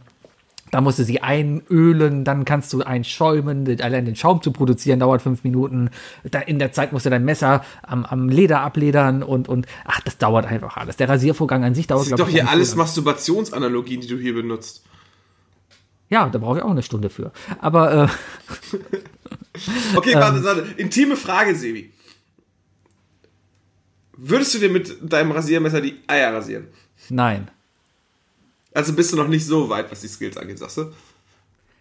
[0.69, 3.65] Dann musst du sie einölen, dann kannst du einschäumen.
[3.82, 5.89] Allein den Schaum zu produzieren dauert fünf Minuten.
[6.30, 10.01] Da in der Zeit musst du dein Messer am, am Leder abledern und, und ach,
[10.01, 10.97] das dauert einfach alles.
[10.97, 12.75] Der Rasiervorgang an sich dauert, Das sind glaub doch hier alles.
[12.75, 14.84] Masturbationsanalogien, die du hier benutzt.
[16.09, 17.32] Ja, da brauche ich auch eine Stunde für.
[17.59, 18.07] Aber äh,
[19.95, 20.20] Okay, Ähm.
[20.20, 20.74] warte, warte.
[20.78, 21.91] Intime Frage, Sebi.
[24.20, 26.68] Würdest du dir mit deinem Rasiermesser die Eier rasieren?
[27.10, 27.49] nein.
[28.74, 30.93] Also bist du noch nicht so weit, was die Skills angeht, sagst du?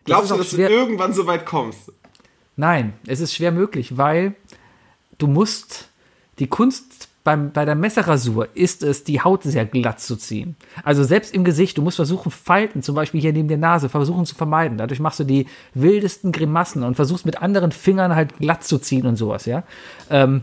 [0.04, 1.92] Glaubst ist du, dass schwer- du irgendwann so weit kommst?
[2.56, 4.34] Nein, es ist schwer möglich, weil
[5.18, 5.88] du musst
[6.38, 10.54] die Kunst beim, bei der Messerrasur ist es, die Haut sehr glatt zu ziehen.
[10.84, 14.24] Also selbst im Gesicht, du musst versuchen, Falten, zum Beispiel hier neben der Nase, versuchen
[14.26, 14.78] zu vermeiden.
[14.78, 19.06] Dadurch machst du die wildesten Grimassen und versuchst mit anderen Fingern halt glatt zu ziehen
[19.06, 19.64] und sowas, ja.
[20.08, 20.42] Ähm,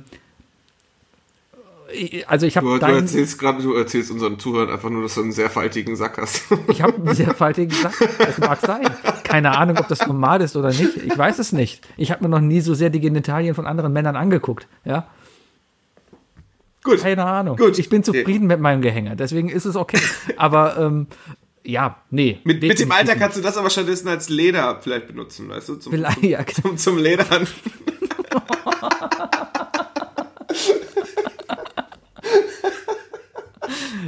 [2.28, 5.16] also ich Du, habe du deinen, erzählst gerade, du erzählst unseren Zuhörern einfach nur, dass
[5.16, 6.44] du einen sehr faltigen Sack hast.
[6.68, 7.94] ich habe einen sehr faltigen Sack.
[8.18, 8.90] Das mag sein.
[9.24, 10.98] Keine Ahnung, ob das normal ist oder nicht.
[10.98, 11.88] Ich weiß es nicht.
[11.96, 15.08] Ich habe mir noch nie so sehr die Genitalien von anderen Männern angeguckt, ja.
[16.84, 17.00] Gut.
[17.00, 17.58] Keine Ahnung.
[17.58, 17.80] Gut.
[17.80, 20.00] Ich bin zufrieden mit meinem Gehänge, deswegen ist es okay.
[20.38, 21.08] Aber ähm,
[21.64, 22.40] ja, nee.
[22.44, 25.76] Mit, mit dem Alter kannst du das aber stattdessen als Leder vielleicht benutzen, weißt du?
[25.76, 27.48] Zum, Vielleicht, ja, zum, zum Ledern.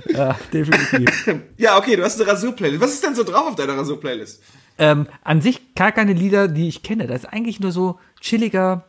[0.08, 1.30] ja, definitiv.
[1.58, 2.82] Ja, okay, du hast eine Rasur-Playlist.
[2.82, 4.42] Was ist denn so drauf auf deiner Rasur-Playlist?
[4.78, 7.08] ähm, an sich gar keine Lieder, die ich kenne.
[7.08, 8.86] Das ist eigentlich nur so chilliger,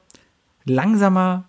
[0.65, 1.45] langsamer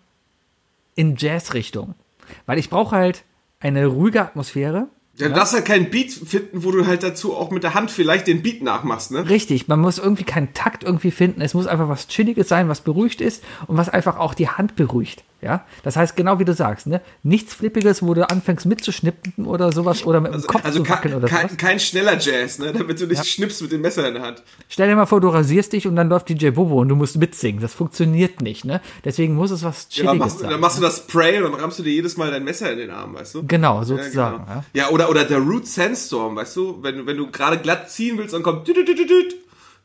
[0.95, 1.95] in Jazz-Richtung.
[2.45, 3.23] Weil ich brauche halt
[3.59, 4.87] eine ruhige Atmosphäre.
[5.17, 7.89] Ja, du darfst halt keinen Beat finden, wo du halt dazu auch mit der Hand
[7.89, 9.27] vielleicht den Beat nachmachst, ne?
[9.27, 11.41] Richtig, man muss irgendwie keinen Takt irgendwie finden.
[11.41, 14.75] Es muss einfach was Chilliges sein, was beruhigt ist und was einfach auch die Hand
[14.75, 15.23] beruhigt.
[15.39, 16.99] Ja, das heißt genau wie du sagst, ne?
[17.21, 21.11] Nichts Flippiges, wo du anfängst mitzuschnippen oder sowas oder mit dem Kopf Also zu wackeln
[21.11, 21.41] kein, oder sowas.
[21.49, 22.73] kein, kein schneller Jazz, ne?
[22.73, 24.41] Damit du nicht schnippst mit dem Messer in der Hand.
[24.67, 27.17] Stell dir mal vor, du rasierst dich und dann läuft DJ Bobo und du musst
[27.17, 27.61] mitsingen.
[27.61, 28.81] Das funktioniert nicht, ne?
[29.05, 30.49] Deswegen muss es was Ja, dann, Chilliges machst, sein.
[30.49, 32.79] dann machst du das Spray und dann rammst du dir jedes Mal dein Messer in
[32.79, 33.43] den Arm, weißt du?
[33.45, 34.37] genau, Ja, sozusagen.
[34.45, 34.47] genau.
[34.49, 36.79] Ja, ja, oder, oder der Root Sandstorm, weißt du?
[36.81, 39.35] Wenn, du- wenn du gerade glatt ziehen willst und kommt, düt, düt, düt,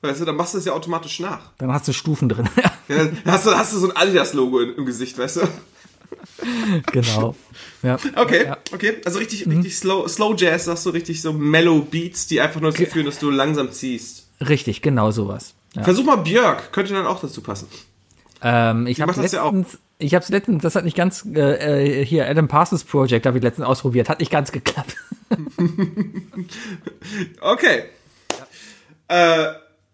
[0.03, 1.41] weißt du, dann machst du das ja automatisch nach.
[1.59, 2.49] Dann hast du Stufen drin.
[2.89, 5.41] Ja, dann hast du, hast du so ein Adidas-Logo im, Gesicht, weißt du?
[6.93, 7.35] genau.
[7.83, 7.97] Ja.
[8.17, 8.59] Okay, Ja.
[8.73, 8.97] okay.
[9.05, 12.73] Also richtig, richtig slow, slow Jazz, sagst du, richtig so Mellow Beats, die einfach nur
[12.73, 14.27] dazu führen, dass du langsam ziehst.
[14.41, 15.55] Richtig, genau sowas.
[15.75, 15.85] Ja.
[15.85, 17.69] Versuch mal Björk, könnte dann auch dazu passen.
[18.43, 22.05] Ähm, ich habe das ja letztens, ich habe letztens, das hat nicht ganz äh, äh,
[22.05, 24.97] hier Adam Parsons Project habe ich letztens ausprobiert, hat nicht ganz geklappt.
[27.41, 27.85] Okay.
[29.09, 29.47] Äh,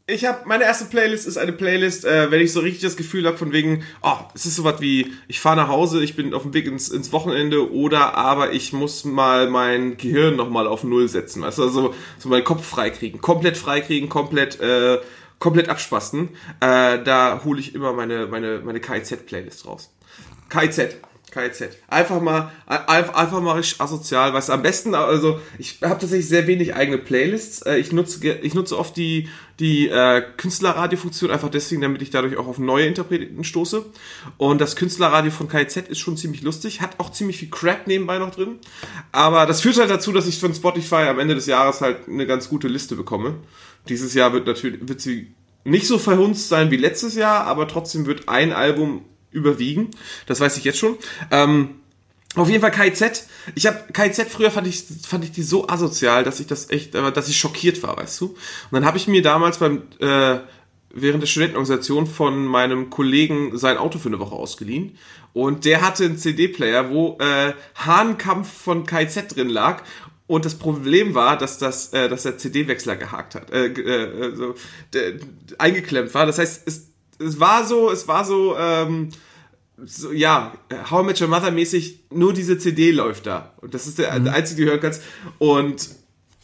[0.09, 3.27] ich habe meine erste Playlist ist eine Playlist, äh, wenn ich so richtig das Gefühl
[3.27, 6.43] habe von wegen, oh, es ist sowas wie, ich fahre nach Hause, ich bin auf
[6.43, 11.09] dem Weg ins, ins Wochenende oder aber ich muss mal mein Gehirn nochmal auf Null
[11.09, 14.99] setzen, weißt du, also so meinen Kopf freikriegen, komplett freikriegen, komplett äh,
[15.39, 16.31] komplett abspasten.
[16.61, 19.91] Äh, da hole ich immer meine meine meine KIZ Playlist raus.
[20.49, 20.97] KIZ
[21.31, 21.77] KZ.
[21.89, 26.75] Einfach mal, einfach, mal richtig asozial, was am besten, also ich habe tatsächlich sehr wenig
[26.75, 27.63] eigene Playlists.
[27.63, 29.29] Äh, Ich nutze, ich nutze oft die,
[29.61, 33.85] die äh, Künstlerradio-Funktion, einfach deswegen, damit ich dadurch auch auf neue Interpreten stoße.
[34.37, 38.19] Und das Künstlerradio von KZ ist schon ziemlich lustig, hat auch ziemlich viel Crap nebenbei
[38.19, 38.59] noch drin.
[39.11, 42.27] Aber das führt halt dazu, dass ich von Spotify am Ende des Jahres halt eine
[42.27, 43.35] ganz gute Liste bekomme.
[43.89, 45.33] Dieses Jahr wird natürlich, wird sie
[45.65, 49.91] nicht so verhunzt sein wie letztes Jahr, aber trotzdem wird ein Album überwiegen.
[50.27, 50.97] Das weiß ich jetzt schon.
[51.31, 51.71] Ähm,
[52.41, 53.27] auf jeden Fall KIZ.
[53.55, 56.95] Ich habe KIZ früher fand ich fand ich die so asozial, dass ich das echt,
[56.95, 58.27] äh, dass ich schockiert war, weißt du.
[58.27, 58.37] Und
[58.73, 60.39] dann habe ich mir damals beim äh,
[60.91, 64.97] während der Studentenorganisation von meinem Kollegen sein Auto für eine Woche ausgeliehen
[65.35, 69.83] und der hatte einen CD-Player, wo äh, Hahnkampf von KIZ drin lag
[70.27, 74.35] und das Problem war, dass das, äh, dass der CD-Wechsler gehakt hat, äh, g- äh,
[74.35, 74.55] so,
[74.95, 75.21] d-
[75.59, 76.27] eingeklemmt war.
[76.27, 79.11] Das heißt, es, es war so, es war so, ähm,
[79.85, 80.53] so, ja,
[80.91, 83.55] How I Met Your Mother mäßig, nur diese CD läuft da.
[83.61, 85.03] Und das ist der, der einzige, die du hören kannst.
[85.39, 85.91] Und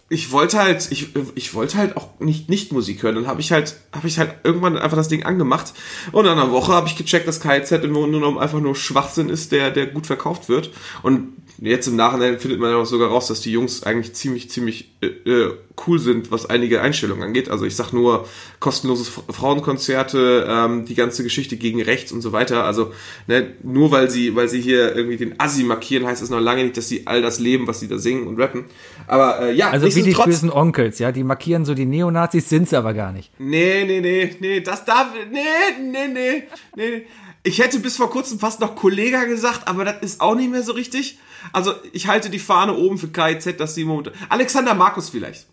[0.08, 3.16] ich wollte halt, ich, ich wollte halt auch nicht, nicht Musik hören.
[3.16, 5.72] Dann habe ich halt, habe ich halt irgendwann einfach das Ding angemacht.
[6.12, 9.28] Und nach einer Woche habe ich gecheckt, dass KZ im Grunde genommen einfach nur Schwachsinn
[9.28, 10.70] ist, der, der gut verkauft wird.
[11.02, 14.90] Und jetzt im Nachhinein findet man auch sogar raus, dass die Jungs eigentlich ziemlich, ziemlich
[15.00, 15.52] äh, äh,
[15.86, 17.48] cool sind, was einige Einstellungen angeht.
[17.48, 18.26] Also ich sag nur
[18.60, 22.64] kostenloses F- Frauenkonzerte, ähm, die ganze Geschichte gegen rechts und so weiter.
[22.64, 22.92] Also
[23.26, 26.62] ne, nur weil sie, weil sie hier irgendwie den Assi markieren, heißt es noch lange
[26.64, 28.64] nicht, dass sie all das leben, was sie da singen und rappen.
[29.06, 32.68] Aber äh, ja, Also wie die bösen Onkels, ja, die markieren so die Neonazis, sind
[32.68, 33.30] sie aber gar nicht.
[33.38, 35.40] Nee, nee, nee, nee, das darf, nee,
[35.80, 36.42] nee, nee,
[36.76, 37.02] nee.
[37.46, 40.62] Ich hätte bis vor kurzem fast noch Kollega gesagt, aber das ist auch nicht mehr
[40.62, 41.18] so richtig.
[41.52, 44.14] Also ich halte die Fahne oben für KIZ, dass sie momentan...
[44.28, 45.46] Alexander Markus vielleicht.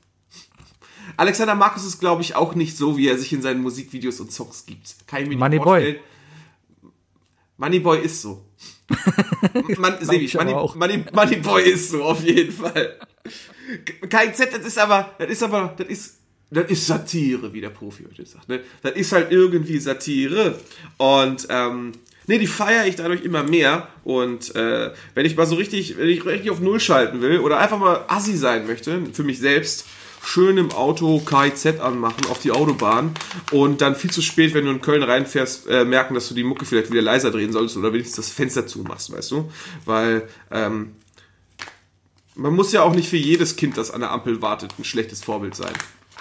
[1.18, 4.32] Alexander Markus ist, glaube ich, auch nicht so, wie er sich in seinen Musikvideos und
[4.32, 4.96] Songs gibt.
[5.14, 6.00] Nicht Moneyboy.
[7.58, 8.44] Moneyboy ist so.
[9.78, 10.54] Man, ich Money.
[10.76, 12.98] Money, Moneyboy ist so, auf jeden Fall.
[14.10, 16.18] KIZ, das ist aber, das ist aber, das ist,
[16.50, 18.50] das ist Satire, wie der Profi heute sagt.
[18.50, 18.62] Ne?
[18.82, 20.60] Das ist halt irgendwie Satire.
[20.98, 21.94] Und ähm,
[22.28, 23.88] nee, die feiere ich dadurch immer mehr.
[24.04, 27.60] Und äh, wenn ich mal so richtig, wenn ich richtig auf Null schalten will oder
[27.60, 29.86] einfach mal assi sein möchte, für mich selbst,
[30.24, 33.14] schön im Auto KIZ anmachen auf die Autobahn
[33.52, 36.44] und dann viel zu spät, wenn du in Köln reinfährst, äh, merken, dass du die
[36.44, 39.52] Mucke vielleicht wieder leiser drehen solltest oder wenigstens das Fenster zumachst, weißt du?
[39.86, 40.92] Weil ähm,
[42.36, 45.24] man muss ja auch nicht für jedes Kind, das an der Ampel wartet, ein schlechtes
[45.24, 45.74] Vorbild sein.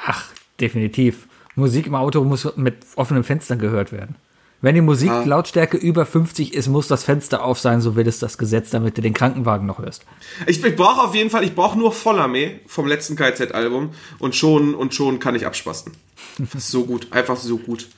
[0.05, 0.29] Ach,
[0.59, 1.27] definitiv.
[1.55, 4.17] Musik im Auto muss mit offenen Fenstern gehört werden.
[4.63, 8.37] Wenn die Musiklautstärke über 50 ist, muss das Fenster auf sein, so will es das
[8.37, 10.05] Gesetz, damit du den Krankenwagen noch hörst.
[10.47, 14.75] Ich, ich brauche auf jeden Fall, ich brauche nur Vollarmee vom letzten KZ-Album und schon,
[14.75, 15.93] und schon kann ich abspasten.
[16.39, 17.89] Das ist so gut, einfach so gut.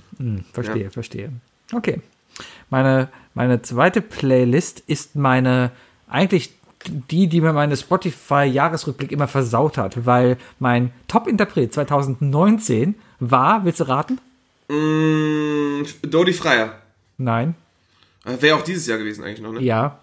[0.52, 1.32] Verstehe, verstehe.
[1.72, 2.00] Okay.
[2.70, 5.72] Meine, meine zweite Playlist ist meine,
[6.08, 6.54] eigentlich
[7.10, 13.88] die, die mir meine Spotify-Jahresrückblick immer versaut hat, weil mein Top-Interpret 2019 war, willst du
[13.88, 14.20] raten?
[14.68, 16.76] Mm, Dodi Freier.
[17.18, 17.54] Nein.
[18.24, 19.60] Wäre auch dieses Jahr gewesen eigentlich noch, ne?
[19.60, 20.00] Ja.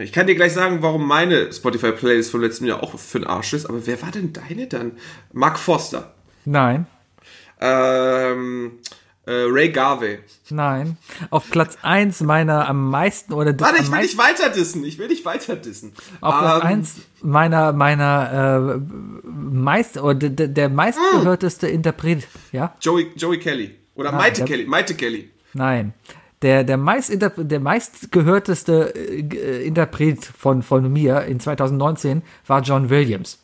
[0.00, 3.52] Ich kann dir gleich sagen, warum meine Spotify-Playlist vom letzten Jahr auch für den Arsch
[3.52, 4.92] ist, aber wer war denn deine dann?
[5.32, 6.14] Mark Foster.
[6.44, 6.86] Nein.
[7.60, 8.78] Ähm,
[9.26, 10.18] äh, Ray Garvey.
[10.50, 10.96] Nein.
[11.30, 14.82] Auf Platz 1 meiner am meisten oder Warte, ich will nicht weiter dissen.
[14.84, 15.92] Ich will nicht weiter dissen.
[16.20, 22.74] Auf Platz Ähm, 1 meiner, meiner äh, meist, oder der, meistgehörteste Interpret, ja?
[22.80, 23.74] Joey, Joey Kelly.
[23.94, 24.66] Oder Nein, Maite der- Kelly.
[24.66, 25.30] Maite Kelly.
[25.54, 25.94] Nein.
[26.42, 33.38] Der, der, meist, der meistgehörteste äh, Interpret von, von mir in 2019 war John Williams.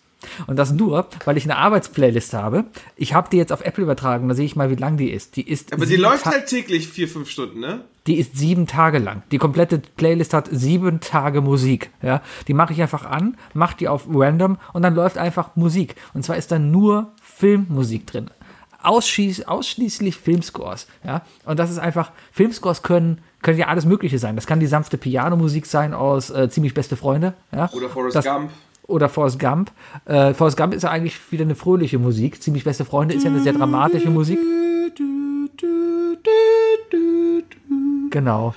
[0.47, 2.65] Und das nur, weil ich eine Arbeitsplaylist habe.
[2.97, 5.37] Ich habe die jetzt auf Apple übertragen, da sehe ich mal, wie lang die ist.
[5.37, 7.81] Die ist Aber die sieben läuft Ta- halt täglich vier, fünf Stunden, ne?
[8.07, 9.23] die ist sieben Tage lang.
[9.33, 11.91] Die komplette Playlist hat sieben Tage Musik.
[12.01, 15.95] Ja, die mache ich einfach an, mache die auf random und dann läuft einfach Musik.
[16.15, 18.31] Und zwar ist da nur Filmmusik drin.
[18.83, 20.87] Ausschließ, ausschließlich Filmscores.
[21.05, 24.37] Ja, und das ist einfach, Filmscores können, können ja alles Mögliche sein.
[24.37, 27.35] Das kann die sanfte Pianomusik sein aus äh, Ziemlich beste Freunde.
[27.53, 27.69] Ja?
[27.73, 28.51] Oder Forrest das, Gump.
[28.89, 29.71] Oder Forrest Gump.
[30.07, 32.43] Äh, Forrest Gump ist ja eigentlich wieder eine fröhliche Musik.
[32.43, 34.39] Ziemlich beste Freunde ist ja eine sehr dramatische Musik.
[38.11, 38.55] Genau.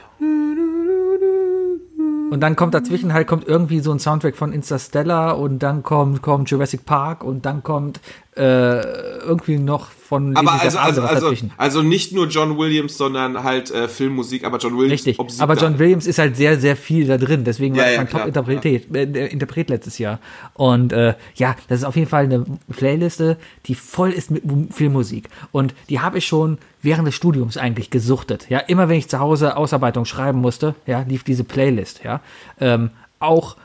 [2.31, 6.21] Und dann kommt dazwischen halt kommt irgendwie so ein Soundtrack von Interstellar und dann kommt,
[6.21, 7.99] kommt Jurassic Park und dann kommt
[8.35, 8.81] äh,
[9.19, 13.87] irgendwie noch von Aber also, also, also, also nicht nur John Williams, sondern halt äh,
[13.89, 15.55] Filmmusik, aber John Williams Richtig, aber.
[15.55, 17.43] John Williams ist halt sehr, sehr viel da drin.
[17.43, 20.19] Deswegen war Ja, er ja, mein Top-Interpret äh, Interpret letztes Jahr.
[20.53, 22.45] Und äh, ja, das ist auf jeden Fall eine
[22.75, 25.29] Playliste, die voll ist mit Mu- Filmmusik.
[25.51, 28.49] Und die habe ich schon während des Studiums eigentlich gesuchtet.
[28.49, 32.01] Ja, immer wenn ich zu Hause Ausarbeitung schreiben musste, ja, lief diese Playlist.
[32.03, 32.21] Ja,
[32.59, 33.55] ähm, auch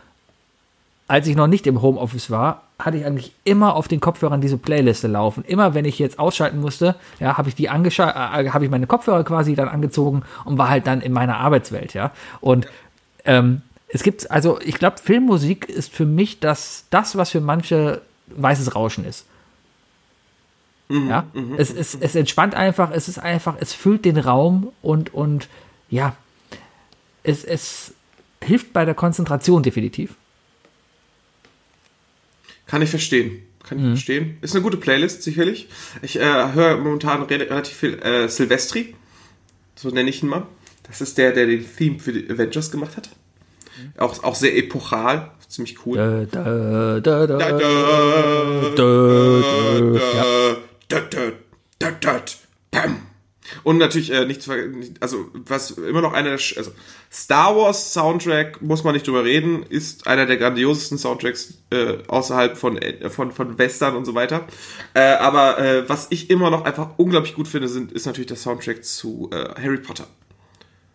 [1.09, 4.59] als ich noch nicht im Homeoffice war, hatte ich eigentlich immer auf den Kopfhörern diese
[4.59, 5.45] Playliste laufen.
[5.45, 9.25] Immer wenn ich jetzt ausschalten musste, ja, habe ich die äh, habe ich meine Kopfhörer
[9.25, 12.13] quasi dann angezogen und war halt dann in meiner Arbeitswelt, ja.
[12.41, 12.67] Und
[13.25, 18.03] ähm, es gibt, also ich glaube, Filmmusik ist für mich das, das, was für manche
[18.29, 19.27] weißes Rauschen ist.
[21.09, 21.25] ja,
[21.57, 25.49] es, es, es entspannt einfach, es ist einfach, es füllt den Raum und, und
[25.89, 26.15] ja,
[27.23, 27.95] es, es
[28.43, 30.15] hilft bei der Konzentration definitiv.
[32.67, 33.43] Kann ich verstehen.
[33.63, 33.91] Kann ich Mhm.
[33.91, 34.39] verstehen.
[34.43, 35.69] Ist eine gute Playlist, sicherlich.
[36.03, 38.95] Ich äh, höre momentan re relativ viel äh, Silvestri.
[39.75, 40.47] So nenne ich ihn mal.
[40.85, 43.09] Das ist der, der den Theme für die Avengers gemacht hat.
[43.79, 43.93] Mhm.
[43.99, 45.31] Auch, auch sehr epochal.
[45.49, 45.97] Ziemlich cool.
[46.31, 47.59] Da, da, da, ja.
[50.89, 51.33] da, da,
[51.79, 52.23] da, da,
[52.71, 52.97] bam.
[53.67, 54.49] Und natürlich äh, nicht
[55.01, 56.71] also was immer noch einer der, also
[57.11, 62.57] Star Wars Soundtrack muss man nicht drüber reden, ist einer der grandiosesten Soundtracks äh, außerhalb
[62.57, 64.45] von äh, von von Western und so weiter.
[64.95, 68.37] Äh, aber äh, was ich immer noch einfach unglaublich gut finde, sind ist natürlich der
[68.37, 70.07] Soundtrack zu äh, Harry Potter.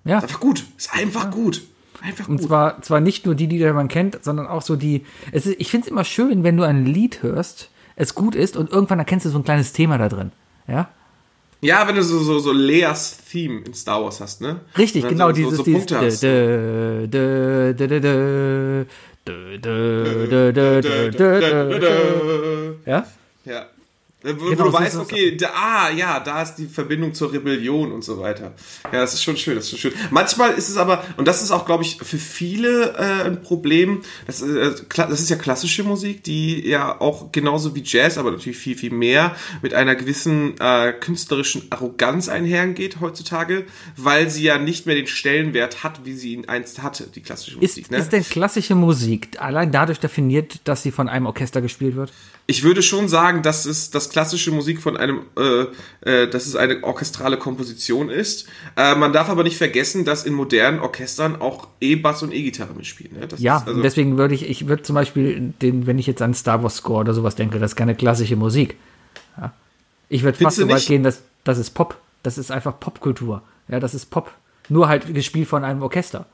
[0.06, 0.20] ja.
[0.20, 1.64] Ist einfach gut, ist einfach gut,
[2.02, 2.48] einfach Und gut.
[2.48, 5.06] zwar, zwar nicht nur die, die man kennt, sondern auch so die.
[5.34, 8.56] Es ist, ich finde es immer schön, wenn du ein Lied hörst, es gut ist
[8.56, 10.32] und irgendwann erkennst du so ein kleines Thema da drin.
[10.70, 10.90] Ja?
[11.64, 14.62] Ja, wenn du so so so Leas Theme in Star Wars hast, ne?
[14.78, 16.24] Richtig, genau, so, dieses, so, so dieses Punkte hast.
[16.24, 18.86] dö, dö, dö, dö, dö,
[19.26, 22.74] dö, dö, dö, dö, dö, dö, dö, dö.
[22.86, 22.92] Ja?
[22.94, 23.06] Ja.
[24.24, 27.92] Wo, Genau, du weißt, ist okay, da, ah, ja, da ist die Verbindung zur Rebellion
[27.92, 28.54] und so weiter.
[28.92, 30.00] Ja, das ist schon schön, das ist schon schön.
[30.12, 34.02] Manchmal ist es aber, und das ist auch, glaube ich, für viele äh, ein Problem,
[34.28, 38.30] das, ist, äh, das ist ja klassische Musik, die ja auch genauso wie Jazz, aber
[38.30, 43.66] natürlich viel, viel mehr mit einer gewissen äh, künstlerischen Arroganz einhergeht heutzutage,
[43.98, 47.58] weil sie ja nicht mehr den Stellenwert hat, wie sie ihn einst hatte, die klassische
[47.60, 47.92] Ist, Musik.
[47.92, 47.98] Ne?
[47.98, 52.12] ist denn klassische Musik allein dadurch definiert, dass sie von einem Orchester gespielt wird?
[52.48, 55.66] Ich würde schon sagen, dass es das klassische Musik von einem, äh,
[56.02, 58.48] äh, dass es eine orchestrale Komposition ist.
[58.76, 63.20] Äh, man darf aber nicht vergessen, dass in modernen Orchestern auch E-Bass und E-Gitarre mitspielen.
[63.20, 63.28] Ne?
[63.38, 66.22] Ja, ist also, und deswegen würde ich, ich würde zum Beispiel, den, wenn ich jetzt
[66.22, 68.76] an Star Wars Score oder sowas denke, das ist keine klassische Musik.
[69.38, 69.54] Ja.
[70.10, 71.98] Ich würde fast so weit gehen, dass das ist Pop.
[72.24, 73.42] Das ist einfach Popkultur.
[73.68, 74.32] Ja, das ist Pop.
[74.70, 76.26] Nur halt gespielt von einem Orchester.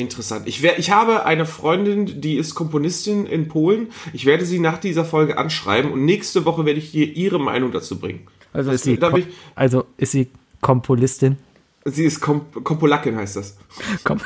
[0.00, 0.46] Interessant.
[0.48, 3.88] Ich, wär, ich habe eine Freundin, die ist Komponistin in Polen.
[4.12, 7.72] Ich werde sie nach dieser Folge anschreiben und nächste Woche werde ich ihr ihre Meinung
[7.72, 8.26] dazu bringen.
[8.52, 10.28] Also ist sie, ich- also ist sie
[10.60, 11.36] Kompolistin.
[11.84, 13.56] Sie ist Kom Kompolakin, heißt das.
[14.04, 14.18] Kom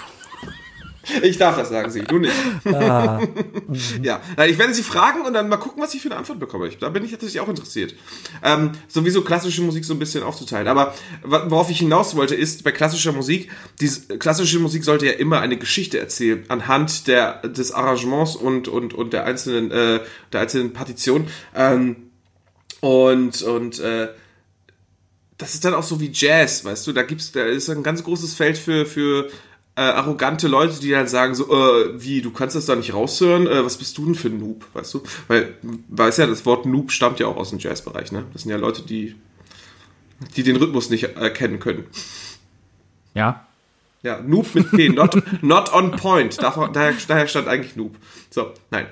[1.22, 2.34] Ich darf das sagen, Sie, du nicht.
[2.66, 3.20] Ah.
[4.02, 6.70] ja, ich werde Sie fragen und dann mal gucken, was ich für eine Antwort bekomme.
[6.80, 7.94] Da bin ich natürlich auch interessiert.
[8.42, 10.68] Ähm, sowieso klassische Musik so ein bisschen aufzuteilen.
[10.68, 13.50] Aber worauf ich hinaus wollte, ist bei klassischer Musik,
[13.80, 18.94] diese klassische Musik sollte ja immer eine Geschichte erzählen anhand der, des Arrangements und, und,
[18.94, 20.00] und der einzelnen, äh,
[20.32, 21.26] der einzelnen Partition.
[21.54, 21.96] Ähm,
[22.80, 24.08] und, und, äh,
[25.38, 28.04] das ist dann auch so wie Jazz, weißt du, da gibt's, da ist ein ganz
[28.04, 29.28] großes Feld für, für
[29.76, 33.46] äh, arrogante Leute, die dann sagen so, äh, wie, du kannst das da nicht raushören,
[33.46, 35.02] äh, was bist du denn für ein Noob, weißt du?
[35.28, 35.54] Weil,
[35.88, 38.24] weiß ja, das Wort Noob stammt ja auch aus dem Jazzbereich, ne?
[38.32, 39.16] Das sind ja Leute, die,
[40.36, 41.86] die den Rhythmus nicht erkennen können.
[43.14, 43.46] ja.
[44.02, 46.42] Ja, Noob mit P, not, not on point.
[46.42, 47.96] Davon, daher, daher stand eigentlich Noob.
[48.28, 48.86] So, nein.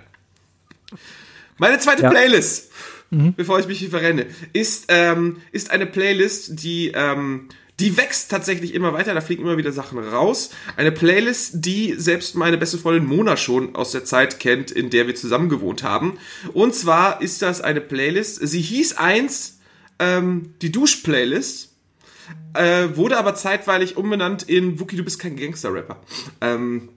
[1.59, 2.09] Meine zweite Ja.
[2.11, 2.73] Playlist,
[3.11, 7.51] bevor ich mich hier verrenne, ist, ähm, ist eine Playlist, die, ähm,
[7.83, 10.51] die wächst tatsächlich immer weiter, da fliegen immer wieder Sachen raus.
[10.77, 15.09] Eine Playlist, die selbst meine beste Freundin Mona schon aus der Zeit kennt, in der
[15.09, 16.17] wir zusammen gewohnt haben.
[16.53, 19.59] Und zwar ist das eine Playlist, sie hieß einst
[19.99, 21.71] ähm, die Dusch-Playlist
[22.55, 25.97] äh, wurde aber zeitweilig umbenannt in Wookie, du bist kein Gangster-Rapper.
[26.41, 26.89] Ähm,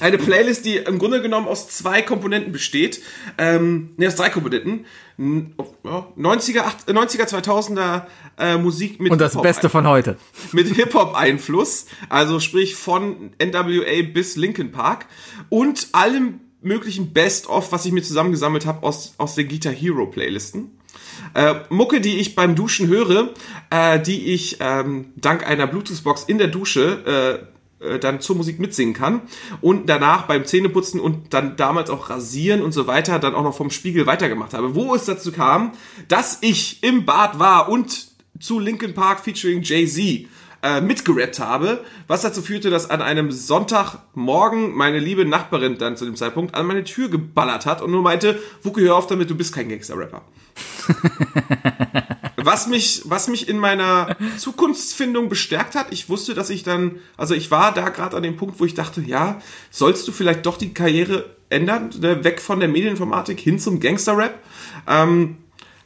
[0.00, 3.02] eine Playlist, die im Grunde genommen aus zwei Komponenten besteht.
[3.38, 4.86] Ähm, ne, aus drei Komponenten.
[5.18, 8.02] N- oh, ja, 90er, 8, 90er, 2000er
[8.38, 10.16] äh, Musik mit Und das Beste von heute.
[10.52, 15.06] mit Hip-Hop-Einfluss, also sprich von NWA bis Linkin Park
[15.48, 20.72] und allem möglichen Best-of, was ich mir zusammengesammelt habe aus, aus den Guitar Hero Playlisten.
[21.34, 23.30] Äh, Mucke, die ich beim Duschen höre,
[23.70, 27.55] äh, die ich ähm, dank einer Bluetooth-Box in der Dusche äh,
[28.00, 29.22] dann zur Musik mitsingen kann
[29.60, 33.54] und danach beim Zähneputzen und dann damals auch rasieren und so weiter dann auch noch
[33.54, 34.74] vom Spiegel weitergemacht habe.
[34.74, 35.72] Wo es dazu kam,
[36.08, 38.08] dass ich im Bad war und
[38.40, 40.28] zu Linkin Park featuring Jay-Z
[40.62, 46.04] äh, mitgerappt habe, was dazu führte, dass an einem Sonntagmorgen meine liebe Nachbarin dann zu
[46.04, 49.34] dem Zeitpunkt an meine Tür geballert hat und nur meinte, Wuki, hör auf damit, du
[49.34, 50.22] bist kein Gangster-Rapper.
[52.36, 57.34] Was mich, was mich in meiner Zukunftsfindung bestärkt hat, ich wusste, dass ich dann, also
[57.34, 60.56] ich war da gerade an dem Punkt, wo ich dachte, ja, sollst du vielleicht doch
[60.56, 64.38] die Karriere ändern, ne, weg von der Medieninformatik hin zum Gangster-Rap?
[64.88, 65.38] Ähm,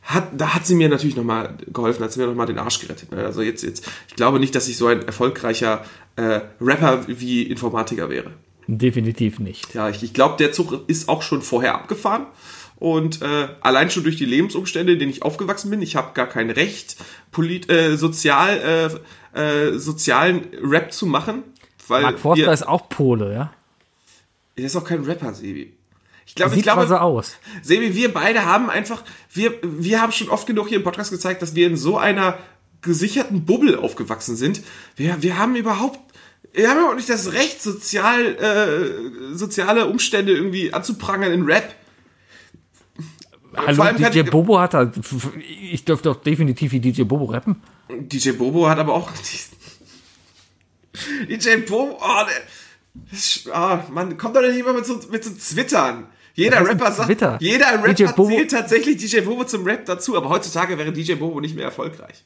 [0.02, 3.12] hat, da hat sie mir natürlich nochmal geholfen, hat sie mir nochmal den Arsch gerettet.
[3.12, 3.24] Ne?
[3.24, 5.84] Also jetzt, jetzt, ich glaube nicht, dass ich so ein erfolgreicher
[6.16, 8.32] äh, Rapper wie Informatiker wäre.
[8.66, 9.74] Definitiv nicht.
[9.74, 12.26] Ja, ich, ich glaube, der Zug ist auch schon vorher abgefahren.
[12.80, 16.26] Und äh, allein schon durch die Lebensumstände, in denen ich aufgewachsen bin, ich habe gar
[16.26, 16.96] kein Recht,
[17.30, 18.98] polit, äh, sozial,
[19.34, 21.42] äh, äh, sozialen Rap zu machen.
[21.88, 23.52] Weil Mark Forster wir, ist auch Pole, ja?
[24.56, 25.74] Er ist auch kein Rapper, Sebi.
[26.24, 27.36] Ich glaube, Sieht ich glaube, so aus.
[27.60, 31.42] Sebi, wir beide haben einfach, wir, wir haben schon oft genug hier im Podcast gezeigt,
[31.42, 32.38] dass wir in so einer
[32.80, 34.62] gesicherten Bubble aufgewachsen sind.
[34.96, 35.98] Wir, wir haben überhaupt,
[36.54, 41.74] wir haben überhaupt nicht das Recht, sozial, äh, soziale Umstände irgendwie anzuprangern in Rap.
[43.56, 44.90] Hallo, DJ Bobo hat da,
[45.72, 47.56] ich dürfte doch definitiv wie DJ Bobo rappen.
[47.88, 49.10] DJ Bobo hat aber auch.
[51.28, 56.06] DJ Bobo, oh, der, ah, man kommt doch nicht immer mit so, mit so Twittern.
[56.34, 57.36] Jeder Rapper sagt, Twitter?
[57.40, 61.56] jeder Rapper zählt tatsächlich DJ Bobo zum Rap dazu, aber heutzutage wäre DJ Bobo nicht
[61.56, 62.24] mehr erfolgreich.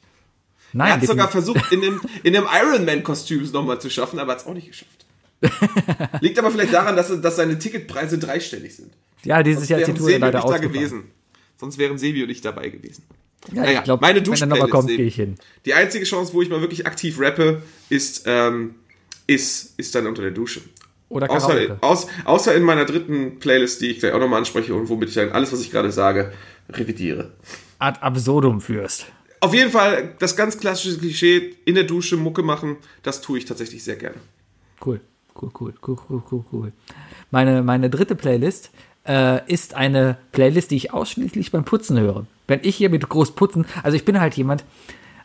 [0.73, 4.19] Nein, Er hat sogar versucht, in dem, in dem Iron Man-Kostüm es nochmal zu schaffen,
[4.19, 5.05] aber hat es auch nicht geschafft.
[6.21, 8.93] Liegt aber vielleicht daran, dass, dass seine Ticketpreise dreistellig sind.
[9.25, 11.11] Ja, dieses Jahr ist die Tour Sebi leider da gewesen.
[11.57, 13.03] Sonst wären Sebi und ich dabei gewesen.
[13.51, 15.35] Ja, Naja, ich glaube, meine wenn er kommt, gehe ich hin.
[15.65, 18.75] Die einzige Chance, wo ich mal wirklich aktiv rappe, ist, ähm,
[19.27, 20.61] ist, ist dann unter der Dusche.
[21.09, 21.77] Oder Außer, Karaoke.
[21.81, 25.15] aus, außer in meiner dritten Playlist, die ich gleich auch nochmal anspreche und womit ich
[25.15, 26.33] dann alles, was ich gerade sage,
[26.69, 27.33] revidiere.
[27.77, 29.05] Ad absurdum führst.
[29.39, 33.45] Auf jeden Fall, das ganz klassische Klischee, in der Dusche Mucke machen, das tue ich
[33.45, 34.15] tatsächlich sehr gerne.
[34.83, 34.99] Cool,
[35.39, 36.73] cool, cool, cool, cool, cool, cool.
[37.29, 38.71] Meine, meine dritte Playlist
[39.07, 42.25] äh, ist eine Playlist, die ich ausschließlich beim Putzen höre.
[42.47, 44.63] Wenn ich hier mit groß putzen, also ich bin halt jemand,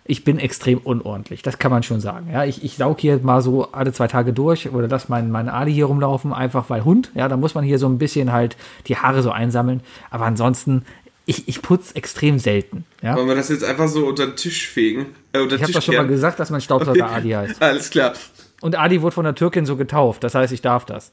[0.05, 2.31] ich bin extrem unordentlich, das kann man schon sagen.
[2.33, 5.49] Ja, ich, ich saug hier mal so alle zwei Tage durch oder lass meinen mein
[5.49, 8.57] Ali hier rumlaufen, einfach weil Hund, ja, da muss man hier so ein bisschen halt
[8.87, 9.83] die Haare so einsammeln.
[10.11, 10.85] Aber ansonsten,
[11.27, 12.85] ich, ich putze extrem selten.
[13.03, 13.15] Ja?
[13.17, 15.07] Wollen wir das jetzt einfach so unter den Tisch fegen?
[15.33, 17.63] Äh, unter Ich habe doch schon mal gesagt, dass mein Staubsauger Adi heißt.
[17.63, 18.15] Alles klar.
[18.61, 21.13] Und Adi wurde von der Türkin so getauft, das heißt, ich darf das.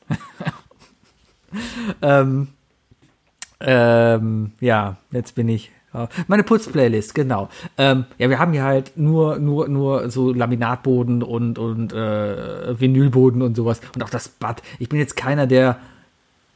[2.01, 2.47] ähm,
[3.59, 5.71] ähm, ja, jetzt bin ich.
[6.27, 7.49] Meine Putzplaylist, genau.
[7.77, 13.41] Ähm, ja, wir haben hier halt nur, nur, nur so Laminatboden und, und äh, Vinylboden
[13.41, 13.81] und sowas.
[13.95, 14.61] Und auch das Bad.
[14.77, 15.79] Ich bin jetzt keiner, der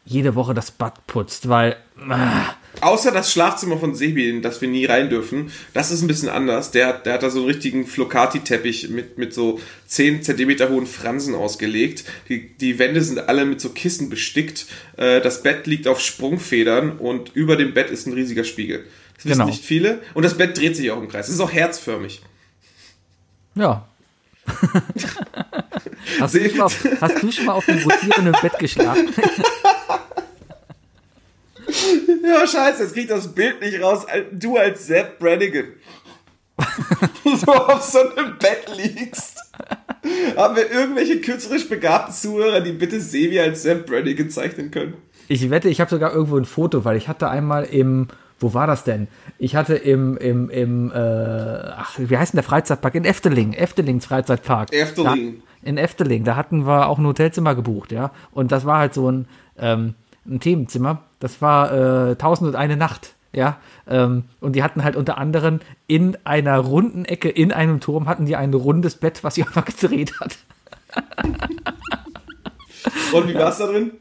[0.05, 1.75] jede Woche das Bad putzt, weil.
[2.07, 6.07] Ah, Außer das Schlafzimmer von Sebi, in das wir nie rein dürfen, das ist ein
[6.07, 6.71] bisschen anders.
[6.71, 10.87] Der, hat- der hat da so einen richtigen Flocati-Teppich mit, mit so 10 cm hohen
[10.87, 12.05] Fransen ausgelegt.
[12.29, 14.65] Die, die Wände sind alle mit so Kissen bestickt.
[14.97, 18.85] Äh, Das Bett liegt auf Sprungfedern und über dem Bett ist ein riesiger Spiegel.
[19.17, 19.45] Das wissen Genau.
[19.45, 19.99] nicht viele.
[20.13, 21.27] Und das Bett dreht sich auch im Kreis.
[21.27, 22.21] Es ist auch herzförmig.
[23.55, 23.85] ja.
[26.19, 29.09] hast, du schon mal auf, hast du schon mal auf dem rotierenden Bett geschlafen?
[32.23, 34.05] Ja, scheiße, jetzt kriegt das Bild nicht raus.
[34.31, 35.65] Du als Sepp Brannigan.
[37.23, 39.39] Du auf so einem Bett liegst.
[40.35, 44.95] Haben wir irgendwelche künstlerisch begabten Zuhörer, die bitte Sevi als Sepp Brannigan zeichnen können?
[45.27, 48.07] Ich wette, ich habe sogar irgendwo ein Foto, weil ich hatte einmal im,
[48.39, 49.07] wo war das denn?
[49.37, 52.95] Ich hatte im, im, im, äh, ach, wie heißt denn der Freizeitpark?
[52.95, 54.73] In Efteling, Eftelings Freizeitpark.
[54.73, 55.41] Efteling.
[55.41, 58.11] Da, in Efteling, da hatten wir auch ein Hotelzimmer gebucht, ja.
[58.31, 59.27] Und das war halt so ein,
[59.57, 59.93] ähm,
[60.25, 61.03] ein Themenzimmer.
[61.21, 63.57] Das war äh, Tausend und eine Nacht, ja.
[63.87, 68.25] Ähm, und die hatten halt unter anderem in einer runden Ecke, in einem Turm, hatten
[68.25, 70.37] die ein rundes Bett, was sie auch noch gedreht hat.
[73.13, 73.91] Und wie war's da drin?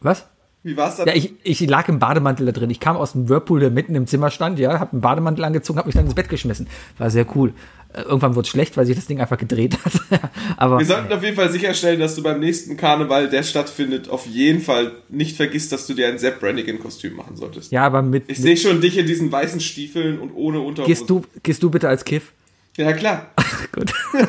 [0.00, 0.26] Was?
[0.62, 1.36] Wie war's da Ja, drin?
[1.42, 2.70] ich, ich lag im Bademantel da drin.
[2.70, 5.78] Ich kam aus dem Whirlpool, der mitten im Zimmer stand, ja, hab einen Bademantel angezogen,
[5.78, 6.68] hab mich dann ins Bett geschmissen.
[6.98, 7.52] War sehr cool.
[7.96, 10.20] Irgendwann wurde es schlecht, weil sich das Ding einfach gedreht hat.
[10.56, 14.26] Aber wir sollten auf jeden Fall sicherstellen, dass du beim nächsten Karneval, der stattfindet, auf
[14.26, 17.70] jeden Fall nicht vergisst, dass du dir ein Sepp Brannigan-Kostüm machen solltest.
[17.72, 20.88] ja, aber mit, Ich sehe schon dich in diesen weißen Stiefeln und ohne Unterhose.
[20.88, 22.32] gehst du gehst du bitte als Kiff?
[22.76, 23.30] Ja, klar.
[23.72, 23.92] Gut.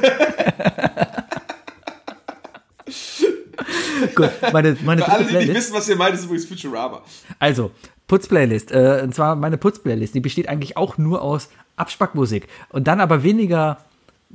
[4.16, 7.02] Gut, meine, meine Für alle, die nicht wissen, was ihr meint, ist übrigens Futurama.
[7.40, 7.72] Also,
[8.08, 8.72] Putzplaylist.
[8.72, 10.14] Äh, und zwar meine Putzplaylist.
[10.14, 12.48] Die besteht eigentlich auch nur aus Abspackmusik.
[12.70, 13.80] Und dann aber weniger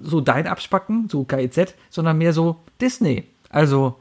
[0.01, 3.25] so dein Abspacken, so KIZ, sondern mehr so Disney.
[3.49, 3.97] Also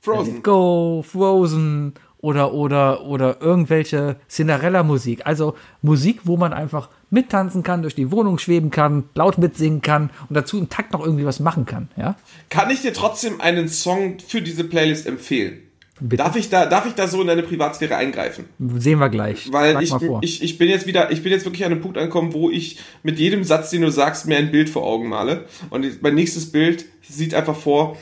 [0.00, 0.42] Frozen.
[0.42, 5.26] Go, Frozen oder oder oder irgendwelche Cinderella-Musik.
[5.26, 10.10] Also Musik, wo man einfach mittanzen kann, durch die Wohnung schweben kann, laut mitsingen kann
[10.28, 11.88] und dazu im Takt noch irgendwie was machen kann.
[11.96, 12.16] Ja,
[12.50, 15.65] Kann ich dir trotzdem einen Song für diese Playlist empfehlen?
[15.98, 16.22] Bitte?
[16.22, 18.44] Darf ich da, darf ich da so in deine Privatsphäre eingreifen?
[18.78, 19.50] sehen wir gleich.
[19.50, 22.34] Weil ich, ich, ich bin jetzt wieder, ich bin jetzt wirklich an einem Punkt angekommen,
[22.34, 25.46] wo ich mit jedem Satz, den du sagst, mir ein Bild vor Augen male.
[25.70, 27.96] Und mein nächstes Bild sieht einfach vor,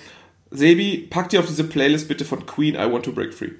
[0.51, 3.51] Sebi, pack dir auf diese Playlist bitte von Queen I Want to Break Free.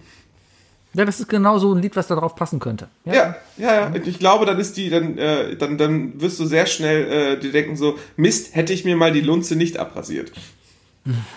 [0.95, 2.89] ja, das ist genau so ein Lied, was da drauf passen könnte.
[3.05, 3.87] Ja, ja, ja.
[3.87, 7.41] Und Ich glaube, dann ist die, dann, äh, dann, dann wirst du sehr schnell äh,
[7.41, 10.33] dir denken so, Mist, hätte ich mir mal die Lunze nicht abrasiert.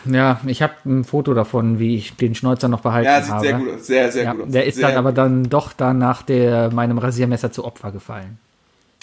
[0.05, 3.45] Ja, ich habe ein Foto davon, wie ich den Schnäuzer noch behalten Ja, sieht habe.
[3.45, 3.85] sehr gut aus.
[3.87, 4.51] Sehr, sehr Ja, gut aus.
[4.51, 8.37] der ist sehr dann aber dann doch dann nach der, meinem Rasiermesser zu Opfer gefallen.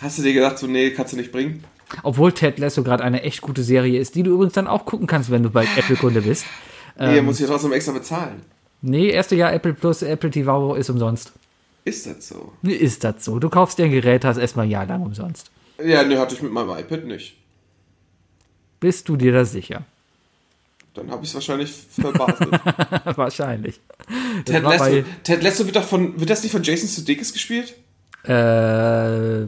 [0.01, 1.65] Hast du dir gedacht, so, nee, kannst du nicht bringen?
[2.03, 5.07] Obwohl Ted Lasso gerade eine echt gute Serie ist, die du übrigens dann auch gucken
[5.07, 6.47] kannst, wenn du bei Apple-Kunde bist.
[6.97, 7.25] Nee, Ähm.
[7.25, 8.43] muss ich ja trotzdem extra bezahlen.
[8.81, 11.33] Nee, erste Jahr Apple Plus, Apple TV ist umsonst.
[11.85, 12.53] Ist das so?
[12.63, 13.41] Nee, Ist das so?
[13.41, 15.51] Du kaufst dir ein Gerät, hast erstmal ein Jahr lang umsonst.
[15.85, 17.35] Ja, nee, hatte ich mit meinem iPad nicht.
[18.79, 19.83] Bist du dir da sicher?
[20.95, 22.53] Dann habe ich es wahrscheinlich verbaselt.
[23.17, 23.81] Wahrscheinlich.
[24.45, 27.75] Ted Lasso, bei, Ted Lasso wird doch von, wird das nicht von Jason Sudeikis gespielt?
[28.27, 29.43] Äh,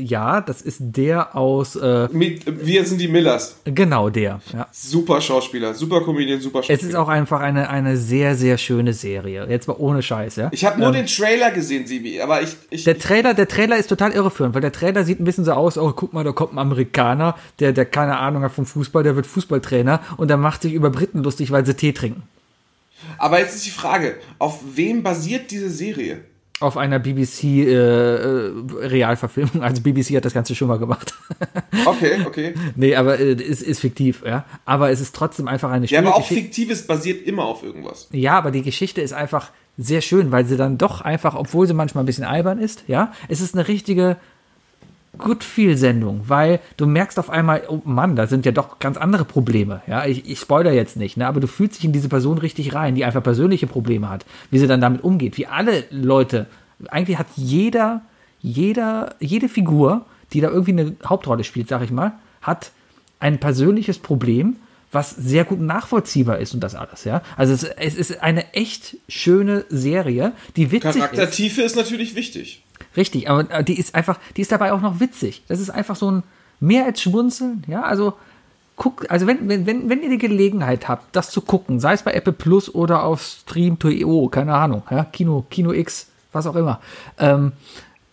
[0.00, 3.56] ja, das ist der aus, äh, Mit, wir sind die Millers.
[3.64, 4.40] genau der.
[4.52, 4.68] Ja.
[4.70, 6.78] Super Schauspieler, super Comedian, super Schauspieler.
[6.78, 9.46] Es ist auch einfach eine, eine sehr, sehr schöne Serie.
[9.48, 10.50] Jetzt mal ohne Scheiß, ja.
[10.52, 13.88] ich habe nur den Trailer gesehen, Sibi, aber ich, ich Der Trailer, der Trailer ist
[13.88, 16.52] total irreführend, weil der Trailer sieht ein bisschen so aus, oh, guck mal, da kommt
[16.52, 20.62] ein Amerikaner, der, der keine Ahnung hat vom Fußball, der wird Fußballtrainer und der macht
[20.62, 22.22] sich über Briten lustig, weil sie Tee trinken.
[23.18, 26.20] aber jetzt ist die Frage, auf wem basiert diese Serie?
[26.62, 29.62] Auf einer BBC äh, äh, Realverfilmung.
[29.62, 31.14] Also BBC hat das Ganze schon mal gemacht.
[31.84, 32.54] Okay, okay.
[32.76, 34.44] nee, aber äh, es ist fiktiv, ja.
[34.64, 36.44] Aber es ist trotzdem einfach eine Ja, schöne aber auch Geschichte.
[36.44, 38.08] Fiktives basiert immer auf irgendwas.
[38.12, 41.74] Ja, aber die Geschichte ist einfach sehr schön, weil sie dann doch einfach, obwohl sie
[41.74, 44.16] manchmal ein bisschen albern ist, ja, es ist eine richtige
[45.18, 48.96] Good Feel Sendung, weil du merkst auf einmal, oh Mann, da sind ja doch ganz
[48.96, 49.82] andere Probleme.
[49.86, 52.74] Ja, ich, ich spoiler jetzt nicht, ne, aber du fühlst dich in diese Person richtig
[52.74, 56.46] rein, die einfach persönliche Probleme hat, wie sie dann damit umgeht, wie alle Leute.
[56.88, 58.02] Eigentlich hat jeder,
[58.40, 62.72] jeder, jede Figur, die da irgendwie eine Hauptrolle spielt, sag ich mal, hat
[63.20, 64.56] ein persönliches Problem,
[64.92, 67.22] was sehr gut nachvollziehbar ist und das alles, ja.
[67.36, 70.96] Also es, es ist eine echt schöne Serie, die witzig ist.
[70.96, 72.62] Charaktertiefe ist natürlich wichtig.
[72.96, 75.42] Richtig, aber äh, die ist einfach, die ist dabei auch noch witzig.
[75.48, 76.22] Das ist einfach so ein
[76.60, 78.14] mehr als Schmunzeln, ja, also
[78.76, 82.02] guckt, also wenn, wenn, wenn, wenn ihr die Gelegenheit habt, das zu gucken, sei es
[82.02, 86.80] bei Apple Plus oder auf Stream.io, keine Ahnung, ja, Kino, Kino X, was auch immer,
[87.18, 87.52] ähm,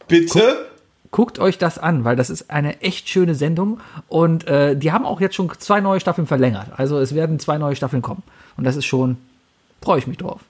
[0.07, 0.65] Bitte?
[1.11, 5.05] guckt euch das an, weil das ist eine echt schöne Sendung und äh, die haben
[5.05, 6.67] auch jetzt schon zwei neue Staffeln verlängert.
[6.75, 8.23] Also es werden zwei neue Staffeln kommen
[8.57, 9.17] und das ist schon,
[9.81, 10.41] freue ich mich drauf.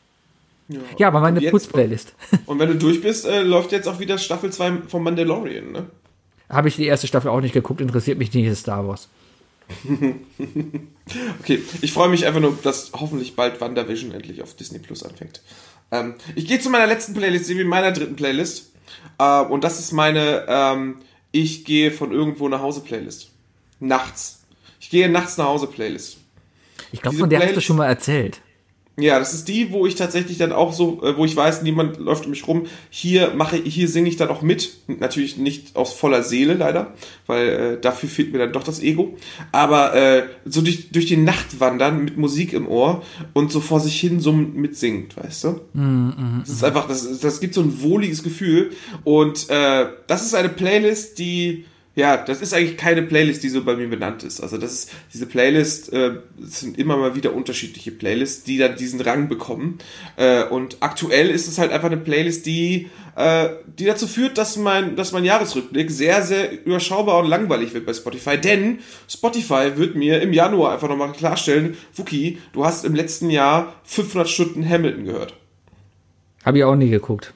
[0.98, 2.14] Ja, aber meine Putz-Playlist.
[2.46, 5.88] Und wenn du durch bist, äh, läuft jetzt auch wieder Staffel 2 von Mandalorian, ne?
[6.50, 9.10] Habe ich die erste Staffel auch nicht geguckt, interessiert mich nicht, ist Star Wars.
[11.40, 15.42] Okay, ich freue mich einfach nur, dass hoffentlich bald WandaVision endlich auf Disney Plus anfängt.
[15.92, 18.72] Ähm, ich gehe zu meiner letzten Playlist, wie meiner dritten Playlist.
[19.18, 20.98] Äh, und das ist meine ähm,
[21.32, 23.32] Ich gehe von irgendwo nach Hause Playlist.
[23.80, 24.42] Nachts.
[24.80, 26.18] Ich gehe nachts nach Hause Playlist.
[26.92, 28.40] Ich glaube, von der hast du Playlist- schon mal erzählt.
[29.00, 31.98] Ja, das ist die, wo ich tatsächlich dann auch so, äh, wo ich weiß, niemand
[31.98, 32.66] läuft um mich rum.
[32.90, 34.72] Hier mache, hier singe ich dann auch mit.
[34.88, 36.94] Natürlich nicht aus voller Seele leider,
[37.28, 39.18] weil äh, dafür fehlt mir dann doch das Ego.
[39.52, 43.04] Aber äh, so durch, durch die Nacht wandern mit Musik im Ohr
[43.34, 45.62] und so vor sich hin so mitsingt, weißt du?
[46.42, 48.72] Das ist einfach, das, das gibt so ein wohliges Gefühl.
[49.04, 51.66] Und äh, das ist eine Playlist, die,
[52.00, 54.40] ja, das ist eigentlich keine Playlist, die so bei mir benannt ist.
[54.40, 59.02] Also das ist, diese Playlist äh, sind immer mal wieder unterschiedliche Playlists, die dann diesen
[59.02, 59.80] Rang bekommen.
[60.16, 64.56] Äh, und aktuell ist es halt einfach eine Playlist, die, äh, die dazu führt, dass
[64.56, 68.38] mein, dass mein Jahresrückblick sehr, sehr überschaubar und langweilig wird bei Spotify.
[68.38, 73.76] Denn Spotify wird mir im Januar einfach nochmal klarstellen, Wookie, du hast im letzten Jahr
[73.84, 75.34] 500 Stunden Hamilton gehört.
[76.46, 77.34] Habe ich auch nie geguckt.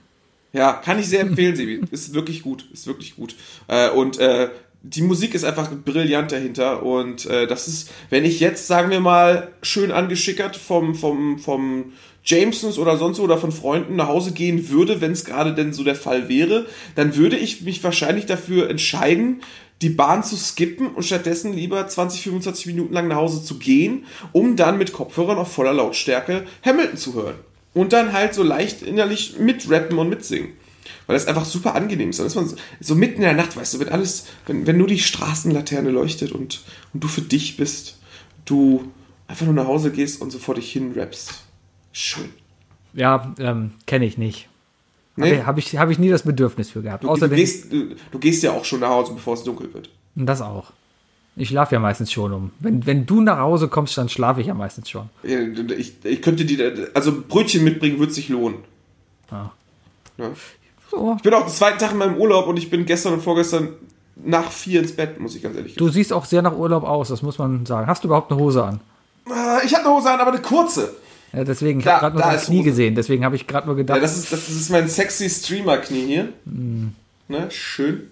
[0.53, 1.81] Ja, kann ich sehr empfehlen, Sebi.
[1.91, 3.35] Ist wirklich gut, ist wirklich gut.
[3.67, 4.49] Äh, und äh,
[4.83, 8.99] die Musik ist einfach brillant dahinter und äh, das ist, wenn ich jetzt, sagen wir
[8.99, 11.93] mal, schön angeschickert vom, vom, vom
[12.25, 15.71] Jamesons oder sonst wo oder von Freunden nach Hause gehen würde, wenn es gerade denn
[15.71, 16.65] so der Fall wäre,
[16.95, 19.41] dann würde ich mich wahrscheinlich dafür entscheiden,
[19.81, 24.05] die Bahn zu skippen und stattdessen lieber 20, 25 Minuten lang nach Hause zu gehen,
[24.33, 27.52] um dann mit Kopfhörern auf voller Lautstärke Hamilton zu hören.
[27.73, 30.49] Und dann halt so leicht innerlich mitrappen und mitsingen.
[31.07, 32.19] Weil das einfach super angenehm ist.
[32.19, 34.77] Dann ist man so, so mitten in der Nacht, weißt du, wenn alles, wenn, wenn
[34.77, 36.61] nur die Straßenlaterne leuchtet und,
[36.93, 37.97] und du für dich bist,
[38.45, 38.91] du
[39.27, 41.43] einfach nur nach Hause gehst und so vor dich hin rappst.
[41.91, 42.29] Schön.
[42.93, 44.49] Ja, ähm, kenne ich nicht.
[45.15, 45.43] Nee?
[45.43, 47.03] Habe ich, hab ich nie das Bedürfnis für gehabt.
[47.03, 49.73] Du, Außer du, gehst, du, du gehst ja auch schon nach Hause, bevor es dunkel
[49.73, 49.89] wird.
[50.15, 50.73] das auch.
[51.35, 52.51] Ich schlafe ja meistens schon um.
[52.59, 55.09] Wenn, wenn du nach Hause kommst, dann schlafe ich ja meistens schon.
[55.23, 58.57] Ich, ich könnte dir, also Brötchen mitbringen würde sich lohnen.
[59.31, 59.51] Ja.
[60.19, 60.29] Ja.
[60.91, 61.13] So.
[61.17, 63.69] Ich bin auch den zweiten Tag in meinem Urlaub und ich bin gestern und vorgestern
[64.15, 67.07] nach vier ins Bett, muss ich ganz ehrlich Du siehst auch sehr nach Urlaub aus,
[67.07, 67.87] das muss man sagen.
[67.87, 68.79] Hast du überhaupt eine Hose an?
[69.27, 70.93] Äh, Ich habe eine Hose an, aber eine kurze.
[71.31, 72.65] Ja, deswegen, ich habe gerade nur da dein ist Knie Hose.
[72.69, 73.95] gesehen, deswegen habe ich gerade nur gedacht.
[73.97, 76.29] Ja, das ist, das ist mein sexy Streamer-Knie hier.
[76.45, 78.11] Ne, schön.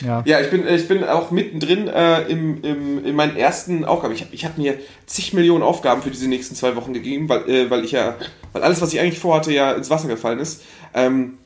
[0.00, 0.22] Ja.
[0.24, 4.14] Ja, ich bin, ich bin auch mittendrin äh, im, im, in meinen ersten Aufgaben.
[4.14, 7.48] Ich habe ich hab mir zig Millionen Aufgaben für diese nächsten zwei Wochen gegeben, weil,
[7.48, 8.16] äh, weil ich ja,
[8.52, 10.62] weil alles, was ich eigentlich vorhatte, ja ins Wasser gefallen ist.
[10.94, 11.38] Ähm,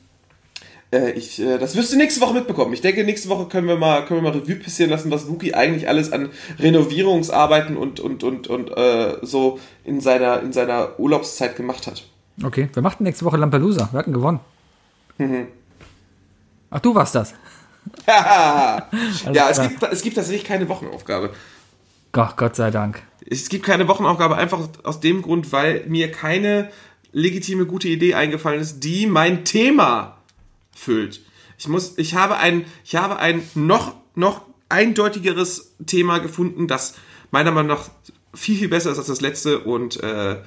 [0.93, 2.73] äh, ich, äh, das wirst du nächste Woche mitbekommen.
[2.73, 5.53] Ich denke, nächste Woche können wir mal, können wir mal Revue passieren lassen, was Wookie
[5.55, 6.29] eigentlich alles an
[6.59, 12.03] Renovierungsarbeiten und, und, und, und äh, so in seiner, in seiner Urlaubszeit gemacht hat.
[12.43, 13.89] Okay, wir machten nächste Woche Lampelusa.
[13.91, 14.39] Wir hatten gewonnen.
[15.17, 15.47] Mhm.
[16.69, 17.33] Ach, du warst das.
[18.07, 19.67] ja, es klar.
[19.67, 21.31] gibt, es gibt tatsächlich keine Wochenaufgabe.
[22.11, 23.01] Gott, Gott sei Dank.
[23.29, 26.69] Es gibt keine Wochenaufgabe einfach aus dem Grund, weil mir keine
[27.11, 30.17] legitime gute Idee eingefallen ist, die mein Thema
[30.75, 31.21] füllt.
[31.57, 36.95] Ich muss, ich habe ein, ich habe ein noch, noch eindeutigeres Thema gefunden, das
[37.31, 37.89] meiner Meinung nach
[38.33, 40.37] viel, viel besser ist als das letzte und äh,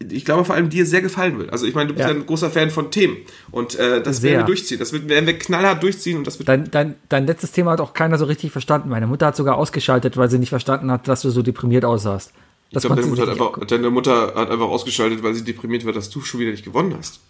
[0.00, 1.52] ich glaube vor allem dir sehr gefallen wird.
[1.52, 2.14] Also ich meine, du bist Ja.
[2.14, 3.16] ein großer Fan von Themen
[3.50, 4.30] und äh, das Sehr.
[4.32, 4.78] werden wir durchziehen.
[4.78, 7.80] Das wird, werden wir knallhart durchziehen und das wird Dein, dein, dein letztes Thema hat
[7.80, 8.88] auch keiner so richtig verstanden.
[8.90, 12.32] Meine Mutter hat sogar ausgeschaltet, weil sie nicht verstanden hat, dass du so deprimiert aussahst.
[12.70, 15.84] Das ich glaube, deine Mutter, hat einfach, deine Mutter hat einfach ausgeschaltet, weil sie deprimiert
[15.86, 17.20] war, dass du schon wieder nicht gewonnen hast.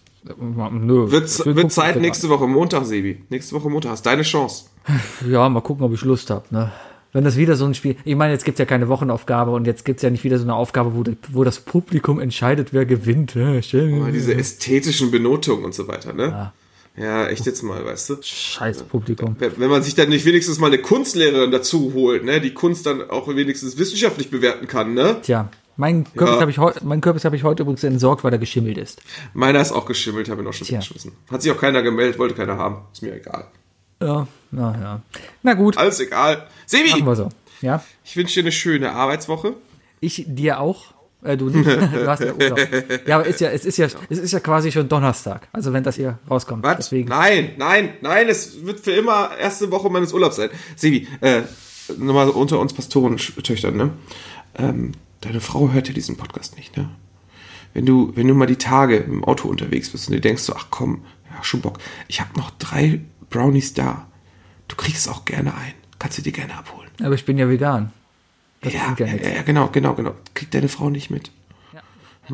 [0.71, 3.23] Nö, Wird, wird Zeit nächste Woche Montag, Sebi.
[3.29, 4.65] Nächste Woche Montag hast deine Chance.
[5.25, 6.43] Ja, mal gucken, ob ich Lust habe.
[6.49, 6.71] Ne?
[7.11, 7.95] Wenn das wieder so ein Spiel.
[8.05, 10.37] Ich meine, jetzt gibt es ja keine Wochenaufgabe und jetzt gibt es ja nicht wieder
[10.37, 13.33] so eine Aufgabe, wo, wo das Publikum entscheidet, wer gewinnt.
[13.35, 13.53] Ja.
[13.53, 16.51] Mal diese ästhetischen Benotungen und so weiter, ne?
[16.97, 18.15] Ja, echt jetzt mal, weißt du?
[18.21, 19.35] Scheiß Publikum.
[19.39, 23.09] Wenn man sich dann nicht wenigstens mal eine Kunstlehrerin dazu holt, ne, die Kunst dann
[23.09, 25.17] auch wenigstens wissenschaftlich bewerten kann, ne?
[25.21, 26.41] Tja, mein Kürbis Ja.
[26.41, 29.01] habe ich, heu- mein Kürbis hab ich heute übrigens entsorgt, weil er geschimmelt ist.
[29.33, 31.13] Meiner ist auch geschimmelt, habe ihn auch schon weggeschmissen.
[31.31, 32.81] Hat sich auch keiner gemeldet, wollte keiner haben.
[32.91, 33.45] Ist mir egal.
[34.01, 35.01] Ja, na ja.
[35.43, 36.47] Na gut, Alles egal.
[36.65, 37.29] Sebi, machen wir so.
[37.61, 39.55] Ja, ich wünsche dir eine schöne Arbeitswoche.
[39.99, 40.93] ich dir auch.
[41.21, 41.65] Äh, du nicht.
[41.91, 42.59] Du hast ja Urlaub.
[43.05, 45.49] Ja, aber ist ja, es ist ja, es ist ja quasi schon Donnerstag.
[45.51, 46.63] Also wenn das hier rauskommt.
[46.63, 46.77] Was?
[46.77, 47.09] Deswegen.
[47.09, 50.49] Nein, nein, nein, es wird für immer erste Woche meines Urlaubs sein.
[50.77, 51.41] Sebi, äh,
[51.97, 53.91] nochmal unter uns Pastorentöchtern, ne?
[54.55, 56.89] Ähm, deine Frau hört ja diesen Podcast nicht, ne?
[57.73, 60.53] Wenn du, wenn du mal die Tage im Auto unterwegs bist und dir denkst so,
[60.55, 61.79] ach komm, ja, schon Bock.
[62.07, 64.07] Ich habe noch drei Brownies da.
[64.67, 65.73] Du kriegst auch gerne ein.
[65.97, 66.89] Kannst du dir gerne abholen.
[67.01, 67.91] Aber ich bin ja vegan.
[68.61, 70.15] Das ja, ja ja, ja, genau, genau, genau.
[70.33, 71.31] Kriegt deine Frau nicht mit.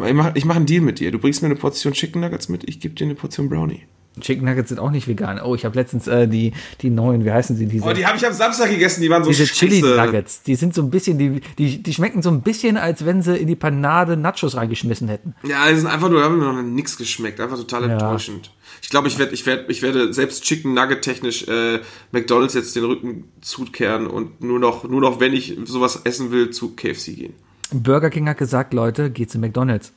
[0.04, 1.12] Ich mache ich mach einen Deal mit dir.
[1.12, 3.84] Du bringst mir eine Portion Chicken Nuggets mit, ich gebe dir eine Portion Brownie.
[4.20, 5.42] Chicken Nuggets sind auch nicht vegan.
[5.42, 8.18] Oh, ich habe letztens äh, die, die neuen, wie heißen sie, diese, Oh, die habe
[8.18, 9.46] ich am Samstag gegessen, die waren so diese.
[9.46, 10.42] Chili Nuggets.
[10.44, 13.36] Die sind so ein bisschen, die, die, die schmecken so ein bisschen, als wenn sie
[13.36, 15.36] in die Panade Nachos reingeschmissen hätten.
[15.44, 17.40] Ja, die sind einfach nur, da haben mir noch nichts geschmeckt.
[17.42, 18.52] Einfach total enttäuschend.
[18.86, 21.80] Ich glaube, ich werde, ich werde, ich werde selbst Chicken Nugget technisch äh,
[22.12, 26.52] McDonalds jetzt den Rücken zukehren und nur noch, nur noch, wenn ich sowas essen will,
[26.52, 27.34] zu KFC gehen.
[27.72, 29.92] Burger King hat gesagt, Leute, geht zu McDonalds.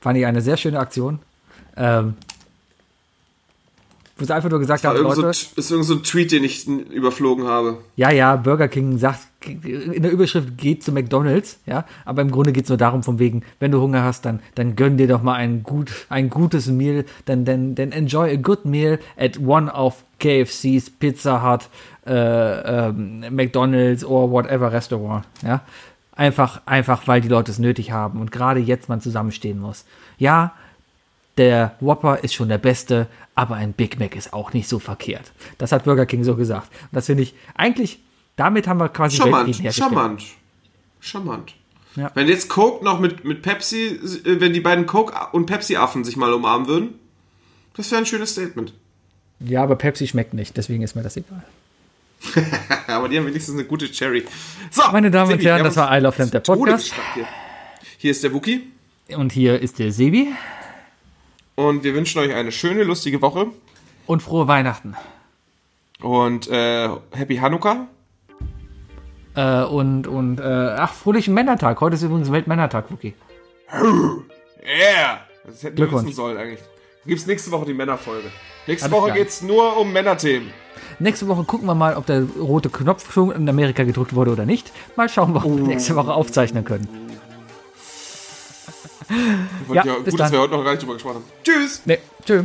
[0.00, 1.20] Fand ich eine sehr schöne Aktion.
[1.76, 2.14] Ähm,
[4.22, 6.44] wo sie einfach nur gesagt haben, Irgend so, Leute, ist irgend so ein Tweet, den
[6.44, 7.78] ich überflogen habe.
[7.96, 12.52] ja, ja, Burger King sagt, in der Überschrift geht zu McDonalds, ja, aber im Grunde
[12.52, 15.22] geht es nur darum, von wegen, wenn du Hunger hast, dann, dann gönn dir doch
[15.22, 19.72] mal ein, gut, ein gutes Meal, dann, dann, dann enjoy a good meal at one
[19.72, 21.68] of KFC's, Pizza Hut,
[22.06, 25.62] äh, ähm, McDonalds or whatever Restaurant, ja.
[26.14, 29.86] Einfach, einfach, weil die Leute es nötig haben und gerade jetzt man zusammenstehen muss.
[30.18, 30.52] Ja,
[31.42, 35.32] der Whopper ist schon der beste, aber ein Big Mac ist auch nicht so verkehrt.
[35.58, 36.68] Das hat Burger King so gesagt.
[36.82, 37.98] Und das finde ich, eigentlich,
[38.36, 40.22] damit haben wir quasi Charmant, charmant.
[41.00, 41.54] Charmant.
[41.96, 42.10] Ja.
[42.14, 46.16] Wenn jetzt Coke noch mit, mit Pepsi, äh, wenn die beiden Coke und Pepsi-Affen sich
[46.16, 46.94] mal umarmen würden,
[47.74, 48.72] das wäre ein schönes Statement.
[49.40, 51.44] Ja, aber Pepsi schmeckt nicht, deswegen ist mir das egal.
[52.86, 54.24] Aber die haben wenigstens eine gute Cherry.
[54.70, 56.94] So, Meine Damen und Herren, das war uns I Love Lamp, der Podcast.
[57.14, 57.26] Hier.
[57.98, 58.62] hier ist der Wookie
[59.16, 60.28] Und hier ist der Sebi.
[61.54, 63.46] Und wir wünschen euch eine schöne, lustige Woche
[64.06, 64.96] Und frohe Weihnachten.
[66.00, 67.86] und äh, Happy Hanukkah.
[69.34, 70.42] Äh, und, und, äh,
[70.76, 71.80] ach, fröhlichen Männertag.
[71.80, 73.14] Heute ist übrigens Weltmännertag, Wookie.
[73.72, 75.20] Yeah!
[75.46, 76.60] Das hätten wir wissen sollen eigentlich.
[77.06, 78.28] Gibt's nächste Woche die Männerfolge.
[78.66, 79.16] Nächste Alles Woche klar.
[79.18, 80.50] geht's nur um Männerthemen.
[80.98, 84.46] Nächste Woche gucken wir mal, ob der rote Knopf schon in Amerika gedrückt wurde oder
[84.46, 84.70] nicht.
[84.96, 86.86] Mal schauen, ob wir nächste Woche aufzeichnen können.
[89.08, 90.32] Ja, Ja, bis gut, dass dann.
[90.32, 91.24] wir heute noch gar nicht drüber gesprochen haben.
[91.44, 91.82] Tschüss!
[91.84, 92.44] Nee, tschö.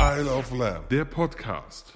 [0.00, 0.88] Isle of Lamb.
[0.90, 1.94] Der Podcast.